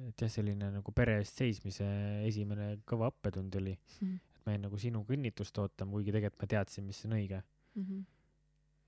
et 0.09 0.21
jah, 0.21 0.29
selline 0.29 0.71
nagu 0.71 0.91
pere 0.91 1.17
eest 1.21 1.37
seismise 1.39 1.85
esimene 2.27 2.81
kõva 2.85 3.07
õppetund 3.13 3.55
oli, 3.55 3.77
et 4.03 4.41
ma 4.45 4.51
jäin 4.51 4.67
nagu 4.67 4.77
sinu 4.77 5.05
kõnnitust 5.07 5.57
ootama, 5.57 5.91
kuigi 5.91 6.11
tegelikult 6.11 6.41
ma 6.41 6.47
teadsin, 6.47 6.83
mis 6.83 7.05
on 7.05 7.15
õige. 7.15 7.41
Mm 7.75 7.83
-hmm. 7.83 8.03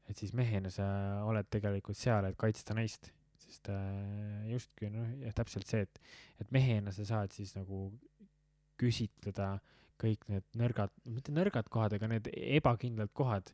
et 0.09 0.17
siis 0.17 0.33
mehena 0.33 0.69
sa 0.69 0.85
oled 1.23 1.47
tegelikult 1.49 1.97
seal, 1.97 2.25
et 2.25 2.35
kaitsta 2.35 2.73
naist, 2.73 3.13
sest 3.45 3.71
äh, 3.73 4.49
justki 4.51 4.91
noh, 4.93 5.09
täpselt 5.35 5.67
see, 5.69 5.85
et, 5.87 6.01
et 6.43 6.51
mehena 6.55 6.93
sa 6.95 7.07
saad 7.07 7.35
siis 7.35 7.55
nagu 7.57 7.87
küsitleda 8.79 9.57
kõik 9.99 10.25
need 10.31 10.45
nõrgad, 10.59 10.93
mitte 11.11 11.33
nõrgad 11.35 11.67
kohad, 11.71 11.95
aga 11.97 12.07
need 12.07 12.29
ebakindlad 12.31 13.11
kohad, 13.17 13.51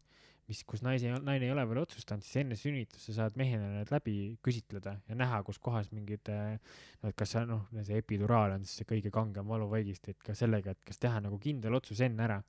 mis, 0.49 0.61
kus 0.67 0.83
naise, 0.85 1.09
naine 1.25 1.47
ei 1.47 1.53
ole 1.53 1.63
veel 1.65 1.81
otsustanud, 1.81 2.25
siis 2.25 2.43
enne 2.43 2.57
sünnitust 2.59 3.09
sa 3.09 3.15
saad 3.19 3.37
mehena 3.39 3.71
need 3.79 3.89
läbi 3.93 4.15
küsitleda 4.45 4.95
ja 5.09 5.17
näha, 5.17 5.41
kus 5.47 5.57
kohas 5.63 5.89
mingid 5.95 6.29
äh, 6.29 6.59
no 7.01 7.09
et 7.09 7.17
kas 7.17 7.33
sa 7.33 7.45
noh, 7.49 7.65
see 7.81 7.97
epiduraal 8.01 8.53
on 8.59 8.67
siis 8.67 8.83
see 8.83 8.89
kõige 8.91 9.13
kangem 9.13 9.47
valuvaigisti, 9.49 10.13
et 10.13 10.27
ka 10.27 10.37
sellega, 10.37 10.75
et 10.75 10.85
kas 10.85 11.01
teha 11.01 11.23
nagu 11.25 11.39
kindel 11.41 11.79
otsus 11.79 12.03
enne 12.05 12.27
ära. 12.27 12.43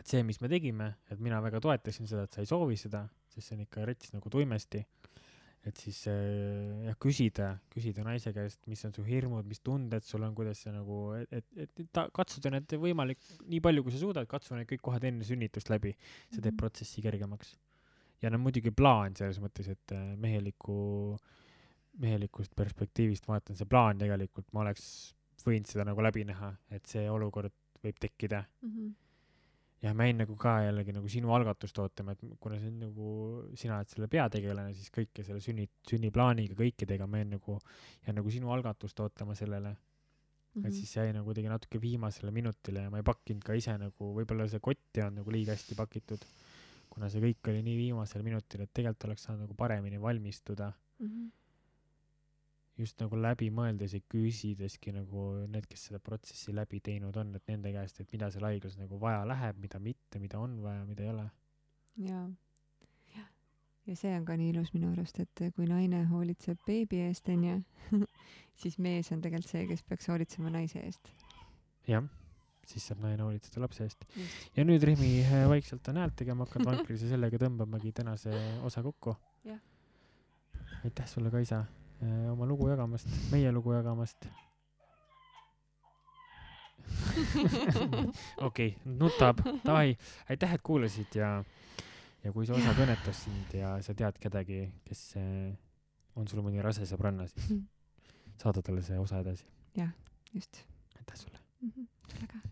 et 0.00 0.06
see, 0.08 0.22
mis 0.24 0.40
me 0.40 0.48
tegime, 0.48 0.94
et 1.12 1.20
mina 1.20 1.42
väga 1.44 1.60
toetasin 1.60 2.08
seda, 2.08 2.24
et 2.24 2.32
sa 2.32 2.40
ei 2.40 2.48
soovi 2.48 2.78
seda, 2.80 3.04
sest 3.28 3.50
see 3.50 3.58
on 3.58 3.66
ikka 3.66 3.84
rets 3.84 4.14
nagu 4.14 4.32
tuimesti. 4.32 4.80
Et 5.68 5.76
siis 5.76 5.98
äh, 6.08 6.86
jah, 6.86 6.96
küsida, 7.02 7.50
küsida 7.72 8.04
naise 8.06 8.32
käest, 8.32 8.60
mis 8.70 8.80
on 8.88 8.94
su 8.96 9.04
hirmud, 9.04 9.44
mis 9.48 9.60
tunded 9.60 10.04
sul 10.06 10.24
on, 10.24 10.34
kuidas 10.36 10.62
sa 10.64 10.72
nagu, 10.72 11.00
et, 11.20 11.44
et, 11.56 11.82
ta, 11.92 12.06
katsuda 12.16 12.52
need 12.54 12.72
võimalik 12.80 13.20
nii 13.44 13.60
palju, 13.64 13.84
kui 13.84 13.92
sa 13.92 14.00
suudad, 14.00 14.28
katsu 14.30 14.56
need 14.56 14.70
kõik 14.70 14.80
kohad 14.88 15.04
enne 15.10 15.26
sünnitust 15.26 15.68
läbi, 15.72 15.92
see 16.30 16.40
teeb 16.40 16.54
Mhm. 16.54 16.60
protsessi 16.62 17.02
kergemaks. 17.04 17.56
ja 18.22 18.28
no 18.30 18.38
muidugi 18.38 18.70
plaan 18.70 19.14
selles 19.16 19.38
mõttes, 19.40 19.68
et 19.68 19.92
äh, 19.96 20.16
meheliku, 20.16 21.16
mehelikust 22.00 22.52
perspektiivist 22.56 23.28
vaatan, 23.28 23.56
see 23.56 23.68
plaan 23.68 23.98
tegelikult, 23.98 24.46
ma 24.52 24.60
oleks 24.60 25.14
võinud 25.44 25.68
seda 25.68 25.84
nagu 25.88 26.02
läbi 26.04 26.24
näha, 26.28 26.54
et 26.70 26.84
see 26.86 27.06
olukord 27.10 27.52
võib 27.84 27.96
tekkida 28.00 28.44
mm. 28.62 28.68
-hmm. 28.70 28.92
Ja 29.82 29.94
ma 29.94 30.06
jäin 30.08 30.18
nagu 30.20 30.36
ka 30.36 30.58
jällegi 30.66 30.92
nagu 30.92 31.08
sinu 31.08 31.34
algatust 31.34 31.78
ootama, 31.78 32.12
et 32.12 32.24
kuna 32.40 32.58
see 32.60 32.68
on 32.68 32.80
nagu, 32.86 33.12
sina 33.56 33.78
oled 33.78 33.88
selle 33.88 34.08
peategelane, 34.12 34.74
siis 34.74 34.90
kõike 34.92 35.24
selle 35.24 35.40
sünni, 35.40 35.68
sünniplaaniga 35.88 36.54
kõikidega 36.58 37.06
ma 37.08 37.22
jäin 37.22 37.36
nagu, 37.38 37.60
jään 38.06 38.20
nagu 38.20 38.30
sinu 38.30 38.52
algatust 38.52 39.00
ootama 39.00 39.34
sellele 39.38 39.70
mm, 39.70 39.90
Mhm. 40.50 40.62
-hmm. 40.62 40.68
et 40.68 40.74
siis 40.74 40.96
jäi 40.96 41.12
nagu 41.12 41.24
kuidagi 41.24 41.48
natuke 41.48 41.80
viimasele 41.80 42.30
minutile 42.30 42.82
ja 42.82 42.90
ma 42.90 42.98
ei 42.98 43.06
pakkinud 43.06 43.44
ka 43.46 43.54
ise 43.54 43.76
nagu, 43.78 44.08
võib-olla 44.16 44.48
see 44.50 44.58
kott 44.60 44.98
ei 44.98 45.04
olnud 45.04 45.22
nagu 45.22 45.34
liiga 45.34 45.54
hästi 45.54 45.76
pakitud, 45.78 46.24
kuna 46.90 47.10
see 47.12 47.22
kõik 47.22 47.50
oli 47.52 47.60
nii 47.62 47.76
viimasel 47.78 48.24
minutil, 48.26 48.64
et 48.64 48.72
tegelikult 48.74 49.06
oleks 49.08 49.28
saanud 49.28 49.44
nagu 49.46 49.54
paremini 49.54 50.00
valmistuda, 50.02 50.72
mm. 50.98 51.06
-hmm. 51.06 51.30
Just 52.80 53.00
nagu 53.02 53.18
läbi 53.20 53.50
mõeldes 53.54 53.94
ja 53.96 54.02
küsideski 54.12 54.92
nagu 54.94 55.24
need, 55.50 55.66
kes 55.70 55.88
seda 55.88 56.00
protsessi 56.02 56.54
läbi 56.56 56.80
teinud 56.84 57.16
on, 57.20 57.34
et 57.38 57.50
nende 57.50 57.72
käest, 57.74 58.00
et 58.02 58.12
mida 58.14 58.30
seal 58.32 58.46
haiglas 58.48 58.78
nagu 58.80 59.00
vaja 59.00 59.24
läheb, 59.28 59.58
mida 59.62 59.80
mitte, 59.82 60.22
mida 60.22 60.40
on 60.40 60.58
vaja, 60.64 60.84
mida 60.88 61.04
ei 61.06 61.12
ole 61.14 61.26
jaa. 62.06 62.24
jah. 63.16 63.26
ja 63.88 63.98
see 64.02 64.14
on 64.16 64.28
ka 64.28 64.38
nii 64.40 64.52
ilus 64.54 64.72
minu 64.76 64.92
arust, 64.94 65.20
et 65.22 65.44
kui 65.56 65.68
naine 65.70 66.04
hoolitseb 66.12 66.62
beebi 66.66 67.02
eest, 67.08 67.28
onju, 67.32 67.60
siis 68.62 68.78
mees 68.78 69.12
on 69.14 69.24
tegelikult 69.24 69.52
see, 69.52 69.66
kes 69.70 69.84
peaks 69.88 70.10
hoolitsema 70.12 70.52
naise 70.54 70.82
eest. 70.84 71.12
jah, 71.88 72.06
siis 72.66 72.86
saab 72.90 73.02
naine 73.06 73.26
hoolitseda 73.26 73.64
lapse 73.64 73.86
eest. 73.88 74.06
ja 74.56 74.66
nüüd 74.66 74.84
Remi 74.86 75.18
äh, 75.24 75.48
vaikselt 75.50 75.88
on 75.92 76.00
häält 76.02 76.16
tegema 76.22 76.48
hakanud 76.48 76.72
vankris 76.74 77.04
ja 77.04 77.16
sellega 77.16 77.42
tõmbamegi 77.44 77.92
tänase 77.96 78.34
osa 78.66 78.84
kokku 78.86 79.16
aitäh 80.84 81.06
sulle, 81.06 81.30
Kaisa, 81.30 81.64
oma 82.32 82.46
lugu 82.48 82.68
jagamast, 82.70 83.08
meie 83.32 83.52
lugu 83.52 83.74
jagamast. 83.74 84.28
okei, 88.48 88.74
nutab, 88.84 89.42
davai, 89.64 89.96
aitäh, 90.30 90.54
et 90.56 90.62
kuulasid 90.64 91.18
ja, 91.18 91.32
ja 92.24 92.32
kui 92.32 92.46
see 92.48 92.56
osa 92.56 92.74
kõnetas 92.78 93.24
sind 93.26 93.54
ja 93.58 93.76
sa 93.84 93.94
tead 93.98 94.18
kedagi, 94.22 94.62
kes 94.86 95.04
äh, 95.20 95.50
on 96.18 96.28
sul 96.30 96.42
mõni 96.46 96.62
rase 96.64 96.86
sõbranna, 96.88 97.28
siis 97.30 97.52
saada 98.40 98.62
talle 98.64 98.82
see 98.86 98.98
osa 99.00 99.20
edasi. 99.24 99.46
just. 100.34 100.64
aitäh 100.98 101.20
sulle. 101.20 101.38
sulle 101.60 102.26
ka. 102.30 102.42